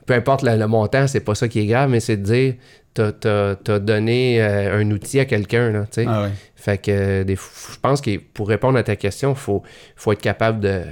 [0.05, 2.55] Peu importe le, le montant, c'est pas ça qui est grave, mais c'est de dire
[2.93, 5.71] t'as, t'as- t'as donné euh, un outil à quelqu'un.
[5.71, 6.05] Là, tu sais.
[6.07, 6.31] Ah ouais.
[6.55, 9.63] Fait que des je pense que pour répondre à ta question, il faut,
[9.95, 10.83] faut être capable de,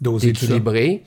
[0.00, 1.02] Doser d'équilibrer.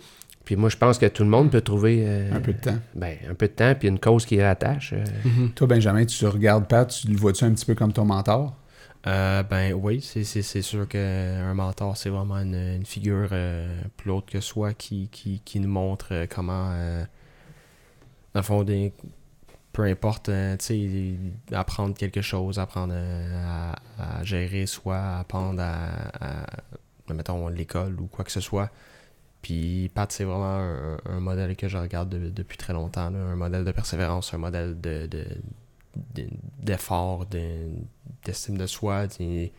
[0.45, 2.77] Puis moi, je pense que tout le monde peut trouver euh, Un peu de temps.
[2.95, 4.93] ben, un peu de temps, puis une cause qui rattache.
[4.93, 5.03] euh.
[5.25, 5.51] Mhm.
[5.51, 8.55] Toi, Benjamin, tu regardes Pat, tu le vois-tu un petit peu comme ton mentor?
[9.07, 13.79] Euh, ben oui, c'est, c'est, c'est sûr qu'un mentor, c'est vraiment une, une figure euh,
[13.95, 17.03] plus haute que soi qui, qui, qui nous montre comment, euh,
[18.33, 18.93] dans le fond, des,
[19.71, 26.41] peu importe, euh, tu sais, apprendre quelque chose, apprendre euh, à, gérer soi, apprendre à,
[26.41, 28.69] à, mettons, l'école ou quoi que ce soit.
[29.41, 33.63] Puis Pat, c'est vraiment un, modèle que je regarde de- depuis très longtemps, un modèle
[33.63, 35.25] de persévérance, un modèle de, de,
[36.15, 36.29] de-
[36.61, 37.69] d'effort, de-
[38.25, 39.07] d'estime de soi.
[39.07, 39.51] Tu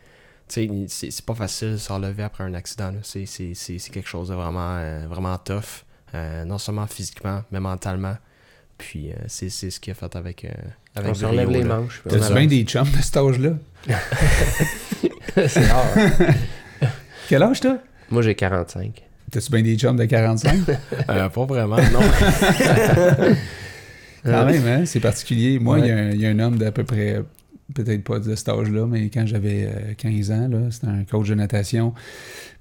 [0.47, 2.93] c'est, pas facile de se relever après un accident.
[3.03, 3.25] C'est,
[3.91, 8.17] quelque chose de vraiment, euh, vraiment tough, non seulement physiquement, mais mentalement.
[8.81, 10.49] Puis euh, c'est, c'est ce qu'il a fait avec, euh,
[10.95, 11.77] avec On se relève brio, les là.
[11.79, 12.01] manches.
[12.09, 13.51] T'as-tu bien des chums de cet âge-là?
[15.47, 15.85] C'est rare.
[17.29, 17.77] Quel âge t'as?
[18.09, 19.03] Moi, j'ai 45.
[19.31, 20.59] T'as-tu bien des chums de 45?
[21.09, 21.99] Euh, pas vraiment, non.
[24.23, 24.85] Quand même, hein?
[24.85, 25.57] C'est particulier.
[25.59, 26.01] Moi, il y a Ouais.
[26.01, 27.21] un- il y, a un homme d'à peu près,
[27.73, 31.27] peut-être pas de cet âge-là, mais quand j'avais euh, 15 ans, là, c'était un coach
[31.29, 31.93] de natation.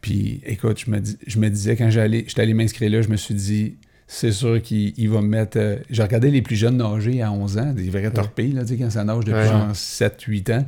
[0.00, 3.08] Puis, écoute, je me, dis- je me disais, quand j'allais, j'étais allé m'inscrire là, je
[3.08, 3.74] me suis dit,
[4.12, 5.56] c'est sûr qu'il il va me mettre.
[5.56, 8.90] euh, J'ai regardé les plus jeunes nager à 11 ans, des vrais torpilles, là, quand
[8.90, 9.46] ça nage depuis Ouais.
[9.46, 10.66] genre 7-8 ans.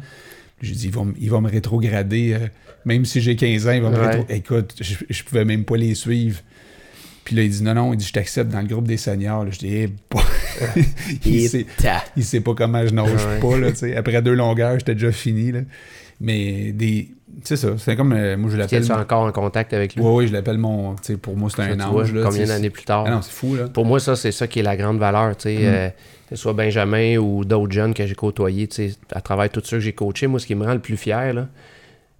[0.60, 2.34] J'ai dit, il va, me- il va me rétrograder.
[2.34, 2.46] euh,
[2.84, 4.06] même si j'ai 15 ans, il va me Ouais.
[4.10, 4.26] rétro.
[4.28, 6.40] Écoute, je, je pouvais même pas les suivre.
[7.24, 9.44] Puis là, il dit, non, non, il dit, je t'accepte dans le groupe des seniors.
[9.44, 9.88] Là, je dis, eh,
[11.24, 11.66] il, sait,
[12.16, 13.40] il sait pas comment je nage Ouais.
[13.40, 13.68] pas, là.
[13.98, 15.60] Après deux longueurs, j'étais déjà fini, là.
[16.20, 17.08] Mais des.
[17.44, 18.12] C'est ça, c'est comme.
[18.12, 18.84] euh, moi, je l'appelle.
[18.84, 20.02] Tu es encore en contact avec lui?
[20.02, 20.94] Oui, oui, je l'appelle mon.
[21.22, 22.26] Pour moi, c'est un ange, vois, là.
[22.28, 23.04] combien d'années plus tard?
[23.06, 23.68] Ah non, c'est fou, là.
[23.68, 25.36] Pour moi, ça, c'est ça qui est la grande valeur.
[25.36, 25.64] tu sais, Mm.
[25.64, 25.88] euh,
[26.28, 29.62] que ce soit Benjamin ou d'autres jeunes que j'ai côtoyés, tu sais, à travers tous
[29.64, 31.48] ceux que j'ai coachés, moi, ce qui me rend le plus fier, là,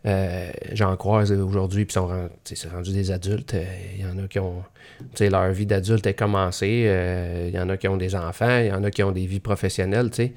[0.07, 3.55] euh, j'en croise aujourd'hui, puis ils sont ren- tu sais, c'est rendu des adultes.
[3.55, 3.65] euh,
[3.97, 4.63] Il y en a qui ont.
[4.99, 6.85] tu sais, leur vie d'adulte est commencée.
[6.87, 9.13] euh, Il y en a qui ont des enfants, il y en a qui ont
[9.13, 10.33] des vies professionnelles, tu sais.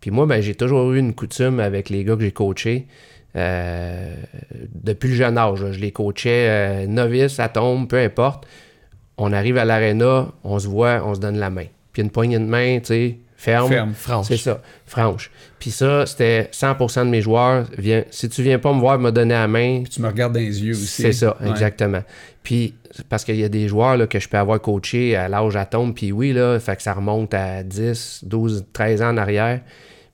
[0.00, 2.86] Puis moi, ben, j'ai toujours eu une coutume avec les gars que j'ai coachés.
[3.36, 4.14] Euh,
[4.74, 8.46] depuis le jeune âge, je les coachais euh, novices, à tombe, peu importe.
[9.18, 11.66] On arrive à l'aréna, on se voit, on se donne la main.
[11.92, 13.68] Puis une poignée de main, tu sais, ferme.
[13.68, 13.92] Ferme.
[13.94, 14.26] France.
[14.28, 15.30] C'est ça, franche.
[15.60, 17.66] Puis ça, c'était 100% de mes joueurs.
[17.78, 20.32] Viens, si tu viens pas me voir me donner la main, Puis tu me regardes
[20.34, 21.02] dans les yeux aussi.
[21.02, 21.50] c'est ça, Ouais.
[21.50, 22.02] exactement.
[22.42, 22.74] Puis,
[23.08, 25.64] parce qu'il y a des joueurs là, que je peux avoir coaché à l'âge à
[25.64, 29.60] tombe, puis oui, là, fait que ça remonte à 10, 12, 13 ans en arrière.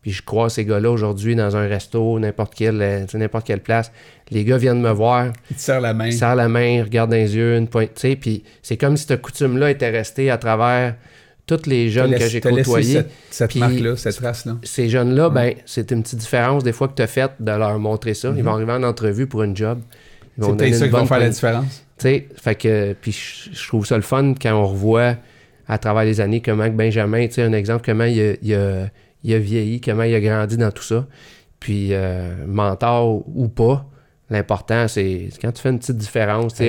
[0.03, 3.93] Puis je crois ces gars-là aujourd'hui dans un resto, n'importe quelle, euh, n'importe quelle place.
[4.31, 6.07] Les gars viennent me voir, Il te la main.
[6.07, 8.77] ils serrent la main, ils regardent dans les yeux, une pointe, tu sais, puis c'est
[8.79, 10.95] comme si cette coutume-là était restée à travers
[11.47, 14.57] tous les jeunes que j'ai côtoyés Cette, cette marque-là, cette trace-là.
[14.63, 17.79] ces jeunes-là, ben, c'est une petite différence des fois que tu as faite de leur
[17.79, 18.33] montrer ça.
[18.37, 19.81] Ils vont arriver en entrevue pour une job.
[20.39, 20.45] Ils Mhm.
[20.45, 21.85] C'est vont peut-être ça qui bonne faire la différence.
[21.99, 23.13] Tu sais, fait que, puis
[23.53, 25.17] je trouve ça le fun quand on revoit
[25.69, 28.89] à travers les années comment Benjamin, tu sais, un exemple, comment il a, il a-
[29.25, 31.07] il a vieilli, comment il a grandi dans tout ça.
[31.59, 33.87] Puis, euh, mentor ou pas,
[34.31, 36.55] l'important, c'est quand tu fais une petite différence.
[36.55, 36.69] tu sais,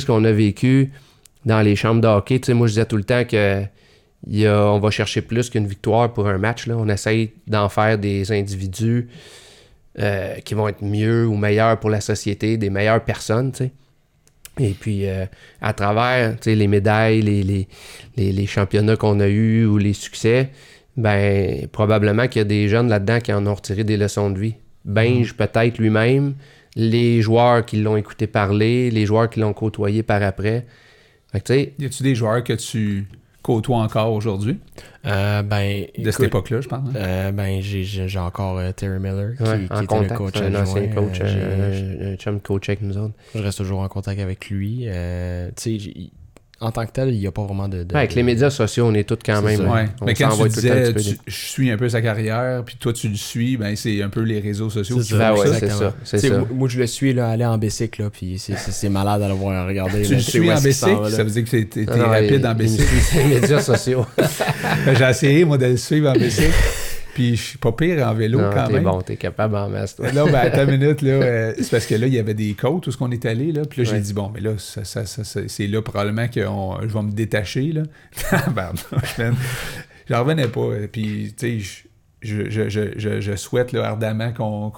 [0.00, 0.90] ce qu'on a vécu
[1.44, 2.38] dans les chambres de hockey.
[2.40, 3.62] Tu sais, moi, je disais tout le temps que
[4.28, 6.66] y a- on va chercher plus qu'une victoire pour un match.
[6.66, 6.76] Là.
[6.78, 9.08] On essaye d'en faire des individus
[9.98, 13.52] euh, qui vont être mieux ou meilleurs pour la société, des meilleures personnes.
[13.52, 13.72] tu sais.
[14.60, 15.26] Et puis, euh,
[15.60, 17.68] à travers tu sais, les médailles, les, les,
[18.16, 20.50] les, les championnats qu'on a eus ou les succès,
[20.96, 24.38] ben probablement qu'il y a des jeunes là-dedans qui en ont retiré des leçons de
[24.38, 24.54] vie.
[24.84, 26.34] Benj, peut-être lui-même,
[26.76, 30.66] les joueurs qui l'ont écouté parler, les joueurs qui l'ont côtoyé par après.
[31.30, 33.06] Fait que, tu sais, Y a-tu des joueurs que tu
[33.42, 34.58] côtoies encore aujourd'hui?
[35.06, 36.88] Euh, ben, De cette époque-là, je pense.
[36.88, 36.92] hein?
[36.96, 40.32] euh, ben, j'ai encore euh, Terry Miller qui, ouais, qui en était le contact, coach
[40.36, 43.14] c'est un ancien coach, un chum coach avec nous autres.
[43.34, 44.84] je reste toujours en contact avec lui.
[44.86, 45.92] Euh, tu sais,
[46.62, 47.82] en tant que tel, il n'y a pas vraiment de.
[47.82, 49.58] de- Ouais, avec les médias sociaux, on est tous quand même.
[49.58, 49.64] ça.
[49.64, 49.86] Ouais.
[50.00, 51.88] On Mais quand s'envoie tu tout le temps un disais, tu- je suis un peu
[51.88, 55.10] sa carrière, puis toi tu le suis, ben c'est un peu les réseaux sociaux C'est
[55.14, 56.28] ça, Ben ouais, c'est ça, ça.
[56.54, 59.66] Moi, je le suis là, aller en bicycle, là, puis c'est- malade à le voir
[59.66, 60.02] regarder.
[60.02, 62.84] Tu là, le suis en bicycle, ça veut dire que t'es rapide il- en bicycle.
[63.16, 64.06] les médias sociaux.
[64.86, 66.52] Ben, J'ai essayé, moi, de le suivre en bicycle,
[67.14, 68.84] puis je suis pas pire en vélo non, quand t'es même.
[68.84, 70.10] bon, t'es capable en masse, toi.
[70.12, 71.10] Là, ben, attends une minute, là.
[71.12, 73.52] euh, c'est parce que là, il y avait des côtes où ce qu'on est allé,
[73.52, 73.62] là.
[73.68, 74.00] Puis là, j'ai Ouais.
[74.00, 77.12] dit, bon, mais là, ça, ça, ça, c'est là probablement que on- je vais me
[77.12, 77.82] détacher, là.
[80.08, 80.60] J'en revenais pas.
[80.60, 81.86] euh, Puis, tu sais,
[82.22, 84.70] je, je, je, je, je souhaite là, ardemment qu'on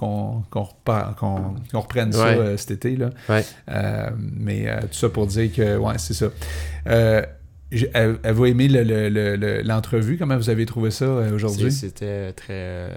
[1.73, 3.09] reprenne ça euh, cet été, là.
[3.29, 3.43] Ouais.
[3.69, 6.27] Euh, mais euh, tout ça pour dire que, ouais, c'est ça.
[7.93, 10.17] Avez-vous aimé le- le- le- le- l'entrevue?
[10.17, 11.71] Comment vous avez trouvé ça euh, aujourd'hui?
[11.71, 12.95] C'était très euh,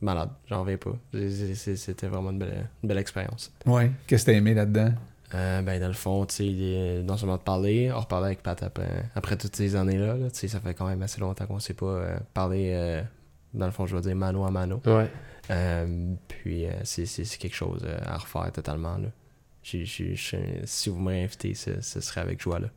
[0.00, 0.96] malade, j'en reviens pas.
[1.54, 3.52] C'était vraiment une belle, une belle expérience.
[3.66, 3.90] Ouais.
[4.06, 4.92] Qu'est-ce que t'as aimé là-dedans?
[5.34, 8.62] Euh, ben, dans le fond, tu sais, non seulement de parler, on reparlait avec Pat
[8.62, 10.16] après, après toutes ces années-là.
[10.16, 13.02] là, tu sais, ça fait quand même assez longtemps qu'on s'est pas euh, parlé, euh,
[13.52, 14.80] dans le fond, je veux dire, mano à mano.
[14.86, 15.10] Ouais.
[15.50, 18.96] Euh, puis, euh, c'est c'est- c'est quelque chose euh, à refaire totalement.
[18.96, 19.08] Là.
[19.62, 22.58] J'ai- j'ai- j'ai- si vous me réinvitez, ce, ce serait avec joie.
[22.58, 22.68] Là.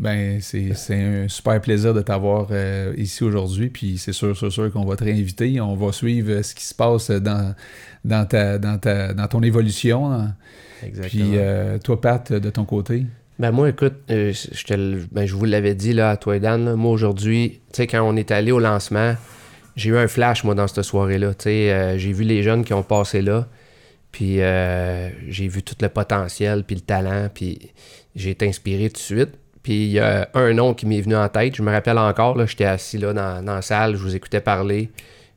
[0.00, 3.68] Ben, c'est un super plaisir de t'avoir euh, ici aujourd'hui.
[3.68, 5.60] Puis c'est sûr, sûr, sûr qu'on va te réinviter.
[5.60, 7.54] On va suivre euh, ce qui se passe dans,
[8.04, 10.12] dans, ta, dans, ta, dans ton évolution.
[10.12, 10.34] hein.
[10.82, 11.24] Exactement.
[11.24, 13.06] Puis euh, toi, Pat, de ton côté?
[13.38, 16.40] Ben moi, écoute, euh, je, te ben, je vous l'avais dit là, à toi et
[16.40, 19.14] Dan, là, moi aujourd'hui, tu sais, quand on est allé au lancement,
[19.76, 21.34] j'ai eu un flash, moi, dans cette soirée-là.
[21.34, 23.48] Tu sais, j'ai vu les jeunes qui ont passé là,
[24.12, 24.36] puis
[25.28, 27.72] j'ai vu tout le potentiel, puis le talent, puis
[28.14, 29.30] j'ai été inspiré tout de suite.
[29.64, 32.36] Puis il y a un nom qui m'est venu en tête, je me rappelle encore,
[32.36, 34.90] là, j'étais assis là dans, dans la salle, je vous écoutais parler,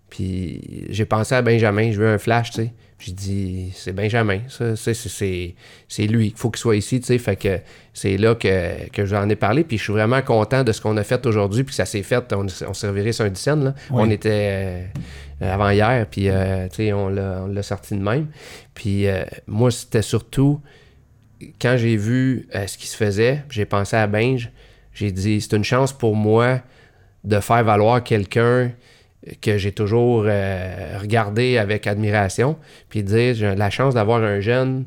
[0.09, 2.73] puis j'ai pensé à Benjamin, j'ai eu un flash, tu sais.
[2.99, 5.55] J'ai dit, c'est Benjamin, ça, c'est- c'est-
[5.87, 7.17] c'est lui, il faut qu'il soit ici, tu sais.
[7.19, 7.59] Fait que
[7.93, 10.97] c'est là que, que j'en ai parlé, puis je suis vraiment content de ce qu'on
[10.97, 13.75] a fait aujourd'hui, puis ça s'est fait, on, on servirait sur un scène, là.
[13.91, 14.01] Oui.
[14.03, 14.89] On était
[15.41, 18.27] euh, avant hier, puis euh, tu sais, on l'a on l'a sorti de même.
[18.73, 20.59] Puis euh, moi, c'était surtout,
[21.61, 24.51] quand j'ai vu euh, ce qui se faisait, j'ai pensé à Benj,
[24.93, 26.61] j'ai dit, c'est une chance pour moi
[27.23, 28.71] de faire valoir quelqu'un
[29.41, 32.57] que j'ai toujours euh, regardé avec admiration,
[32.89, 34.85] puis dire, j'ai la chance d'avoir un jeune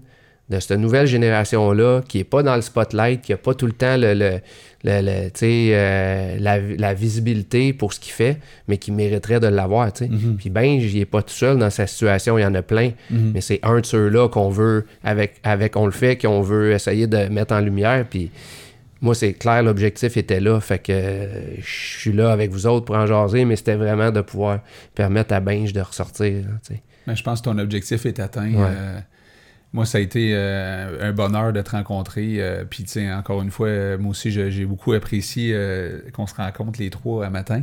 [0.51, 3.72] de cette nouvelle génération-là qui n'est pas dans le spotlight, qui n'a pas tout le
[3.72, 4.40] temps le, le,
[4.85, 9.90] le- euh, la, la visibilité pour ce qu'il fait, mais qui mériterait de l'avoir.
[10.01, 10.36] Mhm.
[10.39, 12.90] Puis ben, il n'est pas tout seul dans sa situation, il y en a plein,
[13.10, 13.31] Mhm.
[13.35, 17.06] mais c'est un de ceux-là qu'on veut, avec, avec on le fait, qu'on veut essayer
[17.06, 18.05] de mettre en lumière.
[18.10, 18.31] Puis
[19.01, 22.86] moi, c'est clair, l'objectif était là, fait que euh, je suis là avec vous autres
[22.86, 24.60] pour en jaser, mais c'était vraiment de pouvoir
[24.94, 26.32] permettre à Benj de ressortir.
[26.43, 26.77] là.
[27.06, 28.52] Mais je pense que ton objectif est atteint.
[28.52, 28.66] Ouais.
[28.68, 28.98] Euh,
[29.72, 32.36] moi, ça a été euh, un bonheur de te rencontrer.
[32.38, 35.56] euh, Puis, tu sais, encore une fois, euh, moi aussi, j'ai beaucoup apprécié
[36.12, 37.62] qu'on se rencontre les trois à matin.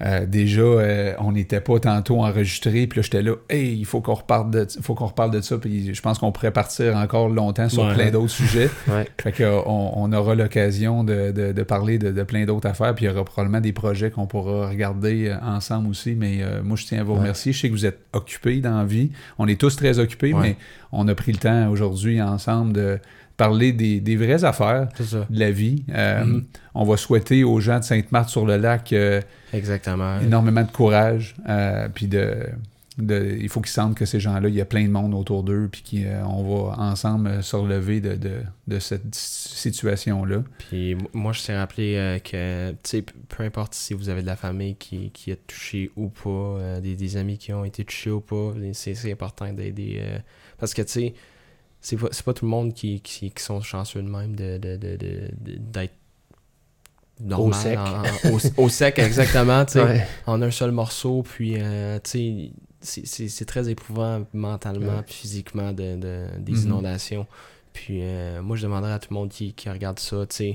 [0.00, 2.86] Euh, déjà, euh, on n'était pas tantôt enregistrés.
[2.86, 5.58] Puis là, j'étais là, hey, il faut qu'on reparle de, faut qu'on reparle de ça.
[5.58, 7.94] Puis, je pense qu'on pourrait partir encore longtemps sur Ouais.
[7.94, 8.70] plein d'autres sujets.
[8.88, 9.08] Ouais.
[9.20, 9.64] Fait qu'on
[9.96, 13.10] on aura l'occasion de, de- de parler de, de plein d'autres affaires, puis il y
[13.10, 16.14] aura probablement des projets qu'on pourra regarder euh, ensemble aussi.
[16.14, 17.18] Mais euh, moi, je tiens à vous Ouais.
[17.18, 17.52] remercier.
[17.52, 19.10] Je sais que vous êtes occupés dans la vie.
[19.38, 20.56] On est tous très occupés, mais
[20.92, 22.98] on a pris le temps aujourd'hui ensemble de
[23.38, 25.84] parler des, des vraies affaires de la vie.
[25.94, 26.44] Euh, Mhm.
[26.74, 29.22] On va souhaiter aux gens de Sainte-Marthe-sur-le-Lac euh,
[29.54, 30.20] Exactement.
[30.20, 32.36] énormément de courage, euh, puis de,
[32.98, 35.42] de- il faut qu'ils sentent que ces gens-là, il y a plein de monde autour
[35.44, 40.42] d'eux, puis qu'on va ensemble se relever de, de- de cette situation-là.
[40.68, 44.22] Puis moi, je tiens à rappeler euh, que, tu sais, peu importe si vous avez
[44.22, 47.64] de la famille qui, qui est touchée ou pas, euh, des, des amis qui ont
[47.64, 49.98] été touchés ou pas, c'est c'est important d'aider.
[50.00, 50.18] euh,
[50.58, 51.14] parce que, tu sais,
[51.80, 54.76] c'est pas, pas tout le monde qui, qui, qui sont chanceux de même de, de,
[54.76, 55.94] de, de- d'être
[57.20, 57.48] normal.
[57.48, 57.78] Au sec.
[57.78, 59.82] en- en- au, au sec, exactement, tu sais.
[59.82, 60.06] Ouais.
[60.26, 65.02] en un seul morceau, puis euh, tu sais, c'est- très éprouvant mentalement, Ouais.
[65.04, 66.62] puis physiquement de, de- des Mhm.
[66.64, 67.26] inondations.
[67.72, 70.54] Puis euh, moi, je demanderais à tout le monde qui, qui regarde ça, tu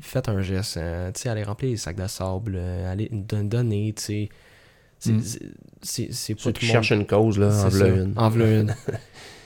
[0.00, 3.44] faites un geste, euh, tu sais, allez remplir les sacs de sable, euh, allez don-
[3.44, 4.28] donner, tu sais.
[4.98, 5.20] C'est- Mm.
[6.36, 6.82] pas Ceux tout qui le monde.
[6.84, 8.12] cherchent une cause, là, en une.
[8.16, 8.74] En une.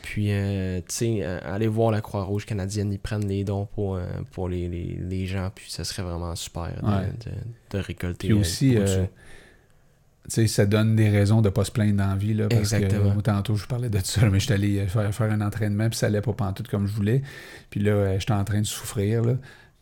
[0.08, 3.96] Puis, euh, tu sais, euh, allez voir la Croix-Rouge canadienne, ils prennent les dons pour,
[3.96, 7.08] euh, pour les, les, les gens, puis ça serait vraiment super de, Ouais.
[7.24, 8.28] de, de récolter.
[8.28, 12.14] Puis euh, aussi, tu sais, ça donne des raisons de pas se plaindre dans la
[12.14, 12.34] vie.
[12.34, 13.08] Là, parce Exactement.
[13.10, 15.88] que moi, tantôt, je parlais de ça, mais j'étais allé euh, faire, faire un entraînement,
[15.88, 17.22] puis ça allait pas pantoute comme je voulais.
[17.70, 19.22] Puis là, j'étais en train de souffrir.
[19.24, 19.34] Là.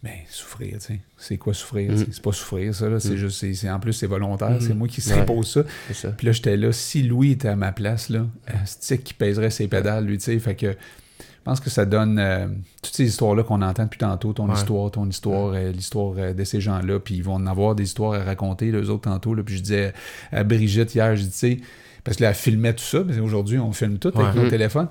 [0.04, 1.00] Mais souffrir, tu sais.
[1.16, 1.90] C'est quoi souffrir?
[1.90, 1.96] Mm.
[2.12, 2.88] C'est pas souffrir, ça.
[2.90, 3.00] Là.
[3.00, 3.16] C'est Mm.
[3.16, 4.50] juste, c'est, c'est- en plus, c'est volontaire.
[4.50, 4.60] Mhm.
[4.60, 5.16] C'est moi qui Ouais.
[5.16, 5.62] s'impose ça.
[5.88, 6.08] C'est ça.
[6.10, 6.70] Puis là, j'étais là.
[6.72, 8.26] Si Louis était à ma place, là,
[8.66, 10.38] c'est qui pèserait ses pédales, lui, tu sais.
[10.38, 12.46] Fait que je pense que ça donne euh,
[12.82, 14.54] toutes ces histoires-là qu'on entend depuis tantôt, ton Ouais.
[14.54, 17.84] histoire, ton histoire, euh, l'histoire euh, de ces gens-là, puis ils vont en avoir des
[17.84, 19.34] histoires à raconter, les autres tantôt.
[19.34, 19.92] Là, puis je disais
[20.32, 21.58] à Brigitte hier, je dis, tu sais,
[22.04, 24.42] parce que là, elle filmait tout ça, mais aujourd'hui, on filme tout avec Ouais.
[24.44, 24.88] nos téléphones.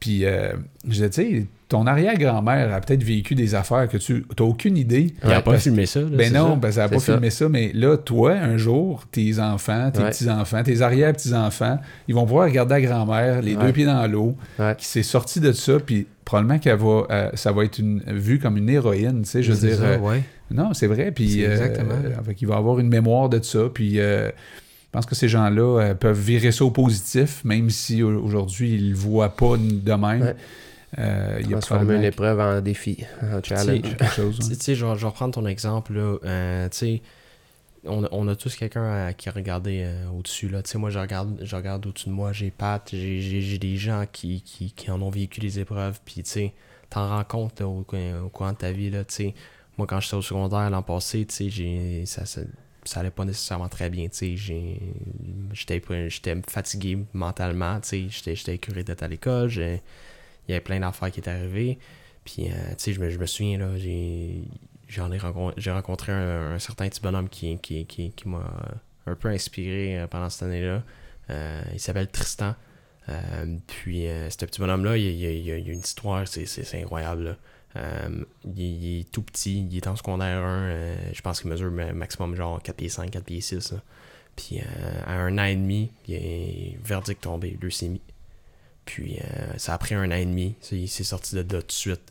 [0.00, 4.44] Puis je disais, tu sais, ton arrière-grand-mère a peut-être vécu des affaires que tu n'as
[4.46, 5.12] aucune idée.
[5.24, 6.00] Il a pas filmé ça.
[6.00, 6.56] là, ben non, ça?
[6.56, 7.12] ben ça n'a pas ça.
[7.12, 10.08] filmé ça, mais là, toi, un jour, tes enfants, tes Ouais.
[10.10, 11.78] petits-enfants, tes arrière-petits-enfants,
[12.08, 13.66] ils vont pouvoir regarder la grand-mère, les Ouais.
[13.66, 14.74] deux pieds dans l'eau, Ouais.
[14.78, 18.38] qui s'est sortie de ça, puis probablement qu'elle va, euh, ça va être une, vue
[18.38, 19.76] comme une héroïne, tu sais, je veux dire.
[19.78, 20.18] ça, euh,
[20.50, 21.94] non, c'est vrai, puis euh, exactement.
[22.24, 24.30] fait qu'il va avoir une mémoire de ça, puis je
[24.92, 28.90] pense que ces gens-là euh, peuvent virer ça au positif, même si au- aujourd'hui, ils
[28.90, 30.22] le voient pas de même.
[30.22, 30.34] Ouais.
[30.98, 33.82] Euh, Transformer une épreuve en défi, en challenge.
[33.82, 34.38] quelque chose.
[34.38, 36.16] Tu sais, je, vais- je vais reprendre ton exemple, là.
[36.24, 37.02] euh, tu sais,
[37.84, 40.62] on, a- on a tous quelqu'un qui a regardé euh, au-dessus, là.
[40.62, 44.04] Tu sais, moi, je regarde, je regarde au-dessus de moi, j'ai Pat, j'ai- des gens
[44.10, 46.54] qui, qui, qui en ont vécu des épreuves, puis tu sais,
[46.88, 47.80] t'en rends compte, là, au,
[48.24, 49.34] au courant de ta vie, là, tu sais.
[49.76, 52.40] Moi, quand j'étais au secondaire l'an passé, tu sais, j'ai- ça, ça,
[52.84, 54.36] ça allait pas nécessairement très bien, tu sais.
[54.36, 54.80] j'ai-
[55.52, 58.06] J'étais fatigué mentalement, tu sais.
[58.08, 59.82] J'étais j'étais écœuré d'être à l'école, j'ai-
[60.48, 61.78] il y avait plein d'affaires qui étaient arrivées.
[62.24, 64.42] Puis, euh, tu sais, je me, je me souviens, là, j'ai
[64.88, 68.50] j'en ai rencontré, j'ai rencontré un, certain petit bonhomme qui, qui, qui, qui m'a
[69.06, 70.82] un peu inspiré euh, pendant cette année-là.
[71.30, 72.54] Euh, il s'appelle Tristan.
[73.66, 77.38] Puis, ce petit bonhomme-là, il, il, il, a une histoire, c'est, c'est, c'est incroyable.
[78.54, 81.94] il, est tout petit, il est en secondaire 1, euh, je pense qu'il mesure ma-
[81.94, 83.72] maximum genre 4 pieds 5, 4 pieds 6.
[83.72, 83.78] là.
[84.36, 84.60] Puis,
[85.06, 88.02] à un an et demi, il est verdict tombé, leucémie.
[88.88, 90.54] Puis euh, ça a pris un an et demi.
[90.72, 92.10] Il s'est sorti de là tout de suite.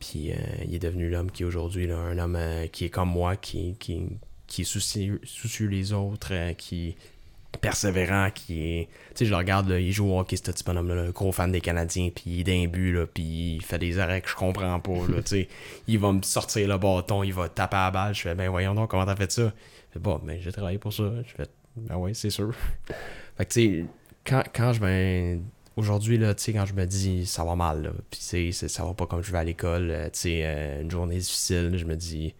[0.00, 0.34] Puis euh,
[0.66, 3.76] il est devenu l'homme qui est aujourd'hui, un homme euh, qui est comme moi, qui,
[3.78, 4.02] qui,
[4.48, 8.88] qui est soucieux, soucieux des autres, qui est persévérant, qui est...
[9.10, 11.30] Tu sais, je le regarde, là, il joue au hockey, ce petit bonhomme-là, là, gros
[11.30, 14.28] fan des Canadiens, puis il est d'un but, là, puis il fait des arrêts que
[14.28, 15.22] je comprends pas, là.
[15.86, 18.48] Il va me sortir le bâton, il va taper à la balle, je fais, ben
[18.48, 19.52] voyons donc, comment t'as fait ça?
[19.94, 21.04] Bon, ben j'ai travaillé pour ça.
[21.24, 21.46] Je fais,
[21.76, 22.52] ben ouais, c'est sûr.
[23.36, 23.84] fait que, tu sais,
[24.24, 25.42] quand, quand je ben
[25.80, 28.68] aujourd'hui là tu sais quand je me dis ça va mal là puis c'est c'est-
[28.68, 31.72] ça va pas comme je vais à l'école euh, tu sais euh, une journée difficile
[31.76, 32.34] je me dis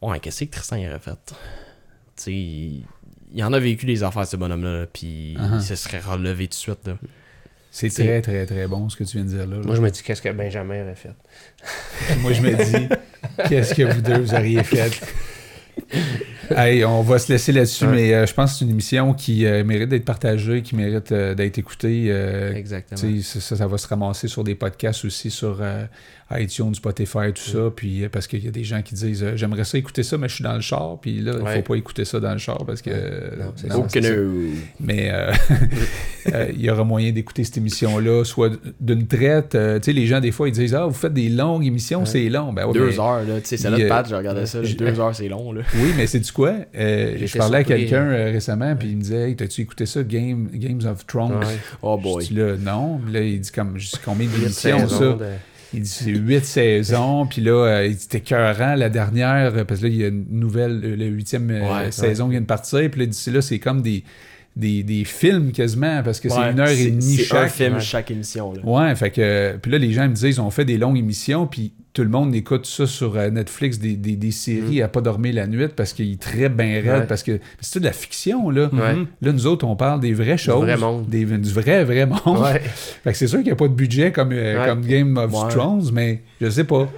[0.00, 1.12] Ouais, qu'est-ce que Tristan aurait fait?
[1.26, 1.34] Tu
[2.16, 2.84] sais, il,
[3.32, 5.58] il en a vécu des affaires, ce bonhomme-là, là, puis Uh-huh.
[5.58, 6.84] il se serait relevé tout de suite.
[6.88, 6.98] Là.
[7.70, 9.58] C'est très, très, très bon ce que tu viens de dire là.
[9.58, 9.62] là.
[9.64, 11.14] Moi, je me dis, qu'est-ce que Benjamin aurait fait?
[12.18, 12.88] Moi, je me dis,
[13.48, 14.90] qu'est-ce que vous deux, vous auriez fait?
[16.50, 17.92] Hey, on va se laisser là-dessus, Ouais.
[17.94, 21.10] mais euh, je pense que c'est une émission qui euh, mérite d'être partagée, qui mérite
[21.12, 22.08] euh, d'être écoutée.
[22.54, 23.00] Exactement.
[23.22, 25.62] ça, ça va se ramasser sur des podcasts aussi, sur
[26.38, 27.70] iTunes, Spotify, tout ça.
[27.74, 30.16] Puis, euh, parce qu'il y a des gens qui disent euh, J'aimerais ça écouter ça,
[30.18, 30.98] mais je suis dans le char.
[31.00, 31.56] Puis là, il Ouais.
[31.56, 32.90] faut pas écouter ça dans le char parce que.
[32.92, 34.00] euh, Non, c'est non, ça.
[34.00, 34.16] C'est.
[34.80, 35.12] Mais
[36.54, 38.50] il y aura moyen d'écouter cette émission-là, soit
[38.80, 39.50] d'une traite.
[39.50, 42.28] tu sais, les gens, des fois, ils disent Ah, vous faites des longues émissions, c'est
[42.28, 42.52] long.
[42.52, 43.40] Ben, ouais, Deux mais- heures, là.
[43.40, 44.62] Tu sais, c'est là il, de euh, Pat, j'ai regardé ça.
[44.62, 45.62] je- Deux heures, c'est long, là.
[45.74, 46.54] Oui, mais c'est du quoi?
[46.74, 48.30] Euh, je parlais à quelqu'un hein.
[48.32, 51.38] récemment, puis il me disait Hey, T'as-tu écouté ça, Game, Games of Thrones?
[51.38, 51.56] Ouais.
[51.82, 52.24] Oh Je boy.
[52.26, 53.00] dis là, non.
[53.10, 54.98] Là, il dit comme, je dis combien d'émissions, ça?
[54.98, 55.16] de-
[55.74, 59.64] Il dit c'est huit saisons, puis là, euh, il dit c'était écœurant la dernière, euh,
[59.64, 62.32] parce que là, il y a une nouvelle, euh, la huitième euh, Ouais, saison qui
[62.32, 64.04] vient de partir, puis là, il dit c'est là, c'est comme des,
[64.54, 67.50] des, des films quasiment, parce que c'est une heure et demie C'est un chaque.
[67.52, 68.60] film chaque émission, là.
[68.64, 69.56] Ouais, fait que.
[69.62, 72.08] Puis là, les gens me disaient, ils ont fait des longues émissions, puis tout le
[72.08, 75.68] monde écoute ça sur euh, Netflix, des, des, des séries à pas dormir la nuit
[75.68, 77.06] parce qu'il est très bien raide, Ouais.
[77.06, 78.70] parce que c'est de la fiction, là.
[78.72, 78.96] Ouais.
[79.20, 80.62] Là, nous autres, on parle des vraies choses.
[80.62, 81.06] vrai monde.
[81.08, 82.38] Des, du vrai, vrai monde.
[82.40, 82.60] Ouais.
[83.04, 85.30] Fait que c'est sûr qu'il n'y a pas de budget comme, euh, comme Game of.
[85.50, 86.88] Thrones, mais je sais pas.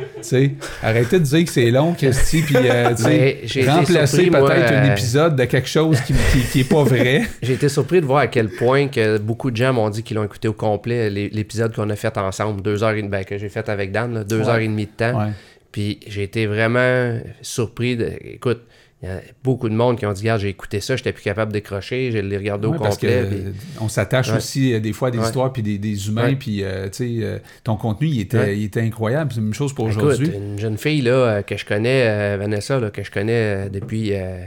[0.83, 5.37] Arrêtez de dire que c'est long, Christy, puis euh, été remplacer peut-être un euh, épisode
[5.37, 7.23] de quelque chose qui, qui, qui est pas vrai.
[7.43, 10.17] J'ai été surpris de voir à quel point que beaucoup de gens m'ont dit qu'ils
[10.17, 13.25] l'ont écouté au complet, l'é- l'épisode qu'on a fait ensemble, deux heures et demie, ben,
[13.25, 15.25] que j'ai fait avec Dan, là, deux heures et demie de temps.
[15.27, 15.33] Ouais.
[15.73, 17.97] Puis j'ai été vraiment surpris.
[17.97, 18.13] De...
[18.23, 18.63] Écoute,
[19.03, 21.23] il y a beaucoup de monde qui ont dit Regarde, j'ai écouté ça, j'étais plus
[21.23, 23.39] capable de décrocher, je l'ai regardé Ouais, au parce que complet.
[23.39, 24.37] puis- on s'attache Ouais.
[24.39, 25.25] aussi euh, des fois à des Ouais.
[25.25, 28.57] histoires puis des, des humains puis euh, tu sais euh, ton contenu il était Ouais.
[28.57, 31.57] il était incroyable c'est la même chose pour aujourd'hui une jeune fille là, euh, que
[31.59, 34.45] je connais, euh, Vanessa, là, que je connais depuis euh,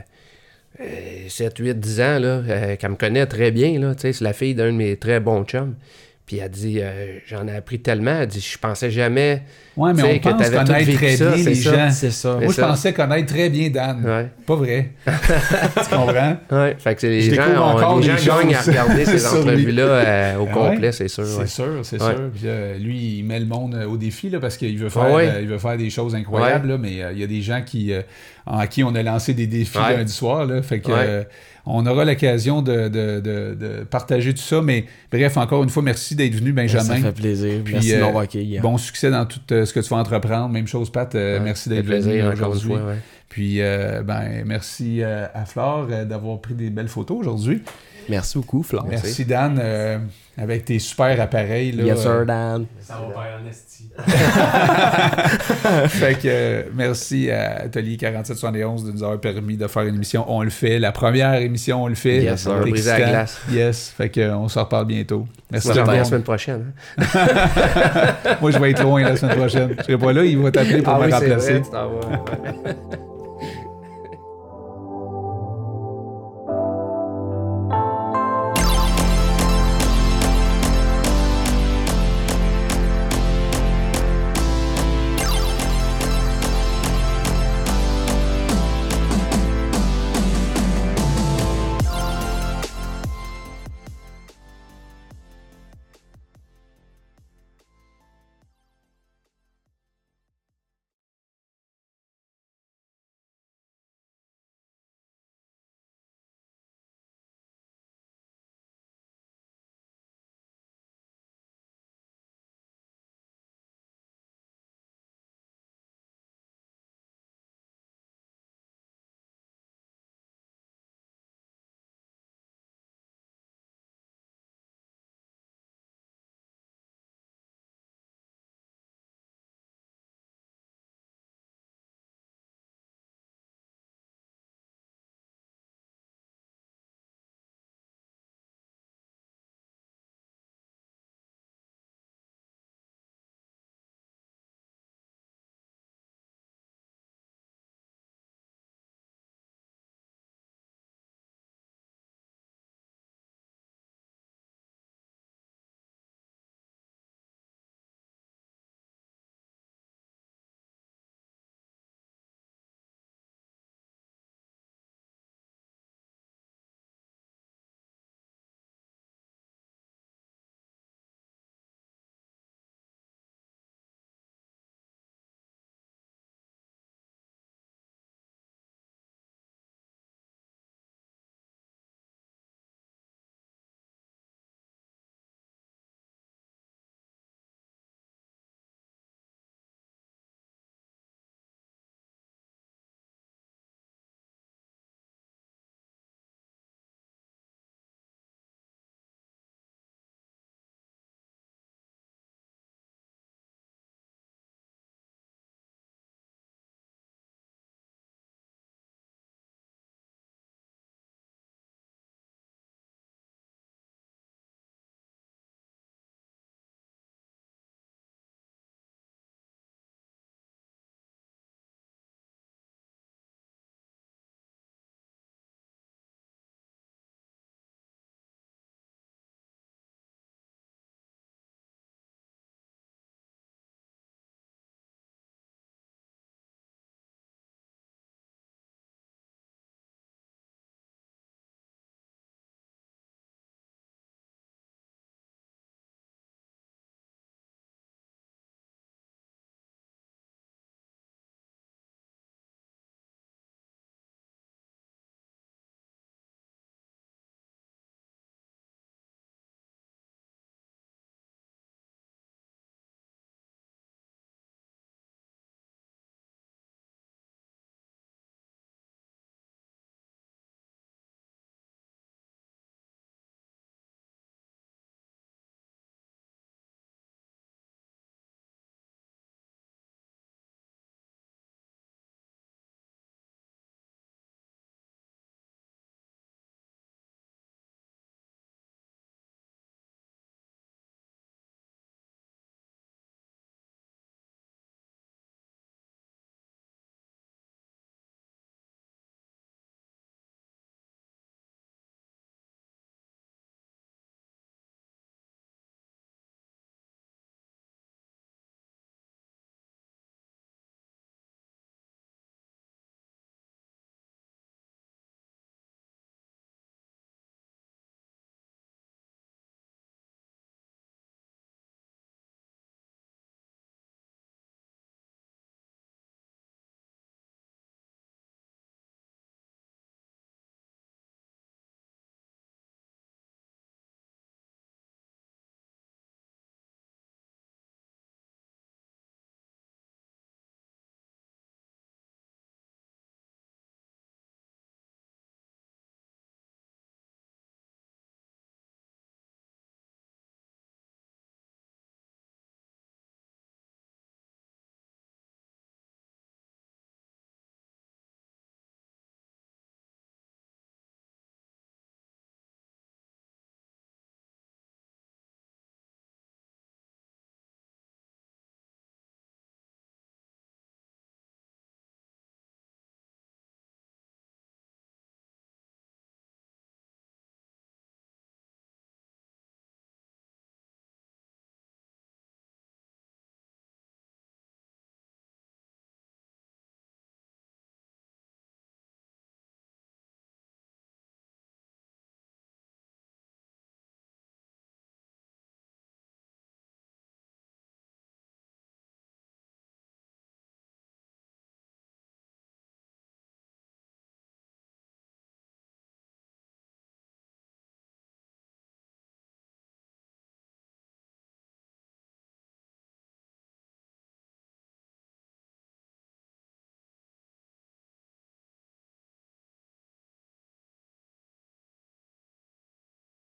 [0.80, 0.86] euh,
[1.28, 3.80] 7, 8, 10 ans, là, qu'elle me connaît très bien.
[3.80, 5.76] Là, tu sais, c'est la fille d'un de mes très bons chums.
[6.28, 8.20] Puis elle dit euh, J'en ai appris tellement.
[8.20, 9.44] Elle dit Je pensais jamais.
[9.78, 11.72] ouais mais on que pense tout connaître très ça, bien les ça.
[11.88, 12.34] gens C'est ça.
[12.34, 14.28] Moi je ça- pensais connaître très bien Dan Ouais.
[14.46, 16.36] pas vrai tu comprends?
[16.52, 19.84] Ouais, fait que c'est les Je gens, encore les gens gagnent à regarder ces entrevues-là
[19.84, 20.92] euh, au Ah complet, ouais?
[20.92, 21.26] c'est sûr.
[21.26, 22.10] c'est sûr c'est Ouais.
[22.16, 25.10] sûr Puis, euh, lui il met le monde au défi là, parce qu'il veut faire
[25.12, 25.32] ouais.
[25.42, 27.94] il veut faire des choses incroyables là, mais euh, il y a des gens qui
[27.94, 28.02] euh,
[28.46, 29.96] à qui on a lancé des défis Ouais.
[29.98, 30.98] lundi soir là, fait que Ouais.
[31.00, 31.24] euh,
[31.68, 35.84] on aura l'occasion de, de, de, de partager tout ça mais bref encore une fois
[35.84, 37.62] merci d'être venu Benjamin Ça fait plaisir.
[37.64, 38.60] Puis, Merci de euh, m'avoir accueilli.
[38.60, 40.50] Bon succès dans tout euh, ce que tu vas entreprendre.
[40.50, 41.14] Même chose, Pat.
[41.16, 42.70] euh, Ouais, merci ça fait d'être venu plaisir, encore une aujourd'hui.
[42.70, 42.86] fois.
[42.88, 42.96] ouais.
[43.30, 47.62] Puis, euh, ben, merci euh, à Flore euh, d'avoir pris des belles photos aujourd'hui.
[48.10, 48.86] Merci beaucoup, Flore.
[48.88, 49.98] Merci, Dan, euh,
[50.38, 51.74] avec tes super appareils.
[51.74, 52.66] Là, Yes, sir, Dan.
[52.80, 53.40] Ça va faire
[55.88, 60.26] fait que euh, merci à Atelier 4771 de nous avoir permis de faire une émission.
[60.28, 60.80] On le fait.
[60.80, 62.24] La première émission, on le fait.
[62.24, 63.40] Yes, on briser la glace.
[63.52, 63.94] Yes.
[63.96, 65.28] Fait que, euh, on se reparle bientôt.
[65.52, 66.74] Merci On se la semaine prochaine.
[66.98, 67.04] hein.
[68.42, 69.76] Moi, je vais être loin la semaine prochaine.
[69.80, 70.24] Je serai pas là.
[70.24, 71.62] Il va t'appeler pour Ah me oui, remplacer.